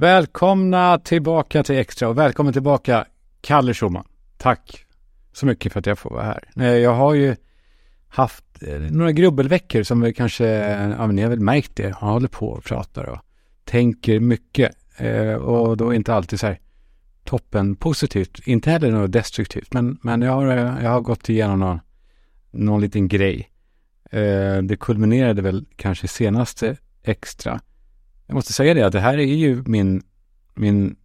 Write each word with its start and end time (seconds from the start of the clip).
Välkomna 0.00 0.98
tillbaka 0.98 1.62
till 1.62 1.76
Extra 1.76 2.08
och 2.08 2.18
välkommen 2.18 2.52
tillbaka 2.52 3.06
Kalle 3.40 3.74
Schumann. 3.74 4.04
Tack 4.36 4.84
så 5.32 5.46
mycket 5.46 5.72
för 5.72 5.80
att 5.80 5.86
jag 5.86 5.98
får 5.98 6.10
vara 6.10 6.22
här. 6.54 6.74
Jag 6.76 6.94
har 6.94 7.14
ju 7.14 7.36
haft 8.08 8.44
eh, 8.62 8.80
några 8.80 9.12
grubbelveckor 9.12 9.82
som 9.82 10.00
vi 10.00 10.12
kanske, 10.12 10.46
ja 10.98 11.06
men 11.06 11.16
ni 11.16 11.22
har 11.22 11.30
väl 11.30 11.40
märkt 11.40 11.76
det, 11.76 11.82
jag 11.82 11.94
håller 11.94 12.28
på 12.28 12.48
och 12.48 12.64
pratar 12.64 13.04
och 13.04 13.18
tänker 13.64 14.20
mycket. 14.20 14.76
Eh, 14.96 15.34
och 15.34 15.76
då 15.76 15.94
inte 15.94 16.14
alltid 16.14 16.40
så 16.40 16.46
här 16.46 16.60
toppen 17.24 17.76
positivt, 17.76 18.46
inte 18.46 18.70
heller 18.70 18.90
något 18.90 19.12
destruktivt, 19.12 19.72
men, 19.72 19.98
men 20.02 20.22
jag, 20.22 20.32
har, 20.32 20.46
eh, 20.46 20.84
jag 20.84 20.90
har 20.90 21.00
gått 21.00 21.28
igenom 21.28 21.58
någon, 21.60 21.80
någon 22.50 22.80
liten 22.80 23.08
grej. 23.08 23.50
Det 24.62 24.76
kulminerade 24.80 25.42
väl 25.42 25.66
kanske 25.76 26.08
senaste 26.08 26.76
Extra. 27.02 27.60
Jag 28.30 28.34
måste 28.34 28.52
säga 28.52 28.74
det 28.74 28.82
att 28.82 28.92
det 28.92 29.00
här 29.00 29.18
är 29.18 29.34
ju 29.34 29.62
min, 29.66 30.02
min 30.54 30.96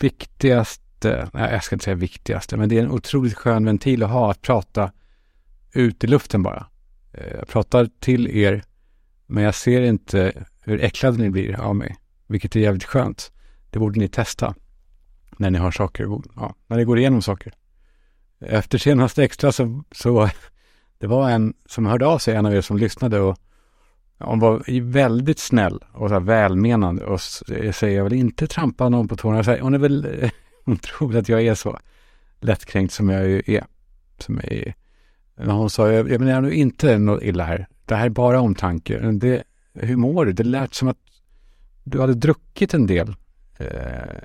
viktigaste, 0.00 1.30
nej 1.32 1.52
jag 1.52 1.64
ska 1.64 1.74
inte 1.74 1.84
säga 1.84 1.94
viktigaste, 1.94 2.56
men 2.56 2.68
det 2.68 2.78
är 2.78 2.82
en 2.82 2.90
otroligt 2.90 3.34
skön 3.34 3.64
ventil 3.64 4.02
att 4.02 4.10
ha 4.10 4.30
att 4.30 4.42
prata 4.42 4.92
ut 5.72 6.04
i 6.04 6.06
luften 6.06 6.42
bara. 6.42 6.66
Eh, 7.12 7.36
jag 7.38 7.48
pratar 7.48 7.88
till 8.00 8.28
er, 8.28 8.64
men 9.26 9.44
jag 9.44 9.54
ser 9.54 9.82
inte 9.82 10.44
hur 10.60 10.84
äcklade 10.84 11.18
ni 11.18 11.30
blir 11.30 11.60
av 11.60 11.76
mig, 11.76 11.96
vilket 12.26 12.56
är 12.56 12.60
jävligt 12.60 12.84
skönt. 12.84 13.32
Det 13.70 13.78
borde 13.78 14.00
ni 14.00 14.08
testa 14.08 14.54
när 15.36 15.50
ni 15.50 15.58
har 15.58 15.70
saker, 15.70 16.20
ja, 16.36 16.54
när 16.66 16.76
ni 16.76 16.84
går 16.84 16.98
igenom 16.98 17.22
saker. 17.22 17.54
Efter 18.40 18.78
senaste 18.78 19.24
extra 19.24 19.52
så, 19.52 19.84
så 19.92 20.30
det 20.98 21.06
var 21.06 21.30
en 21.30 21.54
som 21.66 21.86
hörde 21.86 22.06
av 22.06 22.18
sig, 22.18 22.34
en 22.34 22.46
av 22.46 22.54
er 22.54 22.60
som 22.60 22.76
lyssnade 22.76 23.20
och 23.20 23.38
hon 24.18 24.38
var 24.38 24.80
väldigt 24.80 25.38
snäll 25.38 25.84
och 25.92 26.08
så 26.08 26.14
här 26.14 26.20
välmenande 26.20 27.04
och 27.04 27.20
säger 27.20 27.96
jag 27.96 28.04
vill 28.04 28.12
inte 28.12 28.46
trampa 28.46 28.88
någon 28.88 29.08
på 29.08 29.16
tårna. 29.16 29.42
Jag 29.46 29.58
Hon 29.58 29.74
är 29.74 29.78
väl, 29.78 30.30
hon 30.64 30.76
tror 30.76 31.16
att 31.16 31.28
jag 31.28 31.46
är 31.46 31.54
så 31.54 31.78
lättkränkt 32.40 32.94
som 32.94 33.08
jag 33.08 33.28
ju 33.28 33.42
är. 33.46 33.64
Som 34.18 34.40
jag 34.42 34.52
är. 34.52 34.74
Men 35.36 35.50
hon 35.50 35.70
sa, 35.70 35.92
jag, 35.92 36.10
jag 36.10 36.20
menar 36.20 36.40
nu 36.40 36.54
inte 36.54 36.98
något 36.98 37.22
illa 37.22 37.44
här. 37.44 37.68
Det 37.84 37.94
här 37.94 38.06
är 38.06 38.10
bara 38.10 38.40
omtanke. 38.40 38.98
Det, 38.98 39.42
hur 39.74 39.96
mår 39.96 40.24
du? 40.24 40.32
Det 40.32 40.44
lät 40.44 40.74
som 40.74 40.88
att 40.88 40.98
du 41.84 42.00
hade 42.00 42.14
druckit 42.14 42.74
en 42.74 42.86
del 42.86 43.08
eh, 43.58 43.66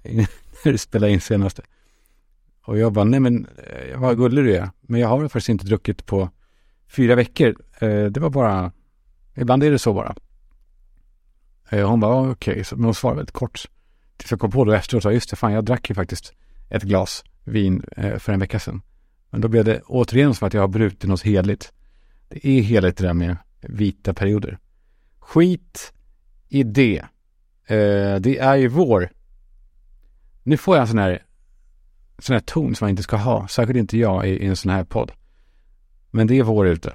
när 0.66 0.72
du 0.72 0.78
spelade 0.78 1.14
in 1.14 1.22
senaste. 1.22 1.62
Och 2.66 2.78
jag 2.78 2.94
bara, 2.94 3.06
nej 3.06 3.20
men 3.20 3.48
eh, 3.58 4.00
vad 4.00 4.18
gullig 4.18 4.44
du 4.44 4.56
är. 4.56 4.70
Men 4.82 5.00
jag 5.00 5.08
har 5.08 5.24
faktiskt 5.24 5.50
inte 5.50 5.66
druckit 5.66 6.06
på 6.06 6.30
fyra 6.88 7.16
veckor. 7.16 7.56
Eh, 7.80 8.06
det 8.06 8.20
var 8.20 8.30
bara 8.30 8.72
Ibland 9.36 9.64
är 9.64 9.72
det 9.72 9.80
så 9.80 9.94
bara. 9.94 10.16
Eh, 11.70 11.90
hon 11.90 12.00
bara, 12.00 12.32
okej, 12.32 12.62
okay. 12.62 12.64
men 12.72 12.84
hon 12.86 12.96
svarade 12.96 13.18
väldigt 13.18 13.36
kort. 13.36 13.66
Tills 14.18 14.32
jag 14.32 14.40
kom 14.40 14.52
på 14.52 14.66
då 14.66 14.72
efteråt, 14.72 15.04
sa, 15.04 15.12
just 15.12 15.30
det, 15.30 15.36
fan 15.36 15.54
jag 15.54 15.66
drack 15.66 15.90
ju 15.90 15.96
faktiskt 15.96 16.34
ett 16.70 16.84
glas 16.84 17.24
vin 17.44 17.84
eh, 17.98 18.18
för 18.18 18.34
en 18.34 18.40
vecka 18.40 18.60
sedan. 18.60 18.82
Men 19.30 19.42
då 19.42 19.48
blev 19.48 19.66
det 19.66 19.82
återigen 19.82 20.36
som 20.36 20.48
att 20.48 20.54
jag 20.54 20.62
har 20.62 20.68
brutit 20.68 21.10
något 21.10 21.22
heligt. 21.22 21.74
Det 22.30 22.48
är 22.48 22.62
heligt 22.62 22.98
det 22.98 23.08
där 23.08 23.14
med 23.14 23.38
vita 23.62 24.14
perioder. 24.14 24.60
Skit 25.20 25.94
i 26.50 26.64
det. 26.64 27.00
Eh, 27.66 28.16
det 28.20 28.38
är 28.38 28.56
ju 28.56 28.68
vår. 28.68 29.10
Nu 30.44 30.58
får 30.58 30.76
jag 30.76 30.82
en 30.82 30.88
sån 30.88 30.98
här, 30.98 31.24
sån 32.20 32.34
här 32.34 32.42
ton 32.42 32.76
som 32.76 32.86
man 32.86 32.90
inte 32.90 33.04
ska 33.04 33.16
ha, 33.18 33.48
särskilt 33.48 33.80
inte 33.80 33.98
jag 33.98 34.28
i, 34.28 34.30
i 34.30 34.46
en 34.46 34.56
sån 34.56 34.72
här 34.72 34.84
podd. 34.84 35.12
Men 36.12 36.28
det 36.28 36.40
är 36.40 36.44
vår 36.44 36.68
ute. 36.68 36.94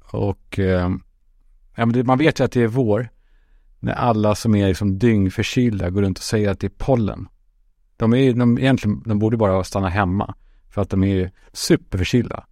Och 0.00 0.58
eh, 0.58 0.90
Ja, 1.74 1.86
men 1.86 1.92
det, 1.92 2.04
man 2.04 2.18
vet 2.18 2.40
ju 2.40 2.44
att 2.44 2.52
det 2.52 2.62
är 2.62 2.66
vår 2.66 3.08
när 3.80 3.92
alla 3.92 4.34
som 4.34 4.54
är 4.54 4.68
liksom 4.68 4.98
dyngförkylda 4.98 5.90
går 5.90 6.02
runt 6.02 6.18
och 6.18 6.24
säger 6.24 6.50
att 6.50 6.60
det 6.60 6.66
är 6.66 6.72
pollen. 6.78 7.28
De 7.96 8.14
är 8.14 8.32
de, 8.32 8.58
egentligen, 8.58 9.02
de 9.06 9.18
borde 9.18 9.36
bara 9.36 9.64
stanna 9.64 9.88
hemma 9.88 10.34
för 10.70 10.82
att 10.82 10.90
de 10.90 11.04
är 11.04 11.30
superförkylda. 11.52 12.46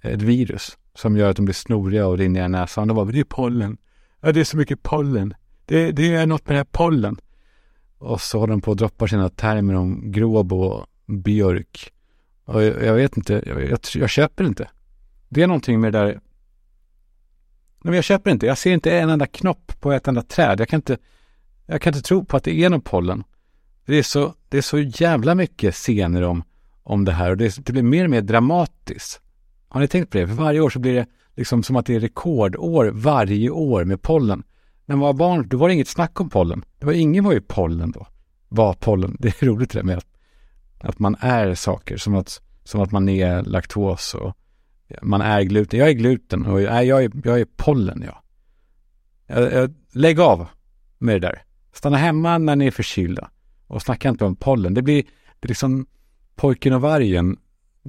Eh, 0.00 0.12
ett 0.12 0.22
virus 0.22 0.78
som 0.94 1.16
gör 1.16 1.30
att 1.30 1.36
de 1.36 1.44
blir 1.44 1.54
snoriga 1.54 2.06
och 2.06 2.18
rinniga 2.18 2.44
i 2.44 2.48
näsan. 2.48 2.88
De 2.88 2.94
bara, 2.94 3.04
det 3.04 3.20
är 3.20 3.24
pollen. 3.24 3.76
Ja, 4.20 4.32
det 4.32 4.40
är 4.40 4.44
så 4.44 4.56
mycket 4.56 4.82
pollen. 4.82 5.34
Det, 5.64 5.92
det 5.92 6.14
är 6.14 6.26
något 6.26 6.46
med 6.46 6.54
det 6.54 6.58
här 6.58 6.66
pollen. 6.70 7.16
Och 7.98 8.20
så 8.20 8.38
håller 8.38 8.52
de 8.52 8.60
på 8.60 8.72
att 8.72 8.78
droppa 8.78 9.08
sina 9.08 9.28
termer 9.28 9.74
om 9.74 10.12
gråbo 10.12 10.56
och 10.56 10.86
björk. 11.06 11.92
Och 12.44 12.62
jag, 12.62 12.84
jag 12.84 12.94
vet 12.94 13.16
inte, 13.16 13.42
jag, 13.46 13.70
jag, 13.70 13.78
jag 13.94 14.10
köper 14.10 14.44
inte. 14.44 14.68
Det 15.28 15.42
är 15.42 15.46
någonting 15.46 15.80
med 15.80 15.92
det 15.92 15.98
där 15.98 16.20
men 17.82 17.94
jag 17.94 18.04
köper 18.04 18.30
inte. 18.30 18.46
Jag 18.46 18.58
ser 18.58 18.72
inte 18.72 18.98
en 18.98 19.10
enda 19.10 19.26
knopp 19.26 19.80
på 19.80 19.92
ett 19.92 20.08
enda 20.08 20.22
träd. 20.22 20.60
Jag 20.60 20.68
kan 20.68 20.78
inte, 20.78 20.98
jag 21.66 21.82
kan 21.82 21.94
inte 21.94 22.08
tro 22.08 22.24
på 22.24 22.36
att 22.36 22.44
det 22.44 22.64
är 22.64 22.70
någon 22.70 22.80
pollen. 22.80 23.24
Det 23.86 23.98
är 23.98 24.02
så, 24.02 24.34
det 24.48 24.58
är 24.58 24.62
så 24.62 24.78
jävla 24.78 25.34
mycket 25.34 25.74
scener 25.74 26.22
om, 26.22 26.42
om 26.82 27.04
det 27.04 27.12
här 27.12 27.30
och 27.30 27.36
det, 27.36 27.66
det 27.66 27.72
blir 27.72 27.82
mer 27.82 28.04
och 28.04 28.10
mer 28.10 28.20
dramatiskt. 28.20 29.20
Har 29.68 29.80
ni 29.80 29.88
tänkt 29.88 30.10
på 30.10 30.18
det? 30.18 30.26
För 30.26 30.34
varje 30.34 30.60
år 30.60 30.70
så 30.70 30.78
blir 30.78 30.94
det 30.94 31.06
liksom 31.36 31.62
som 31.62 31.76
att 31.76 31.86
det 31.86 31.94
är 31.94 32.00
rekordår 32.00 32.90
varje 32.94 33.50
år 33.50 33.84
med 33.84 34.02
pollen. 34.02 34.42
När 34.86 34.96
man 34.96 35.06
var 35.06 35.12
barn, 35.12 35.48
då 35.48 35.56
var 35.56 35.68
det 35.68 35.74
inget 35.74 35.88
snack 35.88 36.20
om 36.20 36.30
pollen. 36.30 36.64
Det 36.78 36.86
var 36.86 36.92
ingen 36.92 37.24
var 37.24 37.32
ju 37.32 37.40
pollen 37.40 37.90
då. 37.90 38.06
Var 38.48 38.74
pollen. 38.74 39.16
Det 39.18 39.42
är 39.42 39.46
roligt 39.46 39.70
det 39.70 39.78
där 39.78 39.84
med 39.84 39.98
att, 39.98 40.06
att 40.80 40.98
man 40.98 41.16
är 41.20 41.54
saker. 41.54 41.96
Som 41.96 42.14
att, 42.14 42.42
som 42.64 42.80
att 42.80 42.92
man 42.92 43.08
är 43.08 43.42
laktos 43.42 44.14
och 44.14 44.36
man 45.02 45.20
är 45.20 45.42
gluten. 45.42 45.80
Jag 45.80 45.88
är 45.88 45.92
gluten 45.92 46.46
och 46.46 46.60
nej, 46.60 46.86
jag, 46.86 47.04
är, 47.04 47.10
jag 47.24 47.40
är 47.40 47.46
pollen, 47.56 48.04
ja. 48.06 48.22
Jag, 49.26 49.52
jag, 49.52 49.74
lägg 49.92 50.20
av 50.20 50.46
med 50.98 51.14
det 51.14 51.26
där. 51.28 51.42
Stanna 51.72 51.96
hemma 51.96 52.38
när 52.38 52.56
ni 52.56 52.66
är 52.66 52.70
förkylda. 52.70 53.30
Och 53.66 53.82
snacka 53.82 54.08
inte 54.08 54.24
om 54.24 54.36
pollen. 54.36 54.74
Det 54.74 54.82
blir, 54.82 55.02
det 55.40 55.46
är 55.46 55.48
liksom 55.48 55.86
pojken 56.36 56.72
och 56.72 56.80
vargen 56.80 57.36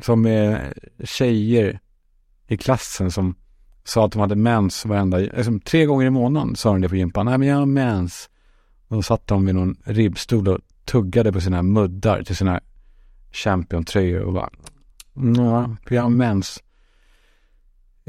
som 0.02 0.26
är 0.26 0.74
tjejer 1.04 1.80
i 2.48 2.58
klassen 2.58 3.12
som 3.12 3.36
sa 3.84 4.06
att 4.06 4.12
de 4.12 4.22
hade 4.22 4.36
mens 4.36 4.86
varenda, 4.86 5.18
liksom, 5.18 5.60
tre 5.60 5.86
gånger 5.86 6.06
i 6.06 6.10
månaden 6.10 6.56
sa 6.56 6.72
de 6.72 6.82
det 6.82 6.90
på 6.90 6.96
gympan. 6.96 7.26
Nej 7.26 7.38
men 7.38 7.48
jag 7.48 7.56
har 7.56 7.66
mens. 7.66 8.30
Och 8.88 8.96
då 8.96 9.02
satt 9.02 9.28
de 9.28 9.46
vid 9.46 9.56
någon 9.56 9.76
ribbstol 9.84 10.48
och 10.48 10.60
tuggade 10.86 11.34
på 11.34 11.42
sina 11.42 11.64
muddar 11.64 12.24
till 12.24 12.36
sina 12.36 12.62
championtröjor 13.32 14.22
och 14.22 14.34
bara, 14.34 14.50
ja, 15.38 15.76
jag 15.90 16.02
har 16.02 16.10
mens. 16.10 16.64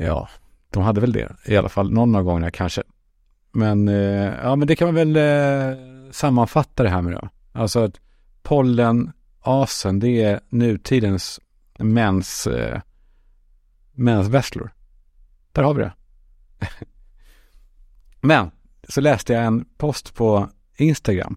Ja, 0.02 0.28
de 0.70 0.82
hade 0.82 1.00
väl 1.00 1.12
det 1.12 1.36
i 1.46 1.56
alla 1.56 1.68
fall 1.68 1.92
någon 1.92 2.14
av 2.14 2.22
gångerna 2.22 2.50
kanske. 2.50 2.82
Men 3.52 3.88
eh, 3.88 4.34
ja, 4.42 4.56
men 4.56 4.68
det 4.68 4.76
kan 4.76 4.94
man 4.94 4.94
väl 4.94 5.16
eh, 5.16 5.78
sammanfatta 6.10 6.82
det 6.82 6.88
här 6.88 7.02
med 7.02 7.12
då. 7.12 7.28
Alltså 7.52 7.84
att 7.84 8.00
pollenasen, 8.42 10.00
det 10.00 10.22
är 10.22 10.40
nutidens 10.48 11.40
mens, 11.78 12.46
eh, 12.46 12.80
mensvesslor. 13.92 14.72
Där 15.52 15.62
har 15.62 15.74
vi 15.74 15.82
det. 15.82 15.92
men 18.20 18.50
så 18.88 19.00
läste 19.00 19.32
jag 19.32 19.44
en 19.44 19.64
post 19.76 20.14
på 20.14 20.48
Instagram 20.76 21.36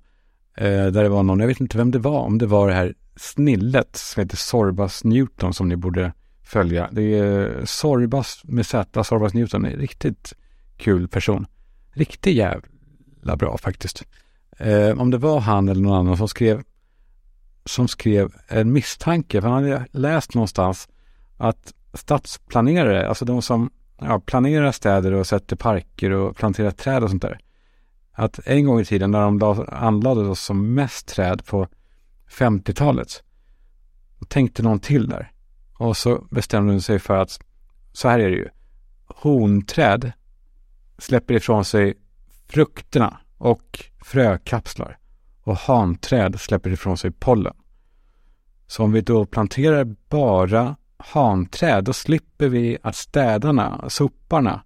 eh, 0.58 0.86
där 0.86 1.04
det 1.04 1.10
var 1.10 1.24
någon, 1.24 1.40
jag 1.40 1.48
vet 1.48 1.60
inte 1.60 1.78
vem 1.78 1.92
det 1.92 2.00
var, 2.00 2.20
om 2.20 2.38
det 2.38 2.46
var 2.46 2.68
det 2.68 2.74
här 2.74 2.94
snillet 3.16 3.96
som 3.96 4.22
heter 4.22 4.38
Sorbas 4.38 5.04
Newton 5.04 5.54
som 5.54 5.70
ni 5.70 5.76
borde 5.76 6.14
följa. 6.46 6.90
Det 6.92 7.20
är 7.20 7.66
Sorbas 7.66 8.42
med 8.44 8.66
Z, 8.66 9.04
Sorbas 9.04 9.34
Newton, 9.34 9.66
en 9.66 9.72
riktigt 9.72 10.34
kul 10.78 11.08
person. 11.08 11.48
Riktigt 11.94 12.36
jävla 12.36 13.36
bra 13.38 13.58
faktiskt. 13.58 14.04
Eh, 14.58 15.02
om 15.02 15.12
det 15.12 15.18
var 15.18 15.40
han 15.40 15.70
eller 15.70 15.82
någon 15.82 16.00
annan 16.00 16.18
som 16.18 16.28
skrev 16.28 16.64
som 17.66 17.88
skrev 17.88 18.34
en 18.48 18.72
misstanke, 18.72 19.42
för 19.42 19.50
han 19.50 19.64
hade 19.64 19.86
läst 19.92 20.36
någonstans 20.36 20.88
att 21.38 21.74
stadsplanerare, 21.94 23.08
alltså 23.08 23.26
de 23.26 23.42
som 23.42 23.70
ja, 24.00 24.20
planerar 24.20 24.72
städer 24.72 25.12
och 25.12 25.28
sätter 25.28 25.56
parker 25.56 26.12
och 26.12 26.36
planterar 26.36 26.72
träd 26.72 27.04
och 27.04 27.10
sånt 27.10 27.22
där. 27.22 27.40
Att 28.12 28.40
en 28.46 28.66
gång 28.66 28.80
i 28.80 28.86
tiden 28.86 29.12
när 29.12 29.32
de 29.32 29.66
anlade 29.70 30.36
som 30.36 30.74
mest 30.74 31.08
träd 31.08 31.46
på 31.46 31.68
50-talet, 32.30 33.24
tänkte 34.28 34.64
någon 34.64 34.80
till 34.80 35.10
där. 35.10 35.32
Och 35.78 35.98
så 35.98 36.28
bestämde 36.32 36.74
hon 36.74 36.82
sig 36.82 37.00
för 37.00 37.18
att 37.18 37.40
så 37.92 38.10
här 38.10 38.20
är 38.20 38.30
det 38.30 38.36
ju. 38.36 38.50
Honträd 39.06 40.12
släpper 40.98 41.34
ifrån 41.34 41.66
sig 41.66 41.94
frukterna 42.48 43.20
och 43.38 43.84
frökapslar. 44.04 44.98
Och 45.42 45.58
hanträd 45.58 46.40
släpper 46.40 46.70
ifrån 46.70 46.98
sig 46.98 47.12
pollen. 47.12 47.54
Så 48.68 48.84
om 48.84 48.92
vi 48.92 49.02
då 49.02 49.26
planterar 49.26 49.96
bara 50.10 50.76
hanträd, 50.98 51.84
då 51.84 51.94
slipper 51.94 52.50
vi 52.50 52.78
att 52.84 52.96
städarna, 52.96 53.86
soparna, 53.90 54.62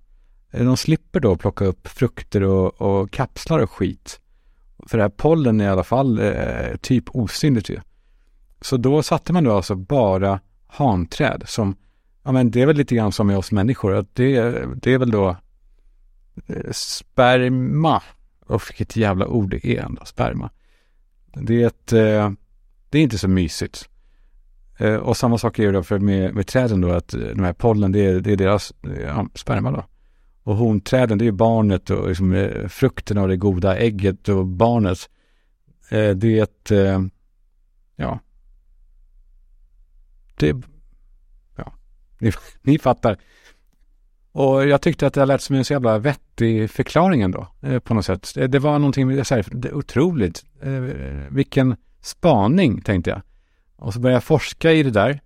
de 0.52 0.78
slipper 0.78 1.20
då 1.20 1.36
plocka 1.36 1.66
upp 1.66 1.88
frukter 1.88 2.44
och, 2.44 2.82
och 2.82 3.12
kapslar 3.12 3.60
och 3.60 3.72
skit. 3.72 4.20
För 4.88 4.98
det 4.98 5.04
här 5.04 5.10
pollen 5.10 5.62
är 5.62 5.66
i 5.66 5.68
alla 5.70 5.84
fall 5.84 6.20
eh, 6.20 6.76
typ 6.82 7.16
osynligt 7.16 7.70
ju. 7.70 7.80
Så 8.62 8.78
då 8.78 9.04
satte 9.04 9.34
man 9.34 9.44
då 9.44 9.56
alltså 9.56 9.76
bara 9.76 10.40
hanträd 10.69 11.44
som, 11.48 11.75
ja 12.24 12.31
men 12.31 12.51
det 12.51 12.62
är 12.62 12.66
väl 12.66 12.75
lite 12.75 12.95
grann 12.95 13.12
som 13.12 13.27
med 13.27 13.38
oss 13.38 13.51
människor, 13.51 13.95
att 13.95 14.16
det, 14.16 14.66
det 14.75 14.94
är 14.94 14.98
väl 14.98 15.12
då 15.12 15.36
eh, 16.48 16.71
sperma. 16.71 18.04
Och 18.45 18.62
vilket 18.69 18.95
jävla 18.95 19.27
ord 19.27 19.50
det 19.50 19.68
är 19.68 19.83
ändå, 19.83 20.06
sperma. 20.06 20.50
Det 21.33 21.63
är, 21.63 21.68
ett, 21.68 21.94
eh, 21.94 22.31
det 22.89 22.98
är 22.98 23.01
inte 23.01 23.18
så 23.18 23.27
mysigt. 23.27 23.89
Eh, 24.77 24.95
och 24.95 25.18
samma 25.18 25.38
sak 25.38 25.60
är 25.60 25.71
det 25.71 25.83
för 25.83 26.00
med, 26.00 26.36
med 26.36 26.48
träden 26.48 26.81
då, 26.81 26.92
att 26.92 27.07
de 27.07 27.44
här 27.44 27.54
pollen, 27.54 27.92
det 27.92 28.06
är, 28.06 28.19
det 28.19 28.31
är 28.31 28.38
deras 28.38 28.74
ja, 29.01 29.27
sperma 29.36 29.71
då. 29.71 29.86
Och 30.44 30.56
honträden, 30.56 31.18
det 31.18 31.27
är 31.27 31.31
barnet 31.31 31.89
och 31.89 32.07
liksom, 32.07 32.50
frukten 32.69 33.18
av 33.18 33.27
det 33.27 33.38
goda 33.38 33.77
ägget 33.77 34.30
och 34.30 34.45
barnet. 34.45 35.10
Det 35.89 36.39
är 36.39 36.44
ett, 36.44 36.71
ja, 37.95 38.19
det, 40.40 40.56
ja, 41.56 41.74
ni, 42.20 42.32
ni 42.62 42.80
fattar. 42.80 43.18
Och 44.32 44.68
jag 44.68 44.82
tyckte 44.82 45.08
att 45.08 45.14
det 45.14 45.26
lät 45.26 45.42
som 45.42 45.56
en 45.56 45.66
så 45.66 45.74
jävla 45.74 45.98
vettig 45.98 46.72
förklaring 46.72 47.22
ändå, 47.22 47.48
eh, 47.62 47.80
på 47.80 47.94
något 47.94 48.06
sätt. 48.06 48.34
Det 48.48 48.60
var 48.60 48.80
någonting, 48.80 49.26
så 49.26 49.36
här, 49.36 49.46
det 49.52 49.74
otroligt. 49.74 50.46
Eh, 50.62 50.82
vilken 51.30 51.76
spaning, 52.02 52.82
tänkte 52.82 53.10
jag. 53.10 53.22
Och 53.76 53.94
så 53.94 54.00
började 54.00 54.16
jag 54.16 54.24
forska 54.24 54.72
i 54.72 54.84
det 54.84 54.92
där 54.92 55.20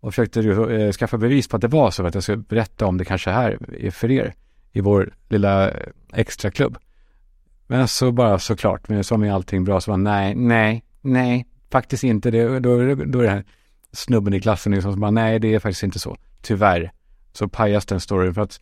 och 0.00 0.14
försökte 0.14 0.40
eh, 0.40 0.92
skaffa 0.92 1.18
bevis 1.18 1.48
på 1.48 1.56
att 1.56 1.62
det 1.62 1.68
var 1.68 1.90
så, 1.90 2.02
för 2.02 2.08
att 2.08 2.14
jag 2.14 2.22
skulle 2.22 2.36
berätta 2.36 2.86
om 2.86 2.98
det 2.98 3.04
kanske 3.04 3.30
här 3.30 3.58
för 3.90 4.10
er 4.10 4.34
i 4.72 4.80
vår 4.80 5.14
lilla 5.28 5.70
eh, 5.70 5.88
extraklubb. 6.12 6.78
Men 7.66 7.88
så 7.88 8.12
bara 8.12 8.38
såklart, 8.38 8.88
men 8.88 9.04
som 9.04 9.24
i 9.24 9.30
allting 9.30 9.64
bra, 9.64 9.80
så 9.80 9.90
var 9.90 9.98
nej, 9.98 10.34
nej, 10.34 10.84
nej, 11.00 11.46
faktiskt 11.70 12.04
inte. 12.04 12.30
Det, 12.30 12.60
då, 12.60 12.94
då 12.94 13.18
är 13.20 13.22
det 13.22 13.30
här 13.30 13.44
snubben 13.92 14.34
i 14.34 14.40
klassen 14.40 14.72
liksom 14.72 14.92
som 14.92 15.00
bara, 15.00 15.10
nej, 15.10 15.38
det 15.38 15.54
är 15.54 15.58
faktiskt 15.58 15.82
inte 15.82 15.98
så. 15.98 16.16
Tyvärr 16.42 16.92
så 17.32 17.48
pajas 17.48 17.86
den 17.86 18.00
storyn 18.00 18.34
för 18.34 18.42
att 18.42 18.60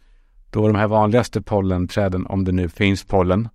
då 0.50 0.67
de 0.67 0.76
här 0.76 0.87
vanligaste 0.87 1.43
pollenträden, 1.43 2.26
om 2.26 2.44
det 2.44 2.53
nu 2.53 2.69
finns 2.69 3.05
pollen, 3.05 3.49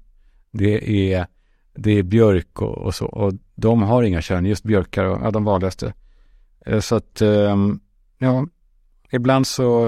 det 0.51 1.12
är, 1.13 1.27
det 1.74 1.92
är 1.92 2.04
björk 2.04 2.62
och, 2.62 2.77
och 2.77 2.95
så. 2.95 3.06
Och 3.06 3.33
de 3.56 3.81
har 3.81 4.04
inga 4.04 4.21
kön, 4.21 4.45
just 4.45 4.63
björkar 4.63 5.06
och 5.06 5.19
ja, 5.24 5.31
de 5.31 5.44
vanligaste. 5.44 5.94
Eh, 6.66 6.80
så 6.80 6.95
att, 6.95 7.21
ehm, 7.21 7.80
ja, 8.18 8.48
ibland 9.12 9.48
så, 9.48 9.88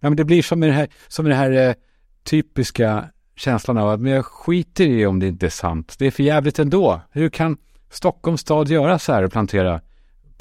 ja 0.00 0.08
men 0.08 0.16
det 0.16 0.24
blir 0.24 0.42
som 0.42 0.60
med 0.60 0.68
det 0.68 0.72
här, 0.72 0.88
som 1.08 1.22
med 1.24 1.32
det 1.32 1.36
här 1.36 1.68
eh, 1.68 1.74
typiska 2.22 3.08
känslan 3.36 3.78
av 3.78 3.88
att 3.88 4.00
men 4.00 4.12
jag 4.12 4.24
skiter 4.24 4.84
i 4.84 5.06
om 5.06 5.18
det 5.18 5.26
inte 5.26 5.46
är 5.46 5.50
sant. 5.50 5.94
Det 5.98 6.06
är 6.06 6.10
för 6.10 6.22
jävligt 6.22 6.58
ändå. 6.58 7.00
Hur 7.10 7.28
kan 7.28 7.56
Stockholms 7.90 8.40
stad 8.40 8.68
göra 8.68 8.98
så 8.98 9.12
här 9.12 9.22
och 9.22 9.32
plantera 9.32 9.80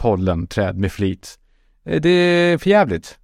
pollenträd 0.02 0.78
med 0.78 0.92
flit? 0.92 1.40
Eh, 1.86 2.02
det 2.02 2.10
är 2.10 2.58
för 2.58 2.70
jävligt. 2.70 3.18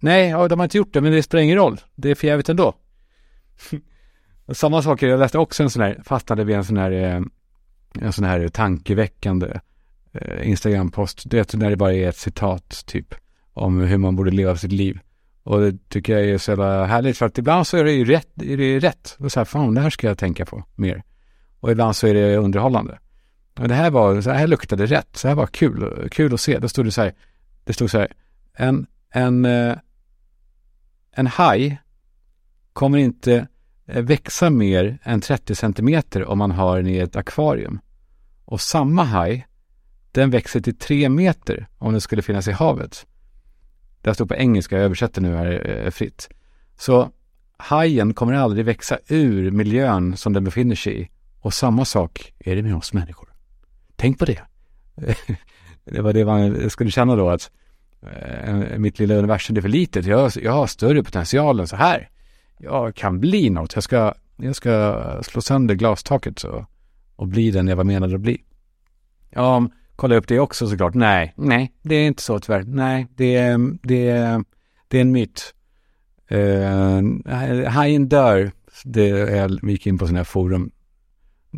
Nej, 0.00 0.28
ja, 0.28 0.48
de 0.48 0.58
har 0.58 0.64
inte 0.64 0.76
gjort 0.76 0.92
det, 0.92 1.00
men 1.00 1.12
det 1.12 1.22
spelar 1.22 1.42
ingen 1.42 1.56
roll. 1.56 1.80
Det 1.94 2.10
är 2.10 2.14
för 2.14 2.26
jävligt 2.26 2.48
ändå. 2.48 2.74
Samma 4.52 4.82
sak, 4.82 5.02
jag 5.02 5.20
läste 5.20 5.38
också 5.38 5.62
en 5.62 5.70
sån 5.70 5.82
här, 5.82 6.00
fastnade 6.04 6.44
vid 6.44 6.56
en 6.56 6.64
sån 6.64 6.76
här, 6.76 6.90
eh, 6.90 7.20
en 8.00 8.12
sån 8.12 8.24
här 8.24 8.48
tankeväckande 8.48 9.60
eh, 10.12 10.48
Instagram-post. 10.48 11.22
Du 11.30 11.36
vet, 11.36 11.54
när 11.54 11.70
det 11.70 11.76
bara 11.76 11.94
är 11.94 12.08
ett 12.08 12.16
citat, 12.16 12.86
typ, 12.86 13.14
om 13.52 13.80
hur 13.80 13.98
man 13.98 14.16
borde 14.16 14.30
leva 14.30 14.56
sitt 14.56 14.72
liv. 14.72 14.98
Och 15.42 15.60
det 15.60 15.88
tycker 15.88 16.12
jag 16.12 16.24
är 16.24 16.38
så 16.38 16.50
jävla 16.50 16.84
härligt, 16.84 17.18
för 17.18 17.26
att 17.26 17.38
ibland 17.38 17.66
så 17.66 17.76
är 17.76 17.84
det 17.84 17.92
ju 17.92 18.04
rätt, 18.04 18.42
är 18.42 18.56
det 18.56 18.78
rätt. 18.78 19.16
Och 19.18 19.32
så 19.32 19.40
här, 19.40 19.44
fan, 19.44 19.74
det 19.74 19.80
här 19.80 19.90
ska 19.90 20.06
jag 20.06 20.18
tänka 20.18 20.44
på 20.44 20.64
mer. 20.74 21.02
Och 21.60 21.70
ibland 21.70 21.96
så 21.96 22.06
är 22.06 22.14
det 22.14 22.36
underhållande. 22.36 22.98
Det 23.56 23.74
här 23.74 23.90
var, 23.90 24.20
så 24.20 24.30
här 24.30 24.46
luktade 24.46 24.86
rätt, 24.86 25.16
så 25.16 25.28
här 25.28 25.34
var 25.34 25.46
kul, 25.46 26.08
kul 26.10 26.34
att 26.34 26.40
se. 26.40 26.58
Då 26.58 26.68
stod 26.68 26.84
det 26.84 26.92
så 26.92 27.02
här, 27.02 27.14
det 27.64 27.72
stod 27.72 27.90
så 27.90 27.98
här, 27.98 28.12
en, 28.54 28.86
en, 29.10 29.44
eh, 29.44 29.76
en 31.12 31.26
haj 31.26 31.78
kommer 32.72 32.98
inte 32.98 33.46
eh, 33.86 34.02
växa 34.02 34.50
mer 34.50 34.98
än 35.02 35.20
30 35.20 35.54
centimeter 35.54 36.24
om 36.24 36.38
man 36.38 36.50
har 36.50 36.76
den 36.76 36.86
i 36.86 36.98
ett 36.98 37.16
akvarium. 37.16 37.80
Och 38.44 38.60
samma 38.60 39.04
haj, 39.04 39.46
den 40.12 40.30
växer 40.30 40.60
till 40.60 40.78
3 40.78 41.08
meter 41.08 41.66
om 41.78 41.92
den 41.92 42.00
skulle 42.00 42.22
finnas 42.22 42.48
i 42.48 42.52
havet. 42.52 43.06
Det 44.00 44.10
här 44.10 44.14
står 44.14 44.26
på 44.26 44.34
engelska, 44.34 44.76
jag 44.76 44.84
översätter 44.84 45.22
nu 45.22 45.36
här 45.36 45.82
eh, 45.84 45.90
fritt. 45.90 46.28
Så 46.78 47.10
hajen 47.56 48.14
kommer 48.14 48.32
aldrig 48.32 48.64
växa 48.64 48.98
ur 49.08 49.50
miljön 49.50 50.16
som 50.16 50.32
den 50.32 50.44
befinner 50.44 50.74
sig 50.74 51.00
i. 51.00 51.08
Och 51.40 51.54
samma 51.54 51.84
sak 51.84 52.32
är 52.38 52.56
det 52.56 52.62
med 52.62 52.76
oss 52.76 52.92
människor. 52.92 53.25
Tänk 53.96 54.18
på 54.18 54.24
det. 54.24 54.40
det 55.84 56.00
var 56.00 56.12
det 56.12 56.24
man 56.24 56.70
skulle 56.70 56.90
känna 56.90 57.16
då 57.16 57.30
att 57.30 57.50
eh, 58.02 58.78
mitt 58.78 58.98
lilla 58.98 59.14
universum 59.14 59.56
är 59.56 59.60
för 59.60 59.68
litet. 59.68 60.06
Jag, 60.06 60.32
jag 60.42 60.52
har 60.52 60.66
större 60.66 61.02
potential 61.02 61.60
än 61.60 61.68
så 61.68 61.76
här. 61.76 62.08
Jag 62.58 62.94
kan 62.94 63.20
bli 63.20 63.50
något. 63.50 63.74
Jag 63.74 63.84
ska, 63.84 64.14
jag 64.36 64.56
ska 64.56 65.02
slå 65.22 65.40
sönder 65.40 65.74
glastaket 65.74 66.38
så, 66.38 66.66
och 67.16 67.28
bli 67.28 67.50
den 67.50 67.68
jag 67.68 67.76
var 67.76 67.84
menad 67.84 68.14
att 68.14 68.20
bli. 68.20 68.42
Ja, 69.30 69.68
kolla 69.96 70.16
upp 70.16 70.28
det 70.28 70.40
också 70.40 70.68
såklart. 70.68 70.94
Nej, 70.94 71.34
nej, 71.36 71.72
det 71.82 71.94
är 71.94 72.06
inte 72.06 72.22
så 72.22 72.40
tyvärr. 72.40 72.62
Nej, 72.62 73.06
det 73.16 73.36
är, 73.36 73.58
det 73.82 74.08
är, 74.08 74.44
det 74.88 74.96
är 74.96 75.00
en 75.00 75.12
myt. 75.12 75.54
Uh, 76.32 77.68
hajen 77.68 78.08
dör. 78.08 78.50
Det, 78.84 79.06
jag 79.08 79.70
gick 79.70 79.86
in 79.86 79.98
på 79.98 80.06
sådana 80.06 80.18
här 80.18 80.24
forum 80.24 80.70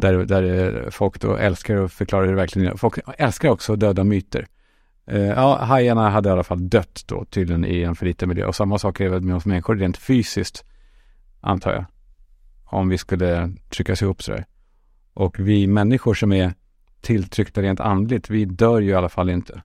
där, 0.01 0.25
där 0.25 0.77
eh, 0.85 0.91
folk 0.91 1.21
då 1.21 1.37
älskar 1.37 1.77
att 1.77 1.93
förklara 1.93 2.25
hur 2.25 2.31
det 2.31 2.37
verkligen 2.37 2.73
är. 2.73 2.77
Folk 2.77 2.99
älskar 3.19 3.49
också 3.49 3.77
döda 3.77 4.05
myter. 4.05 4.47
Uh, 5.13 5.27
ja, 5.27 5.65
hajarna 5.65 6.11
hade 6.11 6.29
i 6.29 6.33
alla 6.33 6.45
fall 6.45 6.69
dött 6.69 7.05
då 7.07 7.25
tydligen 7.25 7.65
i 7.65 7.83
en 7.83 7.95
för 7.95 8.07
liten 8.07 8.29
miljö. 8.29 8.47
Och 8.47 8.55
samma 8.55 8.79
sak 8.79 9.01
är 9.01 9.09
väl 9.09 9.23
med 9.23 9.37
oss 9.37 9.47
människor 9.47 9.77
rent 9.77 9.97
fysiskt, 9.97 10.65
antar 11.41 11.73
jag. 11.73 11.85
Om 12.65 12.89
vi 12.89 12.99
skulle 12.99 13.53
tryckas 13.69 14.03
ihop 14.03 14.23
sådär. 14.23 14.45
Och 15.15 15.39
vi 15.39 15.67
människor 15.67 16.15
som 16.15 16.33
är 16.33 16.55
tilltryckta 17.01 17.63
rent 17.63 17.81
andligt, 17.81 18.31
vi 18.31 18.45
dör 18.45 18.81
ju 18.81 18.91
i 18.91 18.95
alla 18.95 19.09
fall 19.09 19.31
inte. 19.31 19.63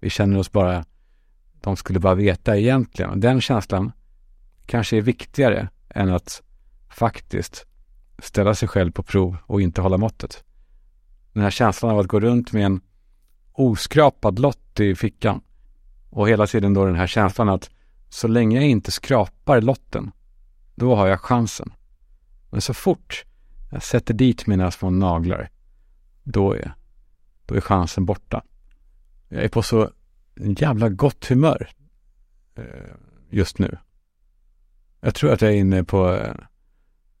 Vi 0.00 0.10
känner 0.10 0.38
oss 0.38 0.52
bara, 0.52 0.84
de 1.60 1.76
skulle 1.76 2.00
bara 2.00 2.14
veta 2.14 2.56
egentligen. 2.56 3.10
Och 3.10 3.18
den 3.18 3.40
känslan 3.40 3.92
kanske 4.66 4.96
är 4.96 5.00
viktigare 5.00 5.68
än 5.88 6.08
att 6.08 6.42
faktiskt 6.90 7.66
ställa 8.22 8.54
sig 8.54 8.68
själv 8.68 8.92
på 8.92 9.02
prov 9.02 9.36
och 9.46 9.60
inte 9.60 9.80
hålla 9.80 9.98
måttet. 9.98 10.44
Den 11.32 11.42
här 11.42 11.50
känslan 11.50 11.90
av 11.90 11.98
att 11.98 12.06
gå 12.06 12.20
runt 12.20 12.52
med 12.52 12.66
en 12.66 12.80
oskrapad 13.52 14.38
lott 14.38 14.80
i 14.80 14.94
fickan. 14.94 15.40
Och 16.10 16.28
hela 16.28 16.46
tiden 16.46 16.74
då 16.74 16.84
den 16.84 16.94
här 16.94 17.06
känslan 17.06 17.48
att 17.48 17.70
så 18.08 18.28
länge 18.28 18.56
jag 18.56 18.68
inte 18.68 18.90
skrapar 18.90 19.60
lotten, 19.60 20.10
då 20.74 20.94
har 20.94 21.06
jag 21.06 21.20
chansen. 21.20 21.72
Men 22.50 22.60
så 22.60 22.74
fort 22.74 23.24
jag 23.70 23.82
sätter 23.82 24.14
dit 24.14 24.46
mina 24.46 24.70
små 24.70 24.90
naglar, 24.90 25.50
då 26.22 26.52
är, 26.52 26.74
då 27.46 27.54
är 27.54 27.60
chansen 27.60 28.04
borta. 28.04 28.42
Jag 29.28 29.44
är 29.44 29.48
på 29.48 29.62
så 29.62 29.90
jävla 30.36 30.88
gott 30.88 31.26
humör 31.26 31.70
eh, 32.54 32.64
just 33.30 33.58
nu. 33.58 33.78
Jag 35.00 35.14
tror 35.14 35.32
att 35.32 35.42
jag 35.42 35.50
är 35.50 35.56
inne 35.56 35.84
på 35.84 36.14
eh, 36.14 36.34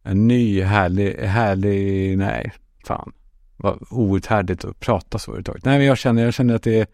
en, 0.02 0.28
ny 0.28 0.62
härlig, 0.62 1.14
härlig, 1.14 2.18
nej, 2.18 2.52
fan 2.86 3.12
vad 3.56 3.78
outhärdligt 3.90 4.64
att 4.64 4.80
prata 4.80 5.18
så 5.18 5.30
överhuvudtaget. 5.30 5.64
Nej, 5.64 5.78
men 5.78 5.86
jag 5.86 5.98
känner, 5.98 6.24
jag 6.24 6.34
känner 6.34 6.54
att 6.54 6.62
det 6.62 6.80
är, 6.80 6.86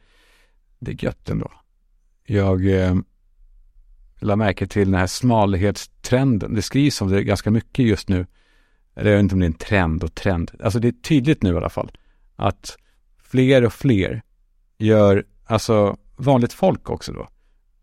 det 0.78 0.90
är 0.90 1.04
gött 1.04 1.30
ändå. 1.30 1.52
Jag 2.26 2.66
eh, 2.66 2.94
la 4.18 4.36
märke 4.36 4.66
till 4.66 4.90
den 4.90 5.00
här 5.00 5.06
smalhetstrenden. 5.06 6.54
Det 6.54 6.62
skrivs 6.62 7.00
om 7.00 7.10
det 7.10 7.22
ganska 7.22 7.50
mycket 7.50 7.84
just 7.84 8.08
nu. 8.08 8.26
Eller 8.94 9.10
jag 9.10 9.16
vet 9.16 9.22
inte 9.22 9.34
om 9.34 9.40
det 9.40 9.46
är 9.46 9.50
en 9.50 9.54
trend 9.54 10.04
och 10.04 10.14
trend. 10.14 10.50
Alltså 10.62 10.78
det 10.78 10.88
är 10.88 10.92
tydligt 10.92 11.42
nu 11.42 11.52
i 11.52 11.56
alla 11.56 11.70
fall 11.70 11.90
att 12.36 12.76
fler 13.22 13.64
och 13.64 13.72
fler 13.72 14.22
gör, 14.78 15.24
alltså 15.44 15.96
vanligt 16.16 16.52
folk 16.52 16.90
också 16.90 17.12
då, 17.12 17.28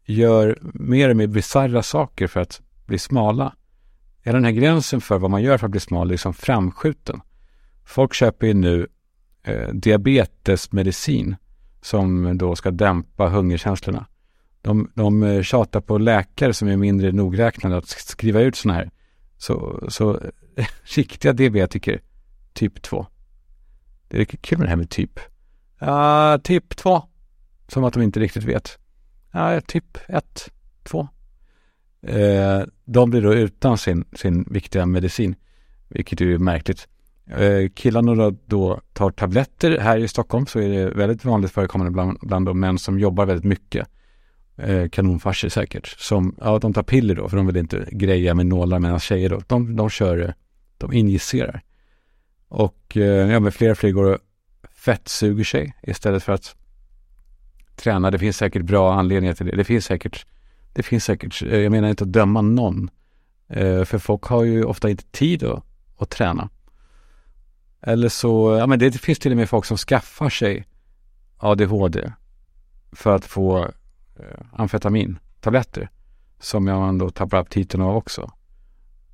gör 0.05 0.59
mer 0.73 1.09
och 1.09 1.17
mer 1.17 1.27
bisarra 1.27 1.83
saker 1.83 2.27
för 2.27 2.39
att 2.39 2.61
bli 2.85 2.99
smala. 2.99 3.55
Hela 4.25 4.37
den 4.37 4.45
här 4.45 4.51
gränsen 4.51 5.01
för 5.01 5.17
vad 5.19 5.31
man 5.31 5.43
gör 5.43 5.57
för 5.57 5.67
att 5.67 5.71
bli 5.71 5.79
smal 5.79 6.07
är 6.07 6.11
liksom 6.11 6.33
framskjuten. 6.33 7.21
Folk 7.83 8.13
köper 8.13 8.47
ju 8.47 8.53
nu 8.53 8.87
eh, 9.43 9.69
diabetesmedicin 9.73 11.35
som 11.81 12.37
då 12.37 12.55
ska 12.55 12.71
dämpa 12.71 13.29
hungerkänslorna. 13.29 14.05
De, 14.61 14.91
de 14.95 15.23
eh, 15.23 15.41
tjatar 15.41 15.81
på 15.81 15.97
läkare 15.97 16.53
som 16.53 16.67
är 16.67 16.77
mindre 16.77 17.11
nogräknade 17.11 17.77
att 17.77 17.87
skriva 17.87 18.41
ut 18.41 18.55
sådana 18.55 18.79
här. 18.79 18.91
Så, 19.37 19.85
så 19.87 20.21
riktiga 20.95 21.33
diabetiker, 21.33 22.01
typ 22.53 22.81
2. 22.81 23.05
Det 24.07 24.21
är 24.21 24.25
kul 24.25 24.57
med 24.57 24.67
det 24.67 24.69
här 24.69 24.75
med 24.75 24.89
typ. 24.89 25.19
Uh, 25.81 26.37
typ 26.43 26.75
2. 26.75 27.03
Som 27.67 27.83
att 27.83 27.93
de 27.93 28.03
inte 28.03 28.19
riktigt 28.19 28.43
vet. 28.43 28.79
Uh, 29.35 29.59
typ 29.59 29.97
1, 30.07 30.49
2. 30.83 31.07
Uh, 32.09 32.63
de 32.85 33.09
blir 33.09 33.21
då 33.21 33.33
utan 33.33 33.77
sin, 33.77 34.05
sin 34.13 34.43
viktiga 34.43 34.85
medicin, 34.85 35.35
vilket 35.89 36.21
är 36.21 36.25
ju 36.25 36.39
märkligt. 36.39 36.87
Eh, 37.29 37.69
killarna 37.75 38.15
då, 38.15 38.33
då 38.45 38.81
tar 38.93 39.11
tabletter. 39.11 39.77
Här 39.77 39.97
i 39.97 40.07
Stockholm 40.07 40.45
så 40.45 40.59
är 40.59 40.69
det 40.69 40.89
väldigt 40.89 41.25
vanligt 41.25 41.51
förekommande 41.51 41.91
bland, 41.91 42.17
bland 42.21 42.45
de 42.45 42.59
män 42.59 42.77
som 42.77 42.99
jobbar 42.99 43.25
väldigt 43.25 43.45
mycket. 43.45 43.87
Eh, 44.57 44.89
kanonfarser 44.89 45.49
säkert. 45.49 45.87
Som, 45.87 46.35
ja, 46.39 46.59
de 46.59 46.73
tar 46.73 46.83
piller 46.83 47.15
då, 47.15 47.29
för 47.29 47.37
de 47.37 47.47
vill 47.47 47.57
inte 47.57 47.87
greja 47.91 48.33
med 48.33 48.45
nålar 48.45 48.79
medan 48.79 48.99
tjejer 48.99 49.29
då. 49.29 49.41
De, 49.47 49.75
de 49.75 49.89
kör, 49.89 50.33
de 50.77 50.93
injicerar. 50.93 51.61
Och 52.47 52.97
eh, 52.97 53.31
ja, 53.31 53.39
men 53.39 53.51
fler 53.51 53.71
och 53.71 53.77
fler 53.77 53.91
går 53.91 54.19
fettsuger 54.75 55.43
sig 55.43 55.75
istället 55.83 56.23
för 56.23 56.33
att 56.33 56.55
träna. 57.75 58.11
Det 58.11 58.19
finns 58.19 58.37
säkert 58.37 58.61
bra 58.61 58.93
anledningar 58.93 59.33
till 59.33 59.45
det. 59.45 59.55
Det 59.55 59.63
finns 59.63 59.85
säkert, 59.85 60.25
det 60.75 60.83
finns 60.83 61.03
säkert, 61.03 61.41
eh, 61.41 61.59
jag 61.59 61.71
menar 61.71 61.89
inte 61.89 62.03
att 62.03 62.11
döma 62.11 62.41
någon. 62.41 62.89
Eh, 63.47 63.83
för 63.83 63.97
folk 63.97 64.23
har 64.23 64.43
ju 64.43 64.63
ofta 64.63 64.89
inte 64.89 65.03
tid 65.03 65.43
att, 65.43 65.63
att 65.97 66.09
träna. 66.09 66.49
Eller 67.81 68.09
så, 68.09 68.57
ja 68.59 68.67
men 68.67 68.79
det 68.79 68.91
finns 68.91 69.19
till 69.19 69.31
och 69.31 69.37
med 69.37 69.49
folk 69.49 69.65
som 69.65 69.77
skaffar 69.77 70.29
sig 70.29 70.67
ADHD 71.37 72.11
för 72.91 73.15
att 73.15 73.25
få 73.25 73.63
eh, 74.19 74.45
amfetamintabletter 74.53 75.89
som 76.39 76.65
man 76.65 76.97
då 76.97 77.09
tappar 77.09 77.37
aptiten 77.37 77.81
av 77.81 77.95
också. 77.95 78.31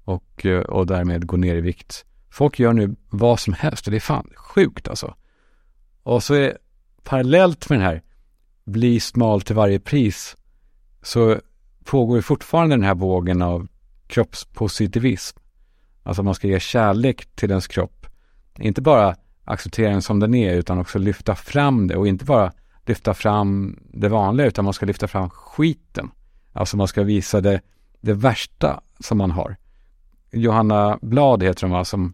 Och, 0.04 0.46
och 0.68 0.88
därmed 0.88 1.28
går 1.28 1.38
ner 1.38 1.56
i 1.56 1.62
vikt. 1.62 2.06
Folk 2.30 2.60
gör 2.60 2.74
nu 2.74 2.96
vad 3.10 3.40
som 3.40 3.54
helst 3.54 3.88
och 3.88 3.92
det 3.92 3.98
är 3.98 4.00
fan 4.00 4.30
sjukt 4.36 4.88
alltså. 4.88 5.16
Och 6.04 6.24
så 6.24 6.34
är 6.34 6.58
parallellt 7.04 7.70
med 7.70 7.80
den 7.80 7.86
här 7.86 8.02
bli 8.64 9.00
smal 9.00 9.42
till 9.42 9.56
varje 9.56 9.80
pris 9.80 10.38
så 11.02 11.42
pågår 11.86 12.18
ju 12.18 12.22
fortfarande 12.22 12.76
den 12.76 12.84
här 12.84 12.96
vågen 12.96 13.42
av 13.42 13.68
kroppspositivism. 14.08 15.38
Alltså 16.04 16.24
man 16.24 16.36
ska 16.36 16.48
ge 16.48 16.60
kärlek 16.60 17.36
till 17.36 17.50
ens 17.50 17.68
kropp. 17.68 18.06
Inte 18.60 18.82
bara 18.82 19.16
acceptera 19.44 19.92
den 19.92 20.02
som 20.02 20.20
den 20.20 20.36
är 20.36 20.56
utan 20.56 20.80
också 20.80 21.00
lyfta 21.00 21.36
fram 21.36 21.88
det 21.88 21.96
och 21.96 22.08
inte 22.08 22.26
bara 22.26 22.52
lyfta 22.86 23.14
fram 23.14 23.80
det 23.94 24.10
vanliga 24.10 24.48
utan 24.48 24.66
man 24.66 24.74
ska 24.74 24.86
lyfta 24.86 25.08
fram 25.08 25.30
skiten. 25.30 26.12
Alltså 26.54 26.78
man 26.78 26.88
ska 26.88 27.04
visa 27.04 27.42
det, 27.42 27.62
det 28.02 28.14
värsta 28.14 28.82
som 29.00 29.18
man 29.18 29.32
har. 29.32 29.58
Johanna 30.32 31.00
Blad 31.02 31.44
heter 31.44 31.62
hon 31.62 31.72
va, 31.72 31.86
som 31.86 32.14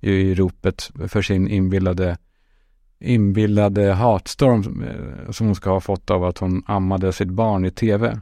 i 0.00 0.34
ropet 0.34 0.90
för 1.08 1.22
sin 1.22 1.48
inbillade 1.48 2.16
inbillade 3.00 3.92
hatstorm 3.92 4.82
eh, 4.82 5.30
som 5.30 5.46
hon 5.46 5.54
ska 5.54 5.70
ha 5.70 5.80
fått 5.80 6.10
av 6.10 6.24
att 6.24 6.38
hon 6.38 6.62
ammade 6.66 7.12
sitt 7.12 7.28
barn 7.28 7.64
i 7.64 7.70
tv. 7.70 8.20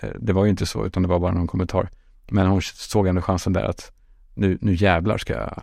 Eh, 0.00 0.10
det 0.20 0.32
var 0.32 0.44
ju 0.44 0.50
inte 0.50 0.66
så, 0.66 0.86
utan 0.86 1.02
det 1.02 1.08
var 1.08 1.18
bara 1.18 1.32
någon 1.32 1.46
kommentar. 1.46 1.90
Men 2.30 2.46
hon 2.46 2.62
såg 2.62 3.06
ändå 3.06 3.22
chansen 3.22 3.52
där 3.52 3.64
att 3.64 3.92
nu, 4.34 4.58
nu 4.60 4.74
jävlar 4.74 5.18
ska 5.18 5.32
jag 5.32 5.62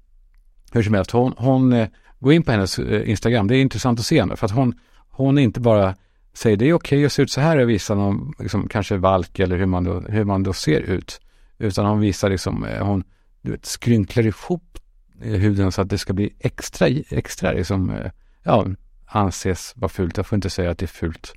Hur 0.72 0.84
som 0.84 0.94
helst, 0.94 1.12
hon, 1.12 1.34
hon 1.38 1.74
eh, 1.74 1.88
gå 2.20 2.34
in 2.34 2.44
på 2.44 2.52
hennes 2.52 2.80
eh, 2.80 3.10
Instagram, 3.10 3.48
det 3.48 3.56
är 3.56 3.62
intressant 3.62 4.00
att 4.00 4.06
se 4.06 4.20
henne, 4.20 4.36
för 4.36 4.46
att 4.46 4.52
hon, 4.52 4.80
hon 5.22 5.38
inte 5.38 5.60
bara 5.60 5.96
säger 6.34 6.58
det 6.58 6.66
är 6.66 6.74
okej 6.74 6.98
okay 6.98 7.06
att 7.06 7.12
se 7.12 7.22
ut 7.22 7.32
så 7.32 7.42
här 7.42 7.58
och 7.58 7.70
visar 7.70 7.96
någon, 7.96 8.34
liksom, 8.40 8.68
kanske 8.68 8.98
valk 8.98 9.40
eller 9.40 9.58
hur 9.58 9.66
man, 9.66 9.84
då, 9.84 10.00
hur 10.00 10.24
man 10.24 10.44
då 10.44 10.54
ser 10.54 10.80
ut. 10.80 11.22
Utan 11.58 11.86
hon 11.86 12.00
visar 12.00 12.30
liksom, 12.30 12.66
eh, 12.66 12.86
hon 12.86 13.04
du 13.42 13.52
vet, 13.52 13.66
skrynklar 13.66 14.26
ihop 14.26 14.78
eh, 15.22 15.32
huden 15.32 15.72
så 15.72 15.82
att 15.82 15.90
det 15.90 15.98
ska 15.98 16.14
bli 16.14 16.36
extra, 16.40 16.88
extra 17.10 17.52
liksom, 17.52 17.90
eh, 17.90 18.12
ja, 18.44 18.68
anses 19.06 19.74
vara 19.76 19.90
fult. 19.90 20.18
Jag 20.18 20.26
får 20.26 20.36
inte 20.36 20.50
säga 20.50 20.72
att 20.72 20.78
det 20.78 20.86
är 20.86 20.88
fult. 20.88 21.34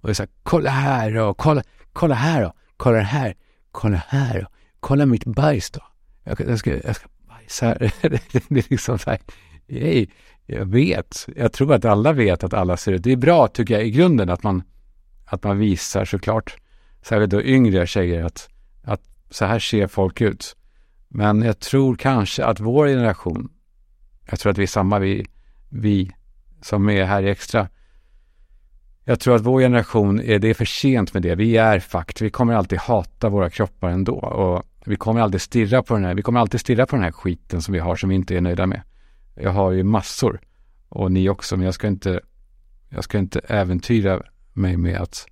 Och 0.00 0.08
det 0.08 0.12
är 0.12 0.14
så 0.14 0.22
här, 0.22 0.30
kolla 0.42 0.70
här 0.70 1.14
då, 1.14 1.34
kolla, 1.34 1.62
kolla 1.92 2.14
här 2.14 2.42
då, 2.42 2.52
kolla 2.76 3.00
här, 3.00 3.34
kolla 3.72 4.02
här 4.08 4.40
då, 4.40 4.46
kolla 4.80 5.06
mitt 5.06 5.24
bajs 5.24 5.70
då. 5.70 5.80
Jag, 6.24 6.40
jag, 6.40 6.58
ska, 6.58 6.76
jag 6.86 6.96
ska 6.96 7.08
bajsa 7.28 7.66
här. 7.66 7.78
det 8.08 8.50
är 8.50 8.70
liksom 8.70 8.98
så 8.98 9.10
här, 9.10 9.18
yay 9.68 10.06
jag 10.46 10.66
vet. 10.66 11.28
Jag 11.36 11.52
tror 11.52 11.74
att 11.74 11.84
alla 11.84 12.12
vet 12.12 12.44
att 12.44 12.54
alla 12.54 12.76
ser 12.76 12.92
ut. 12.92 13.02
Det 13.02 13.12
är 13.12 13.16
bra 13.16 13.48
tycker 13.48 13.74
jag 13.74 13.86
i 13.86 13.90
grunden 13.90 14.30
att 14.30 14.42
man, 14.42 14.62
att 15.24 15.44
man 15.44 15.58
visar 15.58 16.04
såklart, 16.04 16.56
särskilt 17.02 17.30
då 17.30 17.42
yngre 17.42 17.86
tjejer, 17.86 18.24
att, 18.24 18.48
att 18.84 19.00
så 19.30 19.44
här 19.44 19.58
ser 19.58 19.86
folk 19.86 20.20
ut. 20.20 20.56
Men 21.08 21.42
jag 21.42 21.58
tror 21.58 21.96
kanske 21.96 22.44
att 22.44 22.60
vår 22.60 22.86
generation, 22.86 23.48
jag 24.30 24.38
tror 24.38 24.50
att 24.52 24.58
vi 24.58 24.62
är 24.62 24.66
samma, 24.66 24.98
vi, 24.98 25.26
vi 25.68 26.12
som 26.62 26.88
är 26.90 27.04
här 27.04 27.22
i 27.22 27.30
Extra, 27.30 27.68
jag 29.04 29.20
tror 29.20 29.36
att 29.36 29.42
vår 29.42 29.60
generation, 29.60 30.20
är, 30.20 30.38
det 30.38 30.48
är 30.48 30.54
för 30.54 30.64
sent 30.64 31.14
med 31.14 31.22
det. 31.22 31.34
Vi 31.34 31.56
är 31.56 31.80
fakt. 31.80 32.20
Vi 32.20 32.30
kommer 32.30 32.54
alltid 32.54 32.78
hata 32.78 33.28
våra 33.28 33.50
kroppar 33.50 33.88
ändå. 33.88 34.14
Och 34.14 34.62
vi 34.84 34.96
kommer 34.96 35.20
alltid 35.20 35.40
stirra 35.40 35.82
på 35.82 35.94
den 35.94 36.04
här, 36.04 36.14
vi 36.14 36.22
kommer 36.22 36.40
alltid 36.40 36.60
stirra 36.60 36.86
på 36.86 36.96
den 36.96 37.04
här 37.04 37.12
skiten 37.12 37.62
som 37.62 37.72
vi 37.72 37.78
har 37.78 37.96
som 37.96 38.08
vi 38.08 38.14
inte 38.14 38.36
är 38.36 38.40
nöjda 38.40 38.66
med. 38.66 38.82
Jag 39.36 39.50
har 39.50 39.72
ju 39.72 39.82
massor. 39.82 40.40
Och 40.88 41.12
ni 41.12 41.28
också, 41.28 41.56
men 41.56 41.64
jag 41.64 41.74
ska 41.74 41.86
inte, 41.86 42.20
jag 42.88 43.04
ska 43.04 43.18
inte 43.18 43.38
äventyra 43.38 44.22
mig 44.52 44.76
med 44.76 45.00
att 45.00 45.26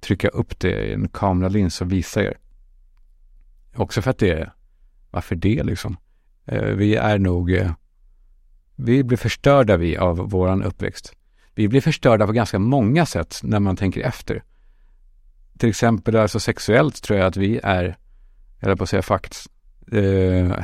trycka 0.00 0.28
upp 0.28 0.58
det 0.58 0.86
i 0.86 0.92
en 0.92 1.08
kameralins 1.08 1.80
och 1.80 1.92
visa 1.92 2.22
er. 2.22 2.38
Också 3.74 4.02
för 4.02 4.10
att 4.10 4.18
det 4.18 4.30
är, 4.30 4.52
varför 5.10 5.36
det 5.36 5.62
liksom? 5.62 5.96
Eh, 6.46 6.62
vi 6.62 6.94
är 6.94 7.18
nog, 7.18 7.52
eh, 7.52 7.72
vi 8.76 9.04
blir 9.04 9.18
förstörda 9.18 9.76
vi 9.76 9.96
av 9.96 10.16
våran 10.16 10.62
uppväxt. 10.62 11.12
Vi 11.54 11.68
blir 11.68 11.80
förstörda 11.80 12.26
på 12.26 12.32
ganska 12.32 12.58
många 12.58 13.06
sätt 13.06 13.40
när 13.42 13.60
man 13.60 13.76
tänker 13.76 14.00
efter. 14.00 14.42
Till 15.58 15.68
exempel 15.68 16.16
alltså 16.16 16.40
sexuellt 16.40 17.02
tror 17.02 17.18
jag 17.18 17.26
att 17.26 17.36
vi 17.36 17.60
är, 17.62 17.96
jag 18.60 18.78
på 18.78 18.84
att 18.84 18.90
säga 18.90 19.02
fakt, 19.02 19.46
eh, 19.92 20.56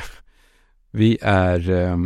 vi 0.91 1.19
är 1.23 1.71
eh, 1.71 1.97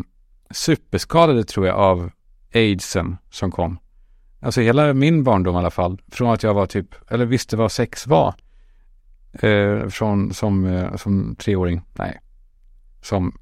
superskadade 0.50 1.44
tror 1.44 1.66
jag 1.66 1.76
av 1.76 2.10
aidsen 2.54 3.16
som 3.30 3.50
kom. 3.50 3.78
Alltså 4.40 4.60
hela 4.60 4.94
min 4.94 5.24
barndom 5.24 5.54
i 5.54 5.58
alla 5.58 5.70
fall, 5.70 6.00
från 6.08 6.30
att 6.30 6.42
jag 6.42 6.54
var 6.54 6.66
typ, 6.66 7.10
eller 7.10 7.26
visste 7.26 7.56
vad 7.56 7.72
sex 7.72 8.06
var, 8.06 8.34
eh, 9.32 9.88
från, 9.88 10.34
som, 10.34 10.66
eh, 10.66 10.96
som 10.96 11.36
treåring, 11.36 11.80
nej, 11.92 12.20
som, 13.02 13.38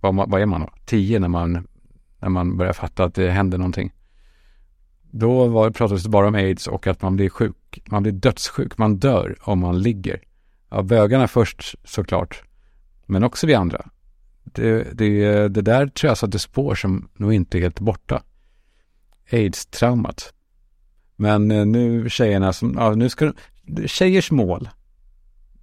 vad, 0.00 0.30
vad 0.30 0.40
är 0.40 0.46
man 0.46 0.60
då? 0.60 0.70
Tio 0.84 1.18
när 1.18 1.28
man, 1.28 1.68
när 2.18 2.28
man 2.28 2.56
börjar 2.56 2.72
fatta 2.72 3.04
att 3.04 3.14
det 3.14 3.30
händer 3.30 3.58
någonting. 3.58 3.92
Då 5.14 5.46
var, 5.46 5.70
pratades 5.70 6.02
det 6.02 6.08
bara 6.08 6.28
om 6.28 6.34
aids 6.34 6.66
och 6.66 6.86
att 6.86 7.02
man 7.02 7.16
blir 7.16 7.28
sjuk. 7.28 7.82
Man 7.86 8.02
blir 8.02 8.12
dödssjuk. 8.12 8.78
Man 8.78 8.96
dör 8.96 9.36
om 9.40 9.58
man 9.58 9.82
ligger. 9.82 10.20
Ja, 10.70 10.82
bögarna 10.82 11.28
först 11.28 11.74
såklart. 11.84 12.42
Men 13.06 13.24
också 13.24 13.46
vi 13.46 13.54
andra. 13.54 13.90
Det, 14.44 14.98
det, 14.98 15.48
det 15.48 15.62
där 15.62 15.86
tror 15.86 16.10
jag 16.10 16.18
satte 16.18 16.38
spår 16.38 16.74
som 16.74 17.08
nog 17.14 17.32
inte 17.32 17.58
är 17.58 17.62
helt 17.62 17.80
borta. 17.80 18.22
Aids-traumat. 19.30 20.32
Men 21.16 21.50
eh, 21.50 21.66
nu 21.66 22.10
tjejerna 22.10 22.52
som, 22.52 22.74
ja 22.78 22.94
nu 22.94 23.08
ska 23.08 23.32
de, 23.62 23.88
tjejers 23.88 24.30
mål. 24.30 24.68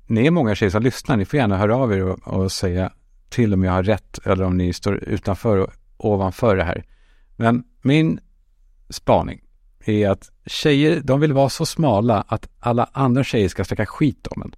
Ni 0.07 0.27
är 0.27 0.31
många 0.31 0.55
tjejer 0.55 0.71
som 0.71 0.83
lyssnar, 0.83 1.17
ni 1.17 1.25
får 1.25 1.37
gärna 1.37 1.57
höra 1.57 1.75
av 1.75 1.93
er 1.93 2.03
och, 2.03 2.27
och 2.27 2.51
säga 2.51 2.91
till 3.29 3.53
om 3.53 3.63
jag 3.63 3.71
har 3.71 3.83
rätt 3.83 4.19
eller 4.25 4.45
om 4.45 4.57
ni 4.57 4.73
står 4.73 4.95
utanför 4.95 5.57
och 5.57 5.73
ovanför 5.97 6.55
det 6.55 6.63
här. 6.63 6.85
Men 7.35 7.63
min 7.81 8.19
spaning 8.89 9.41
är 9.85 10.09
att 10.09 10.31
tjejer, 10.45 11.01
de 11.03 11.19
vill 11.19 11.33
vara 11.33 11.49
så 11.49 11.65
smala 11.65 12.23
att 12.27 12.49
alla 12.59 12.89
andra 12.93 13.23
tjejer 13.23 13.49
ska 13.49 13.65
snacka 13.65 13.85
skit 13.85 14.27
om 14.27 14.41
en. 14.41 14.51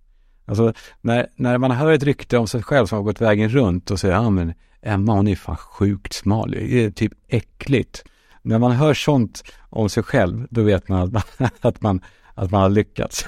Alltså 0.46 0.74
när, 1.02 1.28
när 1.36 1.58
man 1.58 1.72
hör 1.72 1.92
ett 1.92 2.04
rykte 2.04 2.38
om 2.38 2.48
sig 2.48 2.64
själv 2.64 2.86
som 2.86 2.98
har 2.98 3.04
gått 3.04 3.22
vägen 3.22 3.50
runt 3.50 3.92
och 3.92 4.00
säger 4.00 4.16
ja 4.16 4.30
men 4.30 4.54
Emma 4.82 5.14
hon 5.14 5.28
är 5.28 5.36
fan 5.36 5.58
sjukt 5.58 6.14
smal, 6.14 6.52
det 6.52 6.84
är 6.84 6.92
typ 6.92 7.14
äckligt. 7.28 8.04
När 8.42 8.60
man 8.60 8.72
hör 8.72 8.94
sånt 8.94 9.44
om 9.70 9.90
sig 9.90 10.04
själv 10.04 10.48
då 10.50 10.64
vet 10.64 10.90
man 10.90 11.02
att 11.02 11.12
man, 11.12 11.24
att 11.62 11.82
man, 11.82 12.02
att 12.34 12.52
man 12.52 12.62
har 12.62 12.70
lyckats. 12.70 13.28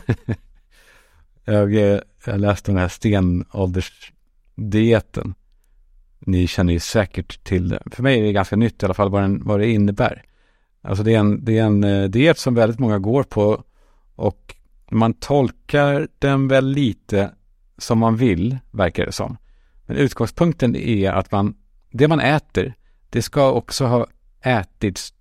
jag, 1.46 1.74
jag 2.26 2.40
läste 2.40 2.72
den 2.72 2.80
här 2.80 2.88
stenåldersdieten. 2.88 5.36
Ni 6.20 6.48
känner 6.48 6.74
ju 6.74 6.80
säkert 6.80 7.44
till 7.44 7.70
det. 7.70 7.84
För 7.92 8.04
mig 8.04 8.20
är 8.20 8.24
det 8.24 8.32
ganska 8.32 8.56
nytt 8.56 8.84
i 8.84 8.86
alla 8.86 8.94
fall 8.94 9.10
vad, 9.10 9.22
den, 9.22 9.42
vad 9.46 9.60
det 9.60 9.70
innebär. 9.70 10.24
Alltså 10.82 11.04
det 11.04 11.16
är 11.16 11.20
en, 11.20 11.46
det 11.46 11.58
är 11.58 11.64
en 11.64 11.84
eh, 11.84 12.10
diet 12.10 12.38
som 12.38 12.56
väldigt 12.56 12.80
många 12.80 13.00
går 13.00 13.24
på 13.24 13.64
och 14.16 14.56
man 14.94 15.14
tolkar 15.14 16.08
den 16.20 16.48
väl 16.48 16.66
lite 16.66 17.32
som 17.78 18.00
man 18.00 18.18
vill, 18.18 18.58
verkar 18.72 19.06
det 19.06 19.12
som. 19.12 19.38
Men 19.86 19.98
utgångspunkten 19.98 20.76
är 20.76 21.12
att 21.12 21.32
man, 21.32 21.56
det 21.92 22.08
man 22.08 22.20
äter, 22.20 22.74
det 23.10 23.22
ska 23.22 23.52
också 23.52 23.86
ha 23.86 24.08
ätits, 24.42 25.14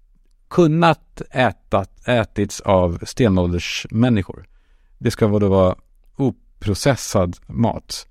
kunnat 0.49 1.23
äta, 1.31 1.85
ätits 2.07 2.61
av 2.61 2.99
stenåldersmänniskor. 3.03 4.47
Det 4.99 5.11
ska 5.11 5.27
då 5.27 5.49
vara 5.49 5.77
oprocessad 6.17 7.37
mat. 7.47 8.09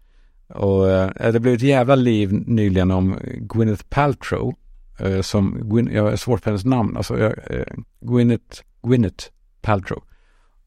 Och 0.47 0.89
eh, 0.89 1.31
det 1.31 1.39
blev 1.39 1.53
ett 1.53 1.61
jävla 1.61 1.95
liv 1.95 2.33
nyligen 2.33 2.91
om 2.91 3.19
Gwyneth 3.23 3.83
Paltrow 3.89 4.55
eh, 4.99 5.21
som, 5.21 5.69
jag 5.91 6.03
har 6.03 6.15
svårt 6.15 6.41
för 6.41 6.51
hennes 6.51 6.65
namn, 6.65 6.97
alltså 6.97 7.19
eh, 7.19 7.65
Gwyneth, 8.01 8.61
Gwyneth 8.83 9.25
Paltrow. 9.61 10.03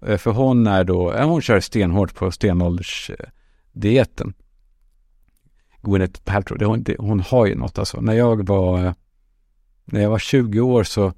Eh, 0.07 0.19
för 0.19 0.31
hon 0.31 0.67
är 0.67 0.85
då, 0.85 1.13
hon 1.13 1.43
kör 1.43 1.61
stenhårt 1.61 2.15
på 2.15 2.31
stenåldersdieten. 2.31 4.35
Gwyneth 5.83 6.21
Paltrow. 6.25 6.59
Det, 6.59 6.65
hon, 6.65 6.83
det, 6.83 6.97
hon 6.99 7.21
har 7.21 7.47
ju 7.47 7.55
något 7.55 7.79
alltså. 7.79 8.01
När 8.01 8.13
jag 8.13 8.47
var, 8.47 8.95
när 9.85 10.01
jag 10.01 10.11
var 10.11 10.19
20 10.19 10.61
år 10.61 10.85
så 10.85 11.13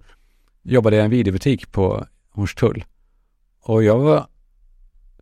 jobbade 0.63 0.97
jag 0.97 1.03
i 1.03 1.05
en 1.05 1.11
videobutik 1.11 1.73
på 1.73 2.07
Hornstull. 2.31 2.85
Och 3.63 3.83
jag 3.83 3.99
var 3.99 4.27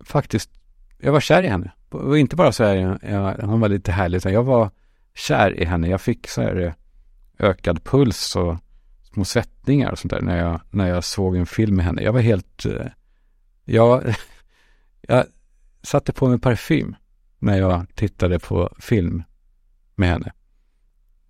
faktiskt, 0.00 0.50
jag 0.99 1.12
var 1.12 1.21
kär 1.21 1.42
i 1.42 1.49
henne. 1.49 1.73
Och 1.90 2.18
inte 2.18 2.37
bara 2.37 2.52
så 2.52 2.64
här, 2.64 2.99
jag, 3.02 3.33
hon 3.33 3.61
var 3.61 3.68
lite 3.68 3.92
härlig, 3.92 4.16
utan 4.16 4.33
jag 4.33 4.42
var 4.42 4.71
kär 5.14 5.61
i 5.61 5.64
henne. 5.64 5.88
Jag 5.88 6.00
fick 6.00 6.28
så 6.28 6.42
här 6.42 6.56
eh, 6.56 6.73
ökad 7.49 7.85
puls 7.85 8.37
och 8.37 8.56
små 9.12 9.25
svettningar 9.25 9.92
och 9.92 9.99
sånt 9.99 10.11
där 10.11 10.21
när 10.21 10.38
jag, 10.38 10.61
när 10.71 10.88
jag 10.88 11.04
såg 11.04 11.37
en 11.37 11.47
film 11.47 11.76
med 11.76 11.85
henne. 11.85 12.02
Jag 12.02 12.12
var 12.12 12.21
helt, 12.21 12.66
eh, 12.66 12.87
jag, 13.64 14.14
jag 15.00 15.25
satte 15.83 16.12
på 16.12 16.28
mig 16.28 16.38
parfym 16.38 16.97
när 17.38 17.59
jag 17.59 17.87
tittade 17.94 18.38
på 18.38 18.75
film 18.78 19.23
med 19.94 20.09
henne. 20.09 20.33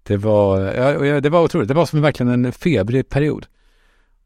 Det 0.03 0.17
var, 0.17 0.61
ja, 0.61 1.21
det 1.21 1.31
var 1.31 1.43
otroligt. 1.43 1.69
Det 1.69 1.75
var 1.75 1.87
som 1.87 2.01
verkligen 2.01 2.45
en 2.45 2.53
febrig 2.53 3.09
period. 3.09 3.47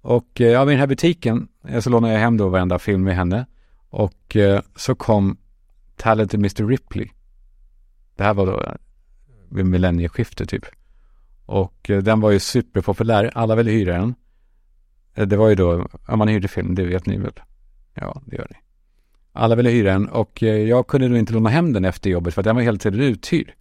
Och 0.00 0.40
eh, 0.40 0.46
ja, 0.46 0.62
i 0.62 0.70
den 0.70 0.78
här 0.78 0.86
butiken 0.86 1.48
eh, 1.68 1.80
så 1.80 1.90
lånade 1.90 2.12
jag 2.12 2.20
hem 2.20 2.36
då 2.36 2.48
varenda 2.48 2.78
film 2.78 3.04
med 3.04 3.16
henne. 3.16 3.46
Och 3.88 4.36
eh, 4.36 4.62
så 4.76 4.94
kom 4.94 5.36
Talented 5.96 6.40
Mr 6.40 6.68
Ripley. 6.68 7.08
Det 8.16 8.24
här 8.24 8.34
var 8.34 8.46
då 8.46 8.60
eh, 8.60 8.74
vid 9.48 9.66
millennieskiftet 9.66 10.48
typ. 10.48 10.64
Och 11.46 11.90
eh, 11.90 12.02
den 12.02 12.20
var 12.20 12.30
ju 12.30 12.38
superpopulär. 12.38 13.30
Alla 13.34 13.54
ville 13.54 13.70
hyra 13.70 13.98
den. 13.98 14.14
Det 15.28 15.36
var 15.36 15.48
ju 15.48 15.54
då, 15.54 15.88
om 16.06 16.18
man 16.18 16.28
hyrde 16.28 16.48
film, 16.48 16.74
det 16.74 16.84
vet 16.84 17.06
ni 17.06 17.18
väl? 17.18 17.32
Ja, 18.00 18.22
det 18.26 18.36
gör 18.36 18.46
ni. 18.50 18.56
Alla 19.32 19.54
ville 19.54 19.70
hyra 19.70 19.92
den 19.92 20.08
och 20.08 20.42
eh, 20.42 20.56
jag 20.56 20.86
kunde 20.86 21.08
då 21.08 21.16
inte 21.16 21.32
låna 21.32 21.50
hem 21.50 21.72
den 21.72 21.84
efter 21.84 22.10
jobbet 22.10 22.34
för 22.34 22.40
att 22.40 22.44
den 22.44 22.56
var 22.56 22.62
hela 22.62 22.78
tiden 22.78 23.00
uthyrd. 23.00 23.52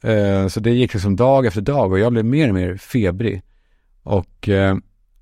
Eh, 0.00 0.46
så 0.46 0.60
det 0.60 0.70
gick 0.70 0.94
liksom 0.94 1.16
dag 1.16 1.46
efter 1.46 1.60
dag 1.60 1.92
och 1.92 1.98
jag 1.98 2.12
blev 2.12 2.24
mer 2.24 2.48
och 2.48 2.54
mer 2.54 2.76
febrig. 2.76 3.42
Och, 4.02 4.48
eh, 4.48 4.76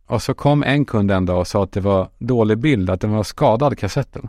och 0.06 0.22
så 0.22 0.34
kom 0.34 0.62
en 0.62 0.84
kund 0.84 1.10
en 1.10 1.26
dag 1.26 1.38
och 1.40 1.46
sa 1.46 1.64
att 1.64 1.72
det 1.72 1.80
var 1.80 2.10
dålig 2.18 2.58
bild, 2.58 2.90
att 2.90 3.00
den 3.00 3.10
var 3.10 3.22
skadad 3.22 3.78
kassetten. 3.78 4.28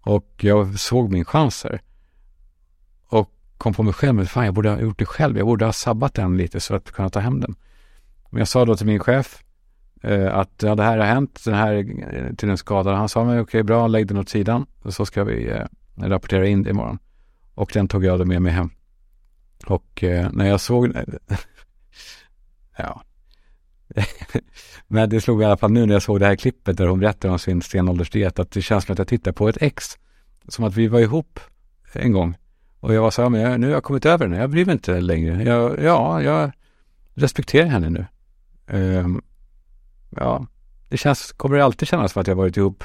Och 0.00 0.34
jag 0.40 0.78
såg 0.78 1.10
min 1.10 1.24
chans 1.24 1.64
här. 1.64 1.82
Och 3.08 3.30
kom 3.58 3.74
på 3.74 3.82
mig 3.82 3.92
själv, 3.92 4.14
men 4.14 4.26
fan 4.26 4.44
jag 4.44 4.54
borde 4.54 4.70
ha 4.70 4.80
gjort 4.80 4.98
det 4.98 5.06
själv. 5.06 5.38
Jag 5.38 5.46
borde 5.46 5.64
ha 5.64 5.72
sabbat 5.72 6.14
den 6.14 6.36
lite 6.36 6.60
så 6.60 6.74
att 6.74 6.90
kunna 6.90 7.10
ta 7.10 7.20
hem 7.20 7.40
den. 7.40 7.54
Men 8.30 8.38
jag 8.38 8.48
sa 8.48 8.64
då 8.64 8.76
till 8.76 8.86
min 8.86 8.98
chef 8.98 9.42
Eh, 10.02 10.34
att 10.34 10.62
ja, 10.62 10.74
det 10.74 10.82
här 10.82 10.98
har 10.98 11.04
hänt, 11.04 11.44
den 11.44 11.54
här 11.54 11.74
eh, 11.74 12.34
till 12.34 12.48
den 12.48 12.58
skadade. 12.58 12.96
Han 12.96 13.08
sa, 13.08 13.24
men 13.24 13.40
okej 13.40 13.62
bra, 13.62 13.86
lägg 13.86 14.06
den 14.06 14.16
åt 14.16 14.28
sidan. 14.28 14.66
Så 14.84 15.06
ska 15.06 15.24
vi 15.24 15.50
eh, 15.50 15.64
rapportera 15.96 16.46
in 16.46 16.62
det 16.62 16.70
imorgon. 16.70 16.98
Och 17.54 17.70
den 17.74 17.88
tog 17.88 18.04
jag 18.04 18.18
då 18.18 18.24
med 18.24 18.42
mig 18.42 18.52
hem. 18.52 18.70
Och 19.66 20.04
eh, 20.04 20.30
när 20.32 20.48
jag 20.48 20.60
såg, 20.60 20.96
eh, 20.96 21.02
ja, 22.76 23.02
men 24.88 25.10
det 25.10 25.20
slog 25.20 25.42
i 25.42 25.44
alla 25.44 25.56
fall 25.56 25.72
nu 25.72 25.86
när 25.86 25.92
jag 25.92 26.02
såg 26.02 26.20
det 26.20 26.26
här 26.26 26.36
klippet 26.36 26.76
där 26.76 26.86
hon 26.86 27.00
berättar 27.00 27.28
om 27.28 27.38
sin 27.38 27.62
stenåldersdiet 27.62 28.38
att 28.38 28.50
det 28.50 28.62
känns 28.62 28.84
som 28.84 28.92
att 28.92 28.98
jag 28.98 29.08
tittar 29.08 29.32
på 29.32 29.48
ett 29.48 29.62
ex. 29.62 29.98
Som 30.48 30.64
att 30.64 30.74
vi 30.74 30.88
var 30.88 31.00
ihop 31.00 31.40
en 31.92 32.12
gång. 32.12 32.36
Och 32.80 32.94
jag 32.94 33.02
var 33.02 33.10
så 33.10 33.22
här, 33.22 33.28
men 33.28 33.40
jag, 33.40 33.60
nu 33.60 33.66
har 33.66 33.74
jag 33.74 33.82
kommit 33.82 34.06
över 34.06 34.26
den, 34.26 34.38
jag 34.38 34.50
bryr 34.50 34.64
mig 34.64 34.72
inte 34.72 35.00
längre. 35.00 35.42
Jag, 35.42 35.82
ja, 35.82 36.22
jag 36.22 36.52
respekterar 37.14 37.66
henne 37.66 37.90
nu. 37.90 38.06
Um, 38.66 39.22
ja, 40.16 40.46
det 40.88 40.96
känns, 40.96 41.32
kommer 41.32 41.56
det 41.56 41.64
alltid 41.64 41.88
kännas 41.88 42.12
för 42.12 42.20
att 42.20 42.26
jag 42.26 42.34
varit 42.34 42.56
ihop 42.56 42.84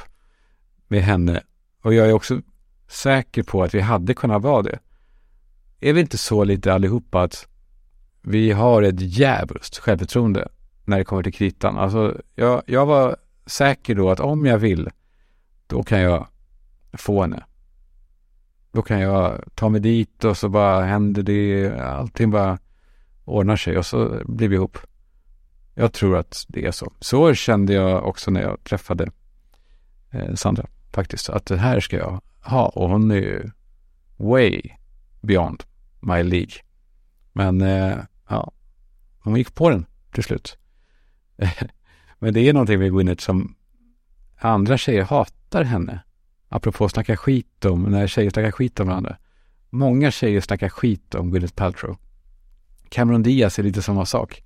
med 0.88 1.02
henne. 1.02 1.44
Och 1.82 1.94
jag 1.94 2.08
är 2.08 2.14
också 2.14 2.42
säker 2.88 3.44
på 3.44 3.64
att 3.64 3.74
vi 3.74 3.82
hade 3.82 4.14
kunnat 4.14 4.42
vara 4.42 4.62
det. 4.62 4.80
Är 5.80 5.94
vi 5.94 6.02
inte 6.02 6.18
så 6.18 6.44
lite 6.44 6.74
allihopa 6.74 7.22
att 7.22 7.48
vi 8.22 8.52
har 8.52 8.82
ett 8.82 9.00
djävulskt 9.00 9.78
självförtroende 9.78 10.48
när 10.86 10.98
det 10.98 11.04
kommer 11.04 11.24
till 11.24 11.34
kritan? 11.34 11.78
Alltså, 11.78 12.22
jag, 12.36 12.62
jag 12.66 12.86
var 12.86 13.18
säker 13.46 13.96
då 13.96 14.10
att 14.10 14.20
om 14.20 14.46
jag 14.46 14.58
vill, 14.58 14.90
då 15.68 15.84
kan 15.84 16.00
jag 16.00 16.28
få 16.94 17.22
henne. 17.22 17.44
Då 18.72 18.82
kan 18.82 19.00
jag 19.00 19.44
ta 19.56 19.70
mig 19.70 19.82
dit 19.82 20.24
och 20.24 20.38
så 20.38 20.50
bara 20.50 20.86
händer 20.86 21.24
det, 21.24 21.72
allting 21.82 22.32
bara 22.32 22.60
ordnar 23.26 23.56
sig 23.56 23.78
och 23.78 23.86
så 23.86 24.22
blir 24.26 24.48
vi 24.48 24.56
ihop. 24.56 24.78
Jag 25.80 25.94
tror 25.94 26.18
att 26.18 26.46
det 26.48 26.66
är 26.66 26.72
så. 26.72 26.94
Så 27.00 27.34
kände 27.34 27.74
jag 27.74 28.06
också 28.06 28.32
när 28.32 28.42
jag 28.42 28.64
träffade 28.64 29.12
eh, 30.12 30.34
Sandra 30.34 30.68
faktiskt. 30.94 31.30
Att 31.30 31.46
det 31.46 31.58
här 31.58 31.80
ska 31.80 31.98
jag 31.98 32.22
ha 32.42 32.66
och 32.66 32.90
hon 32.90 33.12
är 33.12 33.16
ju 33.16 33.50
way 34.18 34.62
beyond 35.22 35.64
my 36.00 36.24
League. 36.24 36.52
Men 37.34 37.62
eh, 37.62 37.98
ja, 38.30 38.52
hon 39.20 39.36
gick 39.36 39.56
på 39.56 39.70
den 39.70 39.86
till 40.14 40.24
slut. 40.24 40.58
Men 42.20 42.34
det 42.34 42.40
är 42.50 42.54
någonting 42.54 42.80
med 42.80 42.92
Gwyneth 42.92 43.24
som 43.24 43.56
andra 44.40 44.78
tjejer 44.78 45.04
hatar 45.04 45.64
henne. 45.64 46.00
Apropå 46.50 46.90
snacka 46.90 47.18
skit 47.18 47.66
om, 47.66 47.84
när 47.84 48.08
tjejer 48.08 48.30
snackar 48.30 48.52
skit 48.52 48.80
om 48.80 48.88
varandra. 48.88 49.18
Många 49.70 50.12
tjejer 50.12 50.42
snackar 50.42 50.70
skit 50.70 51.16
om 51.16 51.32
Gwyneth 51.32 51.54
Paltrow. 51.54 51.98
Cameron 52.90 53.24
Diaz 53.24 53.60
är 53.60 53.64
lite 53.64 53.82
samma 53.82 54.06
sak. 54.06 54.44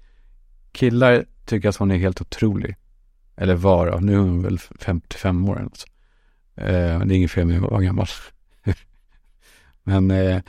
Killar 0.71 1.25
tycker 1.45 1.69
att 1.69 1.75
hon 1.75 1.91
är 1.91 1.97
helt 1.97 2.21
otrolig. 2.21 2.75
Eller 3.35 3.55
var 3.55 3.91
då, 3.91 3.97
nu 3.97 4.13
är 4.13 4.17
hon 4.17 4.41
väl 4.41 4.59
55 4.59 5.49
år 5.49 5.55
eller 5.55 5.63
något. 5.63 5.85
Eh, 6.55 6.99
det 6.99 7.13
är 7.13 7.17
inget 7.17 7.31
fel 7.31 7.47
med 7.47 7.63
att 7.63 7.71
vara 7.71 7.81
gammal. 7.81 8.07
Men 9.83 10.11
eh, 10.11 10.41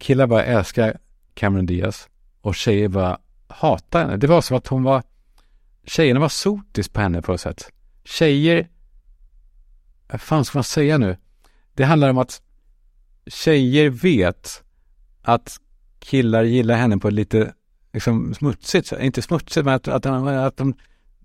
killar 0.00 0.26
bara 0.26 0.44
älskar 0.44 0.98
Cameron 1.34 1.66
Diaz 1.66 2.08
och 2.40 2.54
tjejer 2.54 2.88
bara 2.88 3.18
hatar 3.46 4.00
henne. 4.00 4.16
Det 4.16 4.26
var 4.26 4.40
som 4.40 4.56
att 4.56 4.66
hon 4.66 4.82
var, 4.82 5.02
tjejerna 5.84 6.20
var 6.20 6.28
sotis 6.28 6.88
på 6.88 7.00
henne 7.00 7.22
på 7.22 7.32
något 7.32 7.40
sätt. 7.40 7.70
Tjejer 8.04 8.68
vad 10.08 10.20
fan 10.20 10.44
ska 10.44 10.58
man 10.58 10.64
säga 10.64 10.98
nu? 10.98 11.16
Det 11.74 11.84
handlar 11.84 12.10
om 12.10 12.18
att 12.18 12.42
tjejer 13.26 13.90
vet 13.90 14.62
att 15.22 15.56
killar 15.98 16.42
gillar 16.42 16.76
henne 16.76 16.98
på 16.98 17.08
ett 17.08 17.14
lite 17.14 17.54
liksom, 17.94 18.34
smutsigt. 18.34 18.92
Inte 18.92 19.22
smutsigt, 19.22 19.64
men 19.64 19.74
att, 19.74 19.88
att, 19.88 20.06
att 20.06 20.56
de, 20.56 20.74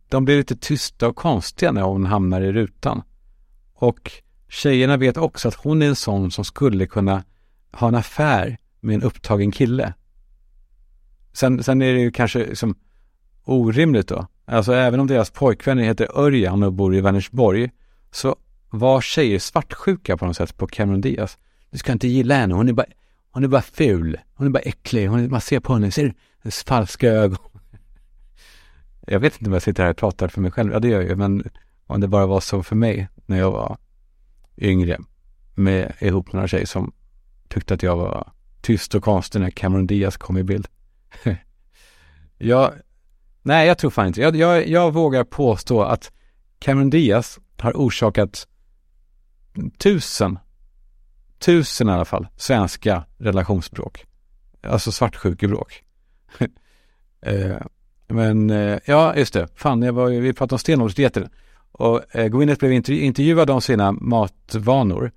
de 0.10 0.26
blir 0.26 0.38
lite 0.38 0.56
tysta 0.56 1.08
och 1.08 1.16
konstiga 1.16 1.72
när 1.72 1.82
hon 1.82 2.06
hamnar 2.06 2.42
i 2.42 2.52
rutan. 2.52 3.02
Och 3.74 4.12
tjejerna 4.50 4.98
vet 4.98 5.18
också 5.18 5.48
att 5.48 5.56
hon 5.56 5.82
är 5.82 5.88
en 5.88 5.96
sån 5.96 6.32
som 6.32 6.46
skulle 6.46 6.88
kunna 6.88 7.24
ha 7.72 7.88
en 7.88 7.96
affär 7.96 8.58
med 8.80 8.96
en 8.96 9.04
upptagen 9.04 9.52
kille. 9.52 9.94
Sen, 11.34 11.64
sen 11.64 11.82
är 11.82 11.94
det 11.94 12.00
ju 12.00 12.12
kanske 12.12 12.40
liksom 12.40 12.76
orimligt 13.44 14.08
då. 14.08 14.28
Alltså 14.46 14.74
även 14.74 15.00
om 15.00 15.08
deras 15.08 15.32
pojkvän 15.32 15.78
heter 15.78 16.20
Örjan 16.20 16.64
och 16.64 16.74
bor 16.74 16.96
i 16.96 17.02
Vänersborg 17.02 17.72
så 18.12 18.36
var 18.70 19.02
tjejer 19.02 19.40
svartsjuka 19.40 20.18
på 20.18 20.26
något 20.26 20.38
sätt 20.38 20.58
på 20.58 20.68
Cameron 20.68 21.02
Diaz. 21.02 21.38
Du 21.72 21.78
ska 21.78 21.92
inte 21.92 22.08
gilla 22.08 22.36
henne, 22.36 22.54
hon 22.54 22.70
är 22.70 22.74
bara, 22.74 22.88
hon 23.32 23.44
är 23.44 23.48
bara 23.48 23.62
ful, 23.62 24.20
hon 24.34 24.48
är 24.48 24.52
bara 24.52 24.60
äcklig, 24.60 25.08
hon 25.08 25.20
är, 25.20 25.30
man 25.30 25.42
ser 25.42 25.60
på 25.60 25.74
henne, 25.74 25.92
ser 25.92 26.04
du 26.04 26.14
falska 26.66 27.08
ögon. 27.08 27.38
Jag 29.08 29.20
vet 29.20 29.34
inte 29.34 29.46
om 29.50 29.54
jag 29.54 29.62
sitter 29.62 29.84
här 29.84 29.90
och 29.90 29.98
pratar 29.98 30.28
för 30.28 30.42
mig 30.42 30.52
själv, 30.52 30.74
ja 30.74 30.80
det 30.80 30.88
gör 30.88 31.02
jag 31.02 31.10
ju, 31.10 31.16
men 31.16 31.50
om 31.88 32.02
det 32.02 32.08
bara 32.08 32.26
var 32.26 32.40
så 32.40 32.64
för 32.64 32.76
mig 32.76 33.08
när 33.26 33.38
jag 33.38 33.52
var 33.52 33.78
yngre 34.58 34.98
med 35.56 35.94
ihop 36.00 36.28
med 36.28 36.34
några 36.34 36.48
tjejer 36.48 36.66
som 36.66 36.92
tyckte 37.48 37.74
att 37.74 37.84
jag 37.84 37.96
var 37.98 38.32
tyst 38.62 38.96
och 38.96 39.04
konstig 39.04 39.42
när 39.42 39.50
Cameron 39.50 39.88
Diaz 39.88 40.18
kom 40.18 40.38
i 40.38 40.44
bild. 40.44 40.68
jag, 42.38 42.74
nej 43.42 43.68
jag 43.68 43.78
tror 43.78 43.92
fan 43.92 44.08
inte, 44.08 44.22
jag, 44.22 44.36
jag, 44.36 44.68
jag 44.68 44.94
vågar 44.94 45.24
påstå 45.24 45.82
att 45.82 46.12
Cameron 46.60 46.90
Diaz 46.90 47.40
har 47.58 47.74
orsakat 47.74 48.48
tusen, 49.78 50.40
tusen 51.40 51.90
i 51.90 51.92
alla 51.92 52.06
fall, 52.06 52.28
svenska 52.38 53.04
relationsbråk. 53.18 54.06
Alltså 54.64 54.92
svartsjukebråk. 54.92 55.84
eh, 57.26 57.58
men 58.08 58.50
eh, 58.50 58.80
ja, 58.86 59.16
just 59.16 59.34
det. 59.34 59.48
Fan, 59.56 59.82
jag 59.82 59.94
var, 59.94 60.10
vi 60.10 60.34
pratade 60.34 60.56
om 60.56 60.60
stenåldersdieten. 60.60 61.30
Och 61.72 62.16
eh, 62.16 62.28
Gwyneth 62.28 62.60
blev 62.60 62.72
intervju 62.72 63.02
intervjuad 63.02 63.50
om 63.50 63.62
sina 63.62 63.92
matvanor. 63.92 65.12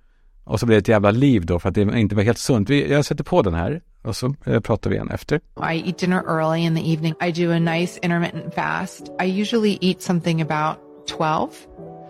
Och 0.44 0.61
så 0.61 0.66
blev 0.66 0.77
det 0.77 0.81
ett 0.81 0.88
jävla 0.88 1.11
liv 1.11 1.46
då 1.46 1.59
för 1.59 1.68
att 1.68 1.75
det 1.75 2.01
inte 2.01 2.14
var 2.14 2.22
helt 2.22 2.38
sunt. 2.38 2.70
Vi, 2.70 2.92
jag 2.92 3.05
sätter 3.05 3.25
på 3.25 3.42
den 3.42 3.55
här 3.55 3.81
och 4.03 4.16
så 4.16 4.35
pratar 4.62 4.90
vi 4.90 4.96
igen 4.96 5.11
efter. 5.11 5.40
I 5.72 5.88
eat 5.88 5.98
dinner 5.98 6.22
early 6.29 6.61
in 6.61 6.77
the 6.77 6.92
evening. 6.92 7.14
I 7.20 7.44
do 7.44 7.53
a 7.53 7.59
nice 7.59 8.01
intermittent 8.03 8.55
fast. 8.55 9.03
I 9.22 9.40
usually 9.40 9.79
eat 9.81 10.03
something 10.03 10.42
about 10.42 10.77
12. 11.09 11.51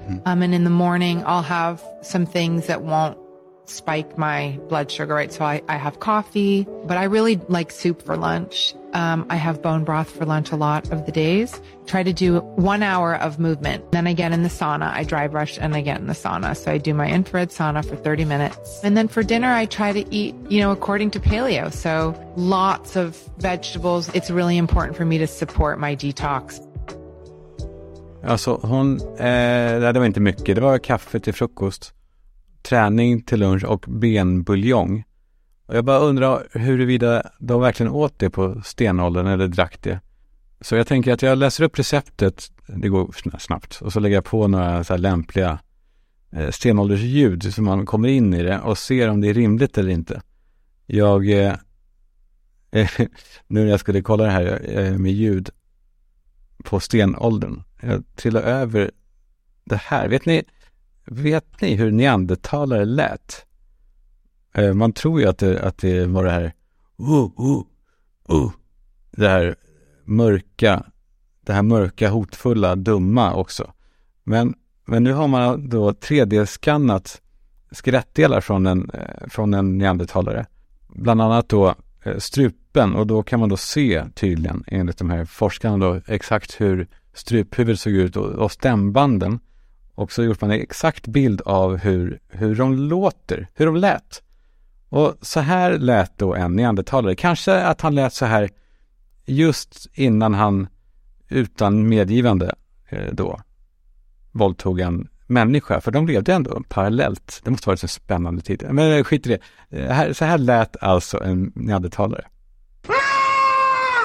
Mm-hmm. 0.02 0.28
Um, 0.28 0.42
and 0.42 0.54
in 0.54 0.64
the 0.64 0.70
morning, 0.70 1.22
I'll 1.26 1.42
have 1.42 1.78
some 2.02 2.26
things 2.26 2.66
that 2.66 2.82
won't 2.82 3.16
spike 3.64 4.18
my 4.18 4.58
blood 4.68 4.90
sugar, 4.90 5.14
right? 5.14 5.32
So 5.32 5.44
I, 5.44 5.62
I 5.68 5.76
have 5.76 6.00
coffee, 6.00 6.66
but 6.84 6.96
I 6.96 7.04
really 7.04 7.36
like 7.48 7.70
soup 7.70 8.02
for 8.02 8.16
lunch. 8.16 8.74
Um, 8.92 9.26
I 9.30 9.36
have 9.36 9.62
bone 9.62 9.84
broth 9.84 10.10
for 10.10 10.26
lunch 10.26 10.50
a 10.52 10.56
lot 10.56 10.90
of 10.92 11.06
the 11.06 11.12
days. 11.12 11.60
Try 11.86 12.02
to 12.02 12.12
do 12.12 12.40
one 12.56 12.82
hour 12.82 13.14
of 13.14 13.38
movement. 13.38 13.90
Then 13.92 14.06
I 14.06 14.12
get 14.12 14.32
in 14.32 14.42
the 14.42 14.50
sauna. 14.50 14.92
I 14.92 15.04
dry 15.04 15.28
brush 15.28 15.58
and 15.58 15.74
I 15.74 15.80
get 15.80 15.98
in 16.00 16.06
the 16.06 16.12
sauna. 16.12 16.54
So 16.56 16.70
I 16.72 16.78
do 16.78 16.92
my 16.92 17.08
infrared 17.08 17.48
sauna 17.50 17.84
for 17.84 17.96
30 17.96 18.24
minutes. 18.24 18.80
And 18.84 18.96
then 18.96 19.08
for 19.08 19.22
dinner, 19.22 19.52
I 19.52 19.66
try 19.66 19.92
to 19.92 20.14
eat, 20.14 20.34
you 20.48 20.60
know, 20.60 20.72
according 20.72 21.10
to 21.12 21.20
paleo. 21.20 21.72
So 21.72 22.14
lots 22.36 22.96
of 22.96 23.16
vegetables. 23.38 24.14
It's 24.14 24.30
really 24.30 24.58
important 24.58 24.96
for 24.96 25.04
me 25.04 25.18
to 25.18 25.26
support 25.26 25.78
my 25.78 25.96
detox. 25.96 26.60
Alltså 28.24 28.60
hon, 28.62 29.00
eh, 29.18 29.80
det 29.80 29.98
var 29.98 30.04
inte 30.04 30.20
mycket. 30.20 30.54
Det 30.54 30.60
var 30.60 30.78
kaffe 30.78 31.20
till 31.20 31.34
frukost, 31.34 31.92
träning 32.62 33.22
till 33.22 33.40
lunch 33.40 33.64
och 33.64 33.84
benbuljong. 33.88 35.04
Och 35.66 35.76
jag 35.76 35.84
bara 35.84 35.98
undrar 35.98 36.48
huruvida 36.52 37.30
de 37.38 37.60
verkligen 37.60 37.92
åt 37.92 38.18
det 38.18 38.30
på 38.30 38.62
stenåldern 38.64 39.26
eller 39.26 39.48
drack 39.48 39.82
det. 39.82 40.00
Så 40.60 40.76
jag 40.76 40.86
tänker 40.86 41.12
att 41.12 41.22
jag 41.22 41.38
läser 41.38 41.64
upp 41.64 41.78
receptet, 41.78 42.52
det 42.66 42.88
går 42.88 43.38
snabbt, 43.38 43.80
och 43.80 43.92
så 43.92 44.00
lägger 44.00 44.16
jag 44.16 44.24
på 44.24 44.48
några 44.48 44.84
så 44.84 44.92
här 44.92 44.98
lämpliga 44.98 45.58
eh, 46.32 46.50
stenåldersljud 46.50 47.54
så 47.54 47.62
man 47.62 47.86
kommer 47.86 48.08
in 48.08 48.34
i 48.34 48.42
det 48.42 48.60
och 48.60 48.78
ser 48.78 49.08
om 49.08 49.20
det 49.20 49.28
är 49.28 49.34
rimligt 49.34 49.78
eller 49.78 49.90
inte. 49.90 50.22
Jag, 50.86 51.30
eh, 51.30 51.54
nu 53.46 53.64
när 53.64 53.66
jag 53.66 53.80
skulle 53.80 54.02
kolla 54.02 54.24
det 54.24 54.30
här 54.30 54.78
eh, 54.78 54.98
med 54.98 55.12
ljud 55.12 55.50
på 56.64 56.80
stenåldern, 56.80 57.62
jag 57.82 58.04
trillade 58.16 58.46
över 58.46 58.90
det 59.64 59.80
här. 59.80 60.08
Vet 60.08 60.26
ni, 60.26 60.44
vet 61.04 61.60
ni 61.60 61.74
hur 61.74 61.90
neandertalare 61.90 62.84
lät? 62.84 63.46
Eh, 64.54 64.74
man 64.74 64.92
tror 64.92 65.20
ju 65.20 65.28
att 65.28 65.38
det, 65.38 65.62
att 65.62 65.78
det 65.78 66.06
var 66.06 66.24
det 66.24 66.30
här 66.30 66.52
uh, 67.00 67.30
uh, 67.40 67.62
uh, 68.32 68.50
det 69.10 69.28
här 69.28 69.56
mörka, 70.04 70.86
det 71.40 71.52
här 71.52 71.62
mörka, 71.62 72.08
hotfulla, 72.08 72.76
dumma 72.76 73.34
också. 73.34 73.72
Men, 74.24 74.54
men 74.84 75.04
nu 75.04 75.12
har 75.12 75.28
man 75.28 75.68
då 75.68 75.90
3D-skannat 75.90 77.22
skelettdelar 77.70 78.40
från 78.40 78.66
en, 78.66 78.90
eh, 78.94 79.28
från 79.28 79.54
en 79.54 79.78
neandertalare. 79.78 80.46
Bland 80.88 81.22
annat 81.22 81.48
då 81.48 81.74
eh, 82.02 82.16
strupen 82.18 82.94
och 82.94 83.06
då 83.06 83.22
kan 83.22 83.40
man 83.40 83.48
då 83.48 83.56
se 83.56 84.04
tydligen 84.14 84.64
enligt 84.66 84.98
de 84.98 85.10
här 85.10 85.24
forskarna 85.24 85.78
då 85.78 86.00
exakt 86.06 86.60
hur 86.60 86.88
struphuvudet 87.14 87.80
såg 87.80 87.92
ut 87.92 88.16
och, 88.16 88.26
och 88.26 88.52
stämbanden. 88.52 89.40
Och 89.94 90.12
så 90.12 90.22
gjorde 90.22 90.38
man 90.40 90.50
en 90.50 90.60
exakt 90.60 91.06
bild 91.06 91.40
av 91.40 91.76
hur, 91.76 92.20
hur 92.28 92.56
de 92.56 92.74
låter, 92.74 93.48
hur 93.54 93.66
de 93.66 93.76
lät. 93.76 94.22
Och 94.88 95.14
så 95.20 95.40
här 95.40 95.78
lät 95.78 96.18
då 96.18 96.34
en 96.34 96.56
neandertalare. 96.56 97.14
Kanske 97.14 97.62
att 97.62 97.80
han 97.80 97.94
lät 97.94 98.12
så 98.12 98.26
här 98.26 98.50
just 99.26 99.86
innan 99.92 100.34
han 100.34 100.68
utan 101.28 101.88
medgivande 101.88 102.54
eh, 102.88 103.12
då 103.12 103.40
våldtog 104.32 104.80
en 104.80 105.08
människa. 105.26 105.80
För 105.80 105.90
de 105.90 106.06
levde 106.06 106.32
ändå 106.32 106.62
parallellt. 106.68 107.40
Det 107.44 107.50
måste 107.50 107.68
varit 107.68 107.82
en 107.82 107.88
spännande 107.88 108.42
tid. 108.42 108.66
Men 108.70 108.92
eh, 108.92 109.04
skit 109.04 109.26
i 109.26 109.38
det. 109.68 109.78
Eh, 109.78 110.12
så 110.12 110.24
här 110.24 110.38
lät 110.38 110.82
alltså 110.82 111.24
en 111.24 111.52
neandertalare. 111.54 112.24
Ah! 112.88 112.92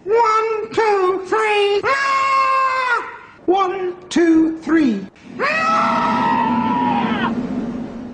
One, 0.05 0.73
two, 0.75 1.29
three. 1.29 1.81
Ah! 1.83 2.16
One, 3.47 3.93
two, 4.09 4.57
three. 4.65 5.05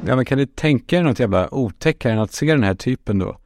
Ja, 0.06 0.16
men 0.16 0.26
kan 0.26 0.38
ni 0.38 0.48
tänka 0.48 0.98
er 0.98 1.04
något 1.04 1.20
jävla 1.20 1.54
otäckare 1.54 2.14
än 2.14 2.20
att 2.20 2.34
se 2.34 2.46
den 2.46 2.64
här 2.64 2.76
typen 2.76 3.20
då? 3.20 3.38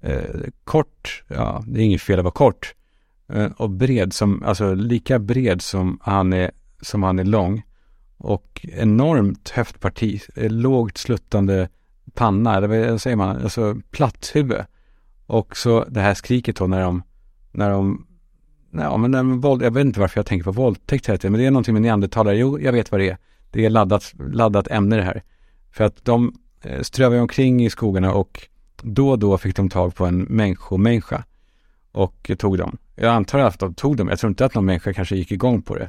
Eh, 0.00 0.24
kort, 0.64 1.24
ja, 1.28 1.64
det 1.66 1.80
är 1.80 1.84
inget 1.84 2.02
fel 2.02 2.18
att 2.18 2.24
vara 2.24 2.32
kort. 2.32 2.74
Eh, 3.32 3.46
och 3.56 3.70
bred 3.70 4.12
som, 4.12 4.42
alltså 4.42 4.74
lika 4.74 5.18
bred 5.18 5.62
som 5.62 5.98
han 6.02 6.32
är, 6.32 6.50
som 6.80 7.02
han 7.02 7.18
är 7.18 7.24
lång. 7.24 7.62
Och 8.16 8.66
enormt 8.72 9.50
höftparti, 9.50 10.20
eh, 10.36 10.50
lågt 10.50 10.98
sluttande 10.98 11.68
panna, 12.14 12.56
eller 12.56 12.90
vad 12.90 13.00
säger 13.00 13.16
man, 13.16 13.36
alltså 13.36 13.76
platt 13.90 14.30
huvud. 14.34 14.64
Och 15.26 15.56
så 15.56 15.84
det 15.84 16.00
här 16.00 16.14
skriket 16.14 16.56
då 16.56 16.66
när 16.66 16.80
de, 16.80 17.02
när 17.52 17.70
de, 17.70 18.06
ja 18.70 18.96
men 18.96 19.10
den, 19.10 19.40
våld, 19.40 19.62
jag 19.62 19.74
vet 19.74 19.84
inte 19.84 20.00
varför 20.00 20.18
jag 20.18 20.26
tänker 20.26 20.44
på 20.44 20.52
våldtäkt 20.52 21.06
här, 21.06 21.18
men 21.22 21.40
det 21.40 21.46
är 21.46 21.50
någonting 21.50 21.74
med 21.74 21.82
neandertalare, 21.82 22.36
jo 22.36 22.60
jag 22.60 22.72
vet 22.72 22.92
vad 22.92 23.00
det 23.00 23.08
är. 23.08 23.18
Det 23.50 23.64
är 23.66 23.70
laddat, 23.70 24.14
laddat 24.32 24.68
ämne 24.68 24.96
det 24.96 25.02
här. 25.02 25.22
För 25.70 25.84
att 25.84 26.04
de 26.04 26.34
eh, 26.62 26.80
strövade 26.80 27.20
omkring 27.20 27.64
i 27.64 27.70
skogarna 27.70 28.14
och 28.14 28.48
då 28.82 29.10
och 29.10 29.18
då 29.18 29.38
fick 29.38 29.56
de 29.56 29.68
tag 29.68 29.94
på 29.94 30.06
en 30.06 30.22
människomänniska 30.22 31.24
och 31.92 32.30
tog 32.38 32.58
dem. 32.58 32.78
Jag 32.94 33.14
antar 33.14 33.38
att 33.38 33.58
de 33.58 33.74
tog 33.74 33.96
dem. 33.96 34.08
Jag 34.08 34.18
tror 34.18 34.28
inte 34.28 34.44
att 34.44 34.54
någon 34.54 34.64
människa 34.64 34.92
kanske 34.92 35.16
gick 35.16 35.32
igång 35.32 35.62
på 35.62 35.74
det. 35.74 35.88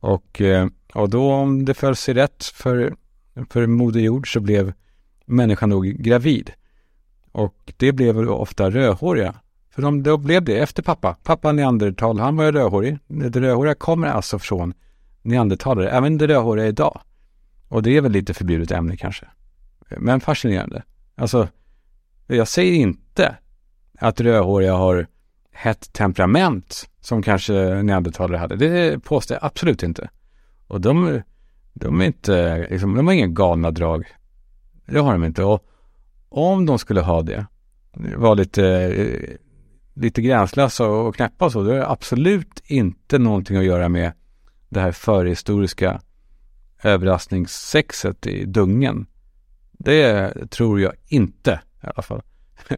Och, 0.00 0.40
eh, 0.40 0.68
och 0.94 1.10
då 1.10 1.32
om 1.32 1.64
det 1.64 1.74
föll 1.74 1.96
sig 1.96 2.14
rätt 2.14 2.44
för, 2.44 2.94
för 3.50 3.66
Moder 3.66 4.00
Jord 4.00 4.32
så 4.32 4.40
blev 4.40 4.72
människan 5.26 5.68
nog 5.70 5.84
gravid. 5.84 6.52
Och 7.32 7.72
det 7.76 7.92
blev 7.92 8.30
ofta 8.30 8.70
rödhåriga. 8.70 9.34
För 9.70 9.82
de, 9.82 10.02
då 10.02 10.16
blev 10.16 10.44
det 10.44 10.58
efter 10.58 10.82
pappa. 10.82 11.16
Pappa 11.22 11.52
neandertal, 11.52 12.18
han 12.18 12.36
var 12.36 12.44
ju 12.44 12.52
rödhårig. 12.52 12.98
Det 13.06 13.40
rödhåriga 13.40 13.74
kommer 13.74 14.08
alltså 14.08 14.38
från 14.38 14.74
neandertalare, 15.22 15.90
även 15.90 16.18
det 16.18 16.26
rödhåriga 16.26 16.66
idag. 16.66 17.00
Och 17.68 17.82
det 17.82 17.96
är 17.96 18.00
väl 18.00 18.12
lite 18.12 18.34
förbjudet 18.34 18.70
ämne 18.70 18.96
kanske. 18.96 19.26
Men 19.98 20.20
fascinerande. 20.20 20.82
Alltså, 21.14 21.48
jag 22.26 22.48
säger 22.48 22.72
inte 22.72 23.36
att 23.98 24.20
rödhåriga 24.20 24.74
har 24.74 25.06
hett 25.52 25.92
temperament 25.92 26.88
som 27.00 27.22
kanske 27.22 27.82
neandertalare 27.82 28.38
hade. 28.38 28.56
Det 28.56 28.98
påstår 29.04 29.34
jag 29.34 29.44
absolut 29.44 29.82
inte. 29.82 30.10
Och 30.66 30.80
de, 30.80 31.22
de 31.72 32.00
är 32.00 32.04
inte, 32.04 32.66
liksom, 32.70 32.94
de 32.94 33.06
har 33.06 33.14
inga 33.14 33.26
galna 33.26 33.70
drag. 33.70 34.06
Det 34.86 34.98
har 34.98 35.12
de 35.12 35.24
inte. 35.24 35.44
Och 35.44 35.64
om 36.28 36.66
de 36.66 36.78
skulle 36.78 37.00
ha 37.00 37.22
det, 37.22 37.46
var 38.16 38.34
lite, 38.34 38.66
eh, 38.66 39.36
lite 40.00 40.22
gränslösa 40.22 40.86
och 40.86 41.16
knäppa 41.16 41.44
och 41.44 41.52
så, 41.52 41.62
det 41.62 41.72
har 41.72 41.92
absolut 41.92 42.62
inte 42.66 43.18
någonting 43.18 43.56
att 43.56 43.64
göra 43.64 43.88
med 43.88 44.12
det 44.68 44.80
här 44.80 44.92
förhistoriska 44.92 46.00
överraskningssexet 46.82 48.26
i 48.26 48.44
dungen. 48.44 49.06
Det 49.72 50.32
tror 50.50 50.80
jag 50.80 50.92
inte 51.08 51.60
i 51.82 51.86
alla 51.86 52.02
fall. 52.02 52.22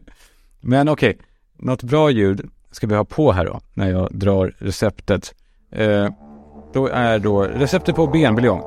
Men 0.61 0.89
okej, 0.89 1.09
okay, 1.09 1.25
något 1.57 1.83
bra 1.83 2.09
ljud 2.09 2.49
ska 2.71 2.87
vi 2.87 2.95
ha 2.95 3.05
på 3.05 3.31
här 3.31 3.45
då 3.45 3.61
när 3.73 3.89
jag 3.89 4.09
drar 4.11 4.55
receptet. 4.57 5.35
Eh, 5.71 6.09
då 6.73 6.87
är 6.87 7.19
då 7.19 7.43
receptet 7.43 7.95
på 7.95 8.07
benbuljong. 8.07 8.61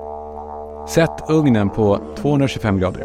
Sätt 0.89 1.11
ugnen 1.29 1.71
på 1.71 2.15
225 2.19 2.79
grader. 2.79 3.05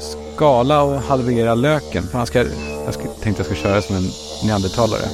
Skala 0.00 0.82
och 0.82 1.00
halvera 1.00 1.54
löken. 1.54 2.04
Man 2.12 2.26
ska, 2.26 2.38
jag 2.84 2.94
ska, 2.94 3.02
tänkte 3.02 3.40
jag 3.40 3.46
skulle 3.46 3.60
köra 3.60 3.82
som 3.82 3.96
en 3.96 4.31
neandertalare. 4.44 5.06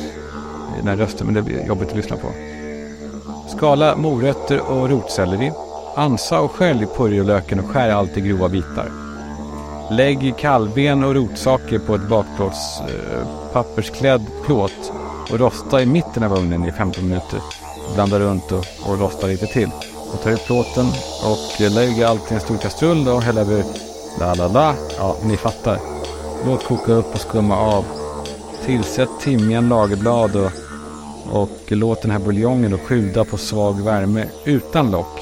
I 0.75 0.79
den 0.79 0.89
här 0.89 0.97
rösten, 0.97 1.27
men 1.27 1.35
det 1.35 1.43
blir 1.43 1.67
jobbigt 1.67 1.89
att 1.89 1.97
lyssna 1.97 2.17
på. 2.17 2.29
Skala 3.57 3.97
morötter 3.97 4.61
och 4.61 4.91
rotselleri 4.91 5.53
Ansa 5.99 6.41
och 6.41 6.51
skölj 6.51 6.87
purjolöken 6.97 7.61
och 7.61 7.67
skär 7.67 7.91
allt 7.91 8.17
i 8.17 8.21
grova 8.21 8.49
bitar. 8.49 8.93
Lägg 9.91 10.35
kallben 10.39 11.05
och 11.05 11.15
rotsaker 11.15 11.79
på 11.79 11.95
ett 11.95 12.09
bakplåts 12.09 12.81
eh, 12.81 13.53
pappersklädd 13.53 14.27
plåt 14.45 14.93
och 15.31 15.39
rosta 15.39 15.83
i 15.83 15.87
mitten 15.87 16.23
av 16.23 16.39
ugnen 16.39 16.65
i 16.65 16.73
15 16.73 17.09
minuter. 17.09 17.41
Blanda 17.95 18.19
runt 18.19 18.53
och, 18.53 18.65
och 18.87 19.01
rosta 19.01 19.27
lite 19.27 19.47
till. 19.47 19.71
Och 20.13 20.23
ta 20.23 20.31
ut 20.31 20.47
plåten 20.47 20.87
och 21.25 21.61
lägg 21.61 22.03
allt 22.03 22.33
i 22.33 22.35
en 22.35 22.41
stor 22.41 22.57
kastrull 22.57 23.09
och 23.09 23.23
häll 23.23 23.39
över 23.39 23.65
la 24.21 24.35
la 24.35 24.49
la. 24.49 24.75
Ja, 24.99 25.17
ni 25.23 25.37
fattar. 25.37 25.79
Låt 26.47 26.65
koka 26.65 26.93
upp 26.93 27.15
och 27.15 27.21
skumma 27.21 27.57
av. 27.57 27.85
Tillsätt 28.69 29.21
timjan, 29.21 29.69
lagerblad 29.69 30.37
och, 30.37 30.53
och 31.33 31.59
låt 31.69 32.03
den 32.03 32.11
här 32.11 32.19
buljongen 32.19 32.71
då 32.71 32.79
sjuda 32.79 33.25
på 33.25 33.37
svag 33.37 33.81
värme 33.85 34.25
utan 34.45 34.91
lock 34.91 35.21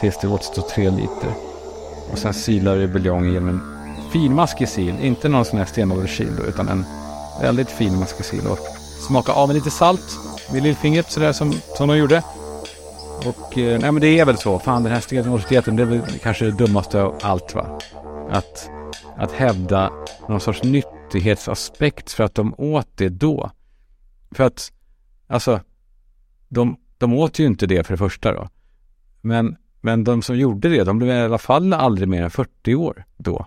tills 0.00 0.18
det 0.20 0.28
återstår 0.28 0.62
tre 0.62 0.90
liter. 0.90 1.34
Och 2.12 2.18
sen 2.18 2.34
silar 2.34 2.76
du 2.76 2.86
buljongen 2.88 3.32
genom 3.32 3.48
en 3.48 3.60
finmaskig 4.12 4.68
sil, 4.74 4.94
inte 5.02 5.28
någon 5.28 5.44
sån 5.44 5.58
här 5.58 5.66
stenålderssil 5.66 6.32
utan 6.48 6.68
en 6.68 6.84
väldigt 7.40 7.70
finmaskig 7.70 8.24
sil. 8.30 8.46
Och 8.46 8.58
smaka 9.06 9.32
av 9.32 9.48
med 9.48 9.54
lite 9.54 9.70
salt 9.70 10.18
med 10.52 10.62
lillfingret 10.62 11.10
sådär 11.10 11.32
som, 11.32 11.52
som 11.76 11.88
de 11.88 11.98
gjorde. 11.98 12.22
Och 13.26 13.58
eh, 13.58 13.80
nej 13.80 13.92
men 13.92 14.00
det 14.00 14.18
är 14.18 14.24
väl 14.24 14.38
så, 14.38 14.58
fan 14.58 14.82
den 14.82 14.92
här 14.92 15.00
stenåldersdieten 15.00 15.76
det 15.76 15.82
är 15.82 15.86
väl 15.86 16.02
kanske 16.22 16.44
det 16.44 16.50
dummaste 16.50 17.02
av 17.02 17.14
allt 17.22 17.54
va. 17.54 17.80
Att, 18.30 18.70
att 19.16 19.32
hävda 19.32 19.90
någon 20.28 20.40
sorts 20.40 20.62
nytt 20.62 20.89
nyttighetsaspekt 21.14 22.12
för 22.12 22.24
att 22.24 22.34
de 22.34 22.54
åt 22.58 22.88
det 22.94 23.08
då. 23.08 23.50
För 24.30 24.44
att, 24.44 24.72
alltså, 25.26 25.60
de, 26.48 26.76
de 26.98 27.14
åt 27.14 27.38
ju 27.38 27.46
inte 27.46 27.66
det 27.66 27.86
för 27.86 27.94
det 27.94 27.98
första 27.98 28.32
då. 28.32 28.48
Men 29.20 29.56
men 29.82 30.04
de 30.04 30.22
som 30.22 30.36
gjorde 30.36 30.68
det, 30.68 30.84
de 30.84 30.98
blev 30.98 31.08
i 31.08 31.20
alla 31.20 31.38
fall 31.38 31.72
aldrig 31.72 32.08
mer 32.08 32.22
än 32.22 32.30
40 32.30 32.74
år 32.74 33.04
då. 33.16 33.46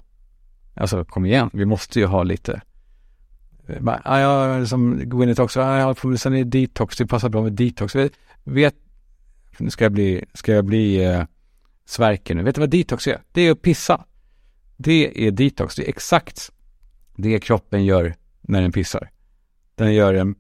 Alltså 0.76 1.06
kom 1.06 1.26
igen, 1.26 1.50
vi 1.54 1.66
måste 1.66 2.00
ju 2.00 2.06
ha 2.06 2.24
lite 2.24 2.62
eh, 3.68 3.82
bara, 3.82 4.02
ja, 4.06 4.20
jag 4.20 4.68
som 4.68 5.10
går 5.10 5.24
in 5.24 5.30
i 5.30 5.42
också, 5.42 5.60
jag 5.60 5.86
har 5.86 5.94
på 5.94 6.18
sen 6.18 6.36
är 6.36 6.44
detox, 6.44 6.98
det 6.98 7.08
passar 7.08 7.30
bra 7.30 7.44
med 7.44 7.54
detox. 7.54 7.96
Vet, 7.96 8.14
vet 8.44 8.76
nu 9.58 9.70
ska 9.70 9.86
jag 9.86 9.92
bli, 9.92 10.26
ska 10.34 10.54
jag 10.54 10.66
bli 10.66 11.04
eh, 11.04 11.24
svärken 11.86 12.38
nu. 12.38 12.44
Vet 12.44 12.56
du 12.56 12.62
vad 12.62 12.70
detox 12.70 13.08
är? 13.08 13.22
Det 13.32 13.42
är 13.42 13.52
att 13.52 13.62
pissa. 13.62 14.06
Det 14.78 15.28
är 15.28 15.32
detox. 15.32 15.76
Det 15.76 15.84
är 15.84 15.90
exakt 15.90 16.52
det 17.16 17.40
kroppen 17.40 17.86
gör 17.86 18.16
när 18.42 18.62
den 18.62 18.72
pissar. 18.72 19.12
Den 19.76 19.94
gör 19.94 20.14
en 20.14 20.36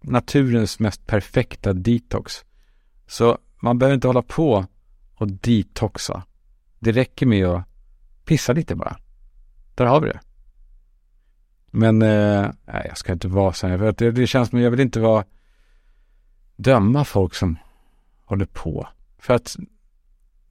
naturens 0.00 0.78
mest 0.78 1.06
perfekta 1.06 1.72
detox. 1.72 2.44
Så 3.06 3.38
man 3.62 3.78
behöver 3.78 3.94
inte 3.94 4.06
hålla 4.06 4.22
på 4.22 4.66
och 5.14 5.28
detoxa. 5.28 6.22
Det 6.78 6.92
räcker 6.92 7.26
med 7.26 7.46
att 7.46 7.64
pissa 8.24 8.52
lite 8.52 8.74
bara. 8.74 8.96
Där 9.74 9.86
har 9.86 10.00
vi 10.00 10.08
det. 10.08 10.20
Men 11.70 12.02
eh, 12.02 12.50
nej, 12.66 12.86
jag 12.88 12.98
ska 12.98 13.12
inte 13.12 13.28
vara 13.28 13.52
så 13.52 13.66
här. 13.66 13.78
För 13.78 13.92
det, 13.92 14.10
det 14.10 14.26
känns 14.26 14.48
som 14.48 14.60
jag 14.60 14.70
vill 14.70 14.80
inte 14.80 15.00
vara 15.00 15.24
döma 16.56 17.04
folk 17.04 17.34
som 17.34 17.58
håller 18.24 18.46
på. 18.46 18.88
För 19.18 19.34
att 19.34 19.56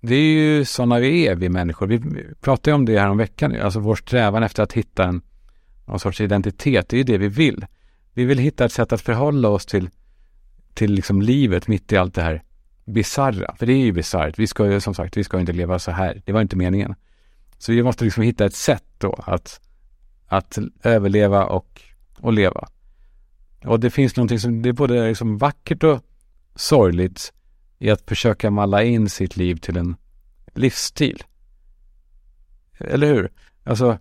det 0.01 0.15
är 0.15 0.33
ju 0.33 0.65
sådana 0.65 0.99
vi 0.99 1.27
är, 1.27 1.35
vi 1.35 1.49
människor. 1.49 1.87
Vi 1.87 2.01
pratade 2.41 2.75
om 2.75 2.85
det 2.85 2.99
här 2.99 3.09
om 3.09 3.17
veckan. 3.17 3.55
Alltså 3.61 3.79
vår 3.79 3.95
strävan 3.95 4.43
efter 4.43 4.63
att 4.63 4.73
hitta 4.73 5.03
en 5.03 5.21
någon 5.87 5.99
sorts 5.99 6.21
identitet. 6.21 6.89
Det 6.89 6.95
är 6.95 6.97
ju 6.97 7.03
det 7.03 7.17
vi 7.17 7.27
vill. 7.27 7.65
Vi 8.13 8.25
vill 8.25 8.37
hitta 8.37 8.65
ett 8.65 8.71
sätt 8.71 8.93
att 8.93 9.01
förhålla 9.01 9.49
oss 9.49 9.65
till, 9.65 9.89
till 10.73 10.91
liksom 10.91 11.21
livet 11.21 11.67
mitt 11.67 11.91
i 11.91 11.97
allt 11.97 12.13
det 12.13 12.21
här 12.21 12.43
bisarra. 12.85 13.55
För 13.55 13.65
det 13.65 13.73
är 13.73 13.85
ju 13.85 13.91
bisarrt. 13.91 14.39
Vi 14.39 14.47
ska 14.47 14.71
ju 14.71 14.79
som 14.79 14.95
sagt, 14.95 15.17
vi 15.17 15.23
ska 15.23 15.39
inte 15.39 15.53
leva 15.53 15.79
så 15.79 15.91
här. 15.91 16.21
Det 16.25 16.31
var 16.31 16.41
inte 16.41 16.55
meningen. 16.55 16.95
Så 17.57 17.71
vi 17.71 17.83
måste 17.83 18.03
liksom 18.03 18.23
hitta 18.23 18.45
ett 18.45 18.55
sätt 18.55 18.85
då 18.97 19.23
att, 19.25 19.61
att 20.27 20.57
överleva 20.83 21.45
och, 21.45 21.81
och 22.19 22.33
leva. 22.33 22.67
Och 23.63 23.79
det 23.79 23.89
finns 23.89 24.15
någonting 24.15 24.39
som, 24.39 24.61
det 24.61 24.69
är 24.69 24.73
både 24.73 25.07
liksom 25.07 25.37
vackert 25.37 25.83
och 25.83 26.01
sorgligt 26.55 27.33
i 27.79 27.89
att 27.89 28.01
försöka 28.01 28.51
malla 28.51 28.83
in 28.83 29.09
sitt 29.09 29.37
liv 29.37 29.55
till 29.55 29.77
en 29.77 29.95
livsstil. 30.53 31.23
Eller 32.77 33.07
hur? 33.07 33.31
Alltså, 33.63 33.97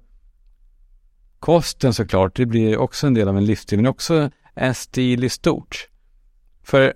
kosten 1.46 1.94
såklart, 1.94 2.36
det 2.36 2.46
blir 2.46 2.78
också 2.78 3.06
en 3.06 3.14
del 3.14 3.28
av 3.28 3.36
en 3.36 3.44
livsstil, 3.44 3.78
men 3.78 3.86
också 3.86 4.30
en 4.54 4.74
stil 4.74 5.24
i 5.24 5.28
stort. 5.28 5.88
För 6.62 6.94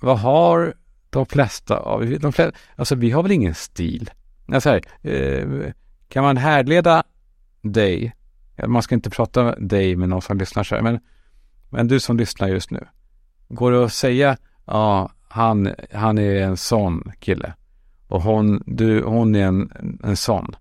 vad 0.00 0.18
har 0.18 0.74
de 1.10 1.26
flesta 1.26 1.76
av, 1.76 2.18
de 2.20 2.32
flesta, 2.32 2.58
alltså 2.76 2.94
vi 2.94 3.10
har 3.10 3.22
väl 3.22 3.32
ingen 3.32 3.54
stil? 3.54 4.10
Alltså 4.52 4.70
här, 4.70 4.82
eh, 5.02 5.72
kan 6.08 6.24
man 6.24 6.36
härleda 6.36 7.02
dig, 7.62 8.16
man 8.66 8.82
ska 8.82 8.94
inte 8.94 9.10
prata 9.10 9.54
dig 9.56 9.96
med 9.96 10.08
någon 10.08 10.22
som 10.22 10.38
lyssnar 10.38 10.64
så 10.64 10.74
här, 10.74 10.82
men, 10.82 11.00
men 11.70 11.88
du 11.88 12.00
som 12.00 12.16
lyssnar 12.16 12.48
just 12.48 12.70
nu, 12.70 12.86
går 13.48 13.72
det 13.72 13.84
att 13.84 13.92
säga, 13.92 14.36
ja, 14.64 15.12
han, 15.28 15.74
han 15.92 16.18
är 16.18 16.42
en 16.42 16.56
sån 16.56 17.12
kille 17.20 17.54
och 18.06 18.22
hon, 18.22 18.62
du, 18.66 19.02
hon 19.02 19.34
är 19.34 19.46
en, 19.46 19.72
en 20.04 20.16
sån. 20.16 20.56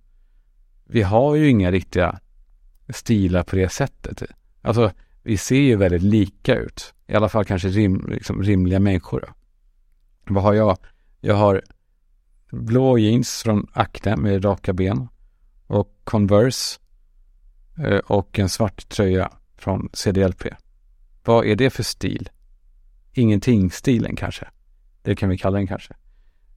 Vi 0.86 1.02
har 1.02 1.36
ju 1.36 1.50
inga 1.50 1.72
riktiga 1.72 2.20
stilar 2.89 3.43
på 3.43 3.56
det 3.56 3.69
sättet. 3.69 4.23
Alltså, 4.62 4.91
vi 5.23 5.38
ser 5.38 5.60
ju 5.60 5.76
väldigt 5.76 6.04
lika 6.04 6.56
ut. 6.56 6.93
I 7.08 7.13
alla 7.13 7.30
fall 7.30 7.45
kanske 7.45 7.67
rim, 7.67 8.08
liksom, 8.10 8.43
rimliga 8.43 8.80
människor. 8.80 9.19
Då. 9.21 9.34
Vad 10.34 10.43
har 10.43 10.54
jag? 10.54 10.78
Jag 11.21 11.36
har 11.36 11.62
blå 12.52 12.97
jeans 12.97 13.43
från 13.43 13.67
Acne 13.73 14.15
med 14.15 14.45
raka 14.45 14.73
ben 14.73 15.08
och 15.67 16.02
Converse 16.04 16.80
eh, 17.78 17.97
och 17.97 18.39
en 18.39 18.50
svart 18.50 18.89
tröja 18.89 19.32
från 19.58 19.89
CDLP. 19.93 20.43
Vad 21.23 21.45
är 21.45 21.56
det 21.56 21.69
för 21.69 21.84
stil? 21.84 22.30
Ingenting-stilen 23.13 24.15
kanske. 24.15 24.47
Det 25.02 25.15
kan 25.15 25.30
vi 25.30 25.38
kalla 25.38 25.58
den 25.58 25.67
kanske. 25.67 25.93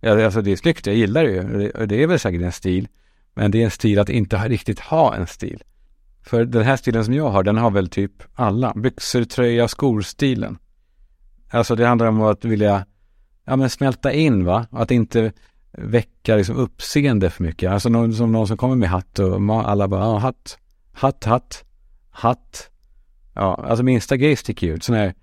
Alltså 0.03 0.43
det 0.43 0.53
är 0.53 0.57
snyggt, 0.57 0.87
jag 0.87 0.97
gillar 0.97 1.25
det 1.25 1.31
ju. 1.31 1.73
Det 1.87 2.03
är 2.03 2.07
väl 2.07 2.19
säkert 2.19 2.43
en 2.43 2.53
stil. 2.53 2.89
Men 3.35 3.51
det 3.51 3.61
är 3.61 3.65
en 3.65 3.71
stil 3.71 3.99
att 3.99 4.09
inte 4.09 4.37
riktigt 4.37 4.81
ha 4.81 5.15
en 5.15 5.27
stil. 5.27 5.63
För 6.23 6.45
den 6.45 6.63
här 6.63 6.77
stilen 6.77 7.05
som 7.05 7.15
jag 7.15 7.31
har, 7.31 7.43
den 7.43 7.57
har 7.57 7.71
väl 7.71 7.89
typ 7.89 8.13
alla. 8.35 8.73
Byxor, 8.77 9.25
tröja, 9.25 9.69
skor-stilen. 9.69 10.59
Alltså 11.51 11.75
det 11.75 11.87
handlar 11.87 12.07
om 12.07 12.23
att 12.23 12.45
vilja, 12.45 12.87
ja 13.45 13.57
men 13.57 13.71
smälta 13.71 14.13
in 14.13 14.45
va. 14.45 14.67
Att 14.71 14.91
inte 14.91 15.33
väcka 15.73 16.37
liksom 16.37 16.57
uppseende 16.57 17.31
för 17.31 17.43
mycket. 17.43 17.71
Alltså 17.71 17.89
någon 17.89 18.15
som, 18.15 18.33
någon 18.33 18.47
som 18.47 18.57
kommer 18.57 18.77
med 18.77 18.89
hatt 18.89 19.19
och 19.19 19.69
alla 19.71 19.89
bara, 19.89 20.01
ja 20.01 20.19
hatt, 20.19 20.59
hatt, 20.93 21.25
hatt, 21.25 21.65
hatt. 22.11 22.71
Ja, 23.35 23.55
alltså 23.55 23.85
minsta 23.85 24.17
grej 24.17 24.37
sticker 24.37 24.67
ut. 24.67 24.85
Sån 24.85 24.95
här, 24.95 25.15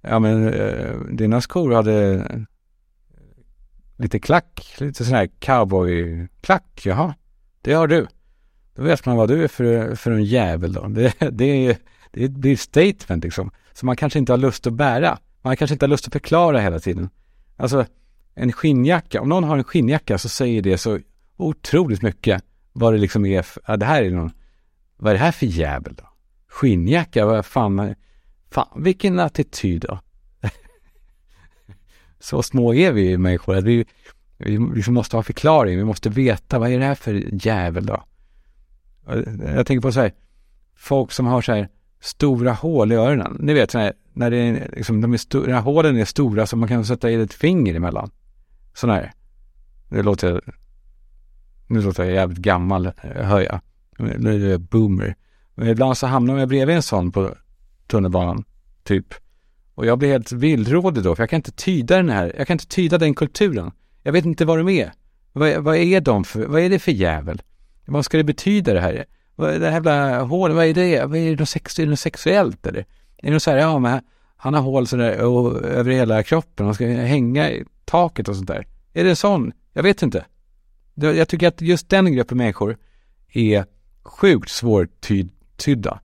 ja 0.00 0.18
men 0.18 0.48
eh, 0.48 0.94
dina 1.10 1.40
skor 1.40 1.72
hade 1.72 2.14
eh, 2.14 2.40
lite 3.96 4.18
klack, 4.18 4.76
lite 4.78 5.04
sån 5.04 5.14
här 5.14 5.26
cowboy-klack, 5.26 6.82
jaha, 6.84 7.14
det 7.62 7.72
har 7.72 7.86
du. 7.86 8.06
Då 8.74 8.82
vet 8.82 9.06
man 9.06 9.16
vad 9.16 9.28
du 9.28 9.44
är 9.44 9.48
för, 9.48 9.94
för 9.94 10.10
en 10.10 10.24
jävel 10.24 10.72
då. 10.72 10.86
Det, 10.88 11.14
det, 11.30 11.66
är, 11.66 11.76
det 12.10 12.28
blir 12.28 12.52
ett 12.52 12.60
statement 12.60 13.24
liksom. 13.24 13.50
Som 13.72 13.86
man 13.86 13.96
kanske 13.96 14.18
inte 14.18 14.32
har 14.32 14.38
lust 14.38 14.66
att 14.66 14.72
bära. 14.72 15.18
Man 15.42 15.56
kanske 15.56 15.74
inte 15.74 15.84
har 15.84 15.88
lust 15.90 16.06
att 16.06 16.12
förklara 16.12 16.60
hela 16.60 16.80
tiden. 16.80 17.10
Alltså, 17.56 17.86
en 18.34 18.52
skinnjacka, 18.52 19.20
om 19.20 19.28
någon 19.28 19.44
har 19.44 19.58
en 19.58 19.64
skinnjacka 19.64 20.18
så 20.18 20.28
säger 20.28 20.62
det 20.62 20.78
så 20.78 20.98
otroligt 21.36 22.02
mycket 22.02 22.44
vad 22.72 22.92
det 22.92 22.98
liksom 22.98 23.26
är, 23.26 23.42
för, 23.42 23.62
ja, 23.66 23.76
det 23.76 23.86
här 23.86 24.02
är 24.02 24.10
någon, 24.10 24.30
vad 24.96 25.10
är 25.10 25.14
det 25.14 25.24
här 25.24 25.32
för 25.32 25.46
jävel 25.46 25.94
då? 25.94 26.04
Skinnjacka, 26.48 27.26
vad 27.26 27.46
fan, 27.46 27.94
fan 28.50 28.82
vilken 28.82 29.18
attityd 29.18 29.80
då. 29.88 30.00
så 32.20 32.42
små 32.42 32.74
är 32.74 32.92
vi 32.92 33.18
människor 33.18 33.56
att 33.56 33.64
vi, 33.64 33.84
vi 34.38 34.58
liksom 34.74 34.94
måste 34.94 35.16
ha 35.16 35.22
förklaring, 35.22 35.78
vi 35.78 35.84
måste 35.84 36.08
veta 36.08 36.58
vad 36.58 36.70
är 36.70 36.78
det 36.78 36.84
här 36.84 36.94
för 36.94 37.44
jävel 37.46 37.86
då? 37.86 38.04
Jag 39.54 39.66
tänker 39.66 39.80
på 39.80 39.92
så 39.92 40.00
här, 40.00 40.12
folk 40.76 41.12
som 41.12 41.26
har 41.26 41.42
så 41.42 41.52
här 41.52 41.68
stora 42.00 42.52
hål 42.52 42.92
i 42.92 42.94
öronen. 42.94 43.36
Ni 43.40 43.54
vet 43.54 43.70
så 43.70 43.78
här, 43.78 43.92
när 44.12 44.30
det 44.30 44.36
är 44.36 44.70
liksom, 44.76 45.00
de 45.00 45.12
är 45.12 45.16
stora, 45.16 45.60
hålen 45.60 45.96
är 45.96 46.04
stora 46.04 46.46
så 46.46 46.56
man 46.56 46.68
kan 46.68 46.84
sätta 46.84 47.10
i 47.10 47.14
ett 47.14 47.34
finger 47.34 47.74
emellan. 47.74 48.10
Sådana 48.74 48.98
här. 48.98 49.12
Det 49.88 50.02
låter, 50.02 50.40
nu 51.66 51.82
låter 51.82 52.04
jag 52.04 52.12
jävligt 52.12 52.38
gammal, 52.38 52.92
hör 52.96 53.40
jag. 53.40 53.60
Nu 53.98 54.46
är 54.46 54.50
jag 54.50 54.60
boomer. 54.60 55.16
Men 55.54 55.68
ibland 55.68 55.98
så 55.98 56.06
hamnar 56.06 56.38
jag 56.38 56.48
bredvid 56.48 56.76
en 56.76 56.82
sån 56.82 57.12
på 57.12 57.34
tunnelbanan, 57.86 58.44
typ. 58.84 59.14
Och 59.74 59.86
jag 59.86 59.98
blir 59.98 60.08
helt 60.08 60.32
villrådig 60.32 61.02
då, 61.02 61.14
för 61.14 61.22
jag 61.22 61.30
kan 61.30 61.36
inte 61.36 61.52
tyda 61.52 61.96
den 61.96 62.08
här, 62.08 62.34
jag 62.38 62.46
kan 62.46 62.54
inte 62.54 62.66
tyda 62.66 62.98
den 62.98 63.14
kulturen. 63.14 63.70
Jag 64.02 64.12
vet 64.12 64.24
inte 64.24 64.44
vad 64.44 64.58
de 64.58 64.68
är. 64.68 64.92
Vad, 65.32 65.64
vad 65.64 65.76
är 65.76 66.00
de 66.00 66.24
för, 66.24 66.46
vad 66.46 66.60
är 66.60 66.70
det 66.70 66.78
för 66.78 66.92
jävel? 66.92 67.42
Vad 67.90 68.04
ska 68.04 68.16
det 68.16 68.24
betyda 68.24 68.72
det 68.74 68.80
här? 68.80 69.04
Vad 69.36 69.50
är 69.54 69.58
det 69.58 69.66
här 69.66 69.72
jävla 69.72 70.22
hålet, 70.22 70.56
vad 70.56 70.66
är 70.66 70.74
det? 70.74 71.04
Vad 71.04 71.18
är 71.18 71.30
det, 71.30 71.36
något, 71.36 71.48
sex, 71.48 71.78
är 71.78 71.82
det 71.82 71.90
något 71.90 71.98
sexuellt 71.98 72.66
eller? 72.66 72.80
Är 73.16 73.26
det 73.26 73.30
något 73.30 73.42
så 73.42 73.50
här, 73.50 73.58
ja 73.58 73.78
men 73.78 74.00
han 74.36 74.54
har 74.54 74.60
hål 74.60 74.86
sådär 74.86 75.24
och, 75.24 75.64
över 75.64 75.90
hela 75.90 76.22
kroppen, 76.22 76.66
han 76.66 76.74
ska 76.74 76.86
hänga 76.86 77.50
i 77.50 77.64
taket 77.84 78.28
och 78.28 78.36
sånt 78.36 78.48
där. 78.48 78.66
Är 78.92 79.04
det 79.04 79.10
en 79.10 79.16
sån? 79.16 79.52
Jag 79.72 79.82
vet 79.82 80.02
inte. 80.02 80.24
Jag 80.94 81.28
tycker 81.28 81.48
att 81.48 81.60
just 81.60 81.88
den 81.88 82.12
gruppen 82.12 82.38
människor 82.38 82.76
är 83.32 83.64
sjukt 84.02 84.50
svårtydda. 84.50 86.00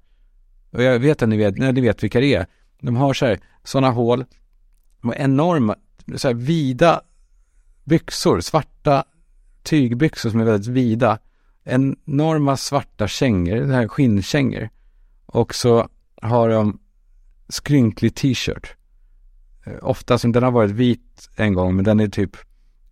Och 0.70 0.82
jag 0.82 0.98
vet 0.98 1.22
att 1.22 1.28
ni 1.28 1.36
vet, 1.36 1.58
ni 1.58 1.80
vet 1.80 2.02
vilka 2.02 2.20
det 2.20 2.34
är. 2.34 2.46
De 2.80 2.96
har 2.96 3.14
så 3.14 3.26
här, 3.26 3.40
sådana 3.64 3.90
hål, 3.90 4.24
de 5.00 5.08
har 5.08 5.16
enorma, 5.16 5.76
så 6.16 6.28
här 6.28 6.34
vida 6.34 7.00
byxor, 7.84 8.40
svarta 8.40 9.04
tygbyxor 9.62 10.30
som 10.30 10.40
är 10.40 10.44
väldigt 10.44 10.68
vida 10.68 11.18
enorma 11.66 12.56
svarta 12.56 13.08
kängor, 13.08 13.56
det 13.56 13.74
här 13.74 13.88
skinnkängor. 13.88 14.68
Och 15.26 15.54
så 15.54 15.88
har 16.22 16.48
de 16.48 16.78
skrynklig 17.48 18.14
t-shirt. 18.14 18.76
Eh, 19.64 19.72
ofta 19.82 20.18
som 20.18 20.32
den 20.32 20.42
har 20.42 20.50
varit 20.50 20.70
vit 20.70 21.28
en 21.36 21.54
gång, 21.54 21.76
men 21.76 21.84
den 21.84 22.00
är 22.00 22.08
typ, 22.08 22.36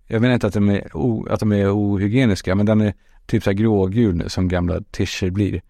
jag 0.06 0.20
menar 0.22 0.34
inte 0.34 0.46
att 0.46 0.52
de 0.54 0.68
är, 0.68 0.96
o, 0.96 1.26
att 1.30 1.40
de 1.40 1.52
är 1.52 1.76
ohygieniska, 1.76 2.54
men 2.54 2.66
den 2.66 2.80
är 2.80 2.94
typ 3.26 3.42
så 3.42 3.50
här 3.50 3.54
grågul 3.54 4.14
nu 4.14 4.28
som 4.28 4.48
gamla 4.48 4.80
t-shirts 4.80 5.34
blir. 5.34 5.62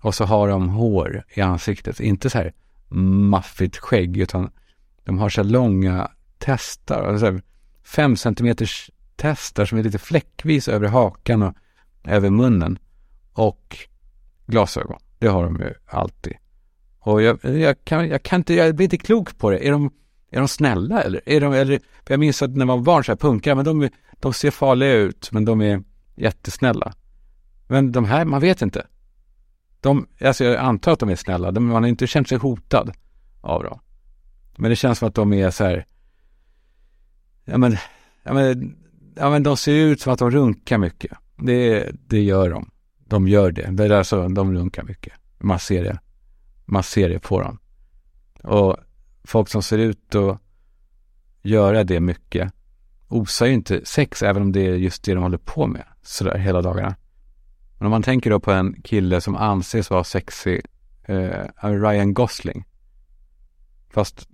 Och 0.00 0.14
så 0.14 0.24
har 0.24 0.48
de 0.48 0.68
hår 0.68 1.24
i 1.34 1.40
ansiktet, 1.40 2.00
inte 2.00 2.30
så 2.30 2.38
här 2.38 2.52
maffigt 3.30 3.76
skägg, 3.76 4.16
utan 4.16 4.50
de 5.04 5.18
har 5.18 5.28
så 5.28 5.42
här 5.42 5.48
långa 5.48 6.10
testar, 6.38 7.02
alltså 7.02 7.40
fem 7.84 8.16
centimeters 8.16 8.90
testar 9.16 9.64
som 9.64 9.78
är 9.78 9.82
lite 9.82 9.98
fläckvis 9.98 10.68
över 10.68 10.88
hakan 10.88 11.42
och 11.42 11.54
över 12.04 12.30
munnen 12.30 12.78
och 13.32 13.76
glasögon. 14.46 14.98
Det 15.18 15.28
har 15.28 15.44
de 15.44 15.56
ju 15.56 15.74
alltid. 15.86 16.36
Och 16.98 17.22
jag, 17.22 17.44
jag, 17.44 17.84
kan, 17.84 18.08
jag 18.08 18.22
kan 18.22 18.40
inte, 18.40 18.54
jag 18.54 18.74
blir 18.74 18.84
inte 18.84 18.98
klok 18.98 19.38
på 19.38 19.50
det. 19.50 19.68
Är 19.68 19.72
de, 19.72 19.90
är 20.30 20.38
de 20.38 20.48
snälla 20.48 21.02
eller? 21.02 21.20
Är 21.26 21.40
de, 21.40 21.52
eller 21.52 21.80
jag 22.08 22.20
minns 22.20 22.42
att 22.42 22.50
när 22.50 22.66
man 22.66 22.78
var 22.78 22.84
barn 22.84 23.04
så 23.04 23.12
här 23.12 23.16
punkare, 23.16 23.54
men 23.54 23.64
de, 23.64 23.88
de 24.20 24.32
ser 24.32 24.50
farliga 24.50 24.92
ut, 24.92 25.32
men 25.32 25.44
de 25.44 25.60
är 25.60 25.82
jättesnälla. 26.16 26.94
Men 27.68 27.92
de 27.92 28.04
här, 28.04 28.24
man 28.24 28.40
vet 28.40 28.62
inte. 28.62 28.86
De, 29.80 30.06
alltså 30.20 30.44
jag 30.44 30.56
antar 30.56 30.92
att 30.92 30.98
de 30.98 31.08
är 31.08 31.16
snälla, 31.16 31.50
de, 31.50 31.66
man 31.66 31.82
har 31.82 31.88
inte 31.88 32.06
känt 32.06 32.28
sig 32.28 32.38
hotad 32.38 32.92
av 33.40 33.62
dem. 33.62 33.80
Men 34.56 34.70
det 34.70 34.76
känns 34.76 34.98
som 34.98 35.08
att 35.08 35.14
de 35.14 35.32
är 35.32 35.50
så 35.50 35.64
här, 35.64 35.86
ja 37.44 37.58
men, 37.58 37.76
ja 38.22 38.32
men, 38.32 38.76
ja 39.14 39.30
men 39.30 39.42
de 39.42 39.56
ser 39.56 39.72
ut 39.72 40.00
som 40.00 40.12
att 40.12 40.18
de 40.18 40.30
runkar 40.30 40.78
mycket. 40.78 41.12
Det, 41.42 41.90
det 42.06 42.22
gör 42.22 42.50
de. 42.50 42.70
De 42.98 43.28
gör 43.28 43.52
det. 43.52 43.70
Det 43.70 43.84
är 43.84 43.90
alltså, 43.90 44.28
de 44.28 44.54
runkar 44.54 44.82
mycket. 44.82 45.12
Man 45.38 45.58
ser 45.58 45.84
det. 45.84 45.98
Man 46.64 46.82
ser 46.82 47.08
det 47.08 47.18
på 47.18 47.40
dem. 47.40 47.58
Och 48.42 48.76
folk 49.24 49.48
som 49.48 49.62
ser 49.62 49.78
ut 49.78 50.14
att 50.14 50.38
göra 51.42 51.84
det 51.84 52.00
mycket 52.00 52.52
osar 53.10 53.46
ju 53.46 53.52
inte 53.52 53.84
sex, 53.84 54.22
även 54.22 54.42
om 54.42 54.52
det 54.52 54.66
är 54.66 54.74
just 54.74 55.04
det 55.04 55.14
de 55.14 55.22
håller 55.22 55.38
på 55.38 55.66
med 55.66 55.84
sådär 56.02 56.38
hela 56.38 56.62
dagarna. 56.62 56.96
Men 57.78 57.86
om 57.86 57.90
man 57.90 58.02
tänker 58.02 58.30
då 58.30 58.40
på 58.40 58.52
en 58.52 58.82
kille 58.82 59.20
som 59.20 59.36
anses 59.36 59.90
vara 59.90 60.04
sexig, 60.04 60.62
eh, 61.02 61.46
Ryan 61.62 62.14
Gosling. 62.14 62.64
Fast, 63.90 64.28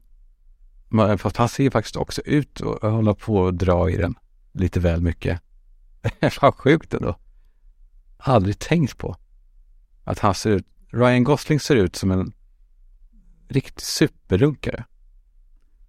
fast 1.19 1.37
han 1.37 1.49
ser 1.49 1.71
faktiskt 1.71 1.97
också 1.97 2.23
ut 2.25 2.61
att 2.61 2.93
hålla 2.93 3.15
på 3.15 3.47
att 3.47 3.59
dra 3.59 3.91
i 3.91 3.97
den 3.97 4.15
lite 4.53 4.81
väl 4.81 5.01
mycket. 5.01 5.41
Fan 6.31 6.53
sjukt 6.53 6.95
ändå. 6.95 7.17
Aldrig 8.19 8.59
tänkt 8.59 8.99
på 8.99 9.17
att 10.05 10.19
han 10.19 10.35
ser 10.35 10.51
ut, 10.51 10.67
Ryan 10.93 11.25
Gosling 11.25 11.61
ser 11.61 11.77
ut 11.77 11.97
som 11.97 12.11
en 12.11 12.33
riktig 13.49 13.83
superrunkare. 13.83 14.85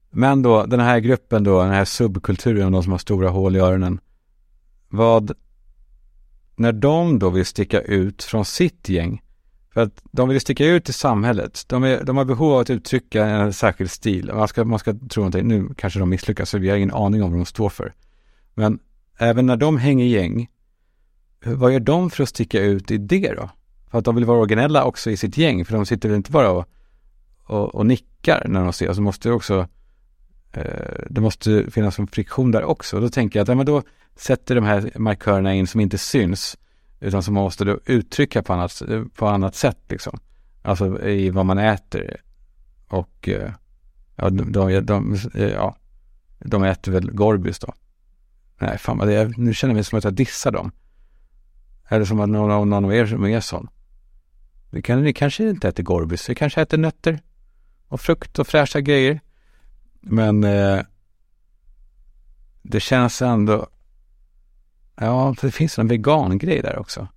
Men 0.10 0.42
då, 0.42 0.66
den 0.66 0.80
här 0.80 1.00
gruppen 1.00 1.44
då, 1.44 1.64
den 1.64 1.72
här 1.72 1.86
subkulturen, 1.86 2.72
de 2.72 2.84
som 2.84 2.92
har 2.92 3.00
stora 3.00 3.30
hål 3.30 3.56
i 3.56 3.60
öronen. 3.60 4.00
Vad, 4.90 5.32
när 6.56 6.72
de 6.72 7.20
då 7.20 7.30
vill 7.30 7.46
sticka 7.46 7.82
ut 7.82 8.24
från 8.24 8.46
sitt 8.46 8.90
gäng, 8.90 9.22
för 9.74 9.82
att 9.82 10.04
de 10.12 10.30
vill 10.30 10.42
sticka 10.42 10.66
ut 10.66 10.90
i 10.90 10.94
samhället. 10.94 11.64
De, 11.68 11.84
är, 11.84 12.04
de 12.04 12.18
har 12.18 12.26
behov 12.26 12.54
av 12.54 12.60
att 12.60 12.70
uttrycka 12.70 13.26
en 13.26 13.54
särskild 13.54 13.92
stil. 13.92 14.32
Man 14.34 14.48
ska, 14.48 14.64
man 14.64 14.80
ska 14.80 14.94
tro 15.10 15.22
någonting, 15.22 15.48
nu 15.48 15.70
kanske 15.78 16.00
de 16.00 16.10
misslyckas, 16.10 16.50
så 16.50 16.58
vi 16.58 16.70
har 16.70 16.78
ingen 16.78 16.94
aning 16.94 17.24
om 17.24 17.32
vad 17.32 17.40
de 17.40 17.46
står 17.46 17.70
för. 17.70 17.94
Men 18.54 18.80
även 19.18 19.46
när 19.46 19.58
de 19.58 19.78
hänger 19.78 20.06
gäng, 20.06 20.50
vad 21.46 21.74
gör 21.74 21.80
de 21.80 22.10
för 22.10 22.24
att 22.24 22.30
sticka 22.30 22.60
ut 22.60 22.92
i 22.92 22.98
det 22.98 23.34
då? 23.34 23.50
För 23.92 24.00
att 24.00 24.06
de 24.06 24.16
vill 24.16 24.26
vara 24.26 24.40
originella 24.40 24.84
också 24.84 25.12
i 25.12 25.18
sitt 25.18 25.38
gäng, 25.38 25.66
för 25.66 25.74
de 25.74 25.86
sitter 25.86 26.10
väl 26.10 26.16
inte 26.16 26.32
bara 26.32 26.52
och, 26.52 26.66
och, 27.44 27.76
och 27.76 27.86
nickar 27.86 28.46
när 28.48 28.64
de 28.64 28.74
ser, 28.74 28.94
så 28.94 29.02
måste 29.02 29.30
det 29.30 29.36
också 29.36 29.68
Eh, 30.58 31.06
det 31.10 31.22
måste 31.22 31.72
finnas 31.72 32.00
en 32.00 32.08
friktion 32.08 32.52
där 32.52 32.64
också. 32.64 33.00
Då 33.00 33.10
tänker 33.10 33.40
jag 33.40 33.44
att 33.44 33.48
ja, 33.48 33.56
men 33.56 33.66
då 33.66 33.84
sätter 34.16 34.56
de 34.56 34.64
här 34.64 34.92
markörerna 34.96 35.54
in 35.54 35.68
som 35.68 35.82
inte 35.82 35.98
syns 35.98 36.58
utan 37.00 37.24
som 37.24 37.34
man 37.34 37.44
måste 37.44 37.66
då 37.66 37.80
uttrycka 37.86 38.44
på 38.44 38.54
annat, 38.54 38.82
på 39.16 39.28
annat 39.28 39.56
sätt 39.56 39.80
liksom. 39.90 40.20
Alltså 40.62 41.02
i 41.02 41.30
vad 41.30 41.46
man 41.46 41.58
äter. 41.58 42.16
Och 42.88 43.30
eh, 43.30 43.52
ja, 44.16 44.30
de, 44.30 44.52
de, 44.52 44.86
de, 44.86 45.18
ja, 45.34 45.76
de 46.40 46.64
äter 46.64 46.92
väl 46.92 47.12
Gorbis 47.12 47.60
då. 47.60 47.74
Nej, 48.60 48.78
fan 48.78 48.98
vad 48.98 49.08
det 49.08 49.14
är. 49.14 49.34
Nu 49.38 49.54
känner 49.54 49.72
jag 49.72 49.76
mig 49.76 49.84
som 49.84 49.98
att 49.98 50.04
jag 50.04 50.14
dissar 50.14 50.52
dem. 50.52 50.72
Eller 51.90 52.06
som 52.06 52.20
att 52.20 52.30
någon, 52.30 52.70
någon 52.70 52.86
av 52.86 52.94
er 52.94 53.06
som 53.06 53.26
är 53.26 53.40
sån? 53.40 53.68
Ni, 54.70 54.82
kan, 54.82 55.04
ni 55.04 55.14
kanske 55.14 55.50
inte 55.50 55.68
äter 55.68 55.84
Gorbis. 55.84 56.30
ni 56.30 56.36
kanske 56.36 56.62
äter 56.62 56.78
nötter 56.78 57.20
och 57.88 58.02
frukt 58.02 58.40
och 58.40 58.48
fräscha 58.48 58.82
grejer. 58.82 59.20
Men 60.02 60.44
eh, 60.44 60.82
det 62.62 62.80
känns 62.80 63.22
ändå... 63.22 63.68
Ja, 64.96 65.36
det 65.42 65.52
finns 65.52 65.80
en 65.80 65.88
vegangrej 65.88 66.62
där 66.62 66.80
också. 66.80 67.08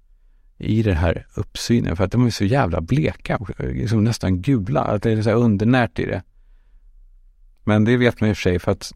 I 0.58 0.82
den 0.82 0.96
här 0.96 1.26
uppsynen. 1.34 1.96
För 1.96 2.04
att 2.04 2.12
de 2.12 2.26
är 2.26 2.30
så 2.30 2.44
jävla 2.44 2.80
bleka. 2.80 3.38
Liksom 3.58 4.04
nästan 4.04 4.42
gula. 4.42 4.80
Att 4.80 5.02
det 5.02 5.10
är 5.10 5.22
så 5.22 5.30
undernärt 5.30 5.98
i 5.98 6.06
det. 6.06 6.22
Men 7.64 7.84
det 7.84 7.96
vet 7.96 8.20
man 8.20 8.30
i 8.30 8.32
och 8.32 8.36
för 8.36 8.42
sig 8.42 8.58
för 8.58 8.72
att 8.72 8.92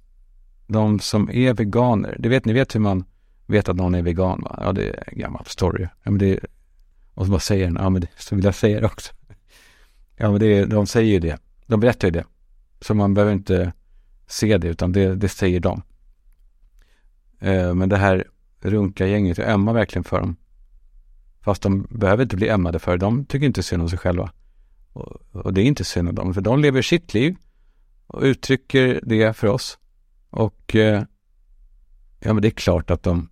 de 0.67 1.01
som 1.01 1.31
är 1.31 1.55
veganer. 1.55 2.17
Det 2.19 2.29
vet 2.29 2.45
ni 2.45 2.53
vet 2.53 2.75
hur 2.75 2.81
man 2.81 3.05
vet 3.47 3.69
att 3.69 3.77
någon 3.77 3.95
är 3.95 4.03
vegan 4.03 4.41
va? 4.43 4.59
Ja, 4.63 4.73
det 4.73 4.89
är 4.89 5.05
en 5.07 5.19
gammal 5.19 5.47
story. 5.47 5.83
Ja, 5.83 6.11
men 6.11 6.19
det, 6.19 6.41
och 7.15 7.25
så 7.25 7.31
bara 7.31 7.41
säger 7.41 7.65
den, 7.65 7.77
ja 7.81 7.91
men 7.91 8.01
det, 8.01 8.09
så 8.17 8.37
vill 8.37 8.45
jag 8.45 8.55
säga 8.55 8.81
det 8.81 8.87
också. 8.87 9.13
Ja 10.17 10.31
men 10.31 10.41
det, 10.41 10.65
de 10.65 10.87
säger 10.87 11.13
ju 11.13 11.19
det. 11.19 11.39
De 11.67 11.81
berättar 11.81 12.09
ju 12.09 12.13
det. 12.13 12.25
Så 12.81 12.95
man 12.95 13.15
behöver 13.15 13.33
inte 13.33 13.73
se 14.27 14.59
det, 14.59 14.69
utan 14.69 14.93
det, 14.93 15.15
det 15.15 15.29
säger 15.29 15.61
de. 15.61 15.83
Eh, 17.41 17.75
men 17.75 17.89
det 17.89 17.97
här 17.97 18.25
runka-gänget, 18.61 19.39
jag 19.39 19.49
ömmar 19.49 19.73
verkligen 19.73 20.05
för 20.05 20.21
dem. 20.21 20.37
Fast 21.41 21.63
de 21.63 21.87
behöver 21.91 22.23
inte 22.23 22.37
bli 22.37 22.51
ömmade 22.51 22.79
för, 22.79 22.99
de 22.99 23.25
tycker 23.25 23.47
inte 23.47 23.63
synd 23.63 23.83
om 23.83 23.89
sig 23.89 23.99
själva. 23.99 24.33
Och, 24.93 25.23
och 25.33 25.55
det 25.55 25.61
är 25.63 25.65
inte 25.65 25.85
synd 25.85 26.09
om 26.09 26.15
dem, 26.15 26.35
för 26.35 26.41
de 26.41 26.61
lever 26.61 26.83
sitt 26.83 27.15
liv 27.15 27.37
och 28.07 28.23
uttrycker 28.23 29.01
det 29.03 29.37
för 29.37 29.47
oss. 29.47 29.79
Och 30.37 30.77
eh, 30.77 31.03
ja, 32.21 32.33
men 32.33 32.43
det 32.43 32.49
är 32.49 32.51
klart 32.51 32.91
att 32.91 33.03
de, 33.03 33.29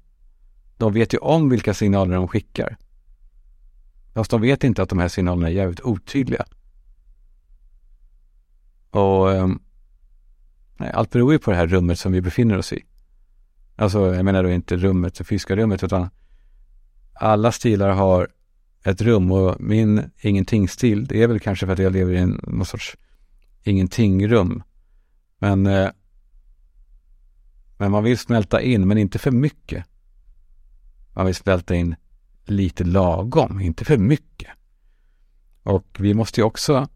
de 0.77 0.93
vet 0.93 1.15
ju 1.15 1.19
om 1.19 1.49
vilka 1.49 1.75
signaler 1.75 2.15
de 2.15 2.29
skickar. 2.29 2.77
Fast 4.15 4.31
de 4.31 4.41
vet 4.41 4.65
inte 4.65 4.83
att 4.83 4.89
de 4.89 4.99
här 4.99 5.09
signalerna 5.09 5.49
är 5.49 5.53
jävligt 5.53 5.81
otydliga. 5.81 6.45
Och 8.91 9.33
eh, 9.33 9.49
allt 10.79 11.11
beror 11.11 11.33
ju 11.33 11.39
på 11.39 11.51
det 11.51 11.57
här 11.57 11.67
rummet 11.67 11.99
som 11.99 12.13
vi 12.13 12.21
befinner 12.21 12.59
oss 12.59 12.73
i. 12.73 12.85
Alltså, 13.77 14.15
jag 14.15 14.25
menar 14.25 14.43
då 14.43 14.51
inte 14.51 14.77
rummet, 14.77 15.15
det 15.15 15.25
fysiska 15.25 15.57
rummet, 15.57 15.85
utan 15.85 16.09
alla 17.13 17.53
stilar 17.53 17.91
har 17.91 18.29
ett 18.85 19.01
rum 19.01 19.33
och 19.33 19.61
min 19.61 20.11
ingenting-stil, 20.21 21.07
det 21.07 21.23
är 21.23 21.27
väl 21.27 21.41
kanske 21.41 21.67
för 21.67 21.73
att 21.73 21.79
jag 21.79 21.93
lever 21.93 22.13
i 22.13 22.19
en, 22.19 22.41
någon 22.43 22.67
sorts 22.67 22.97
ingenting-rum. 23.63 24.63
Men, 25.39 25.67
eh, 25.67 25.91
men 27.83 27.91
man 27.91 28.05
vill 28.05 28.19
smälta 28.19 28.61
in, 28.61 28.89
men 28.89 28.99
inte 28.99 29.19
för 29.19 29.31
mycket. 29.31 29.85
Man 31.13 31.27
vill 31.27 31.35
smälta 31.35 31.75
in 31.75 31.97
lite 32.45 32.85
lagom, 32.85 33.61
inte 33.61 33.85
för 33.85 33.97
mycket. 33.97 34.51
Och 35.63 35.97
vi 35.99 36.15
måste 36.15 36.41
ju 36.41 36.45
också 36.45 36.89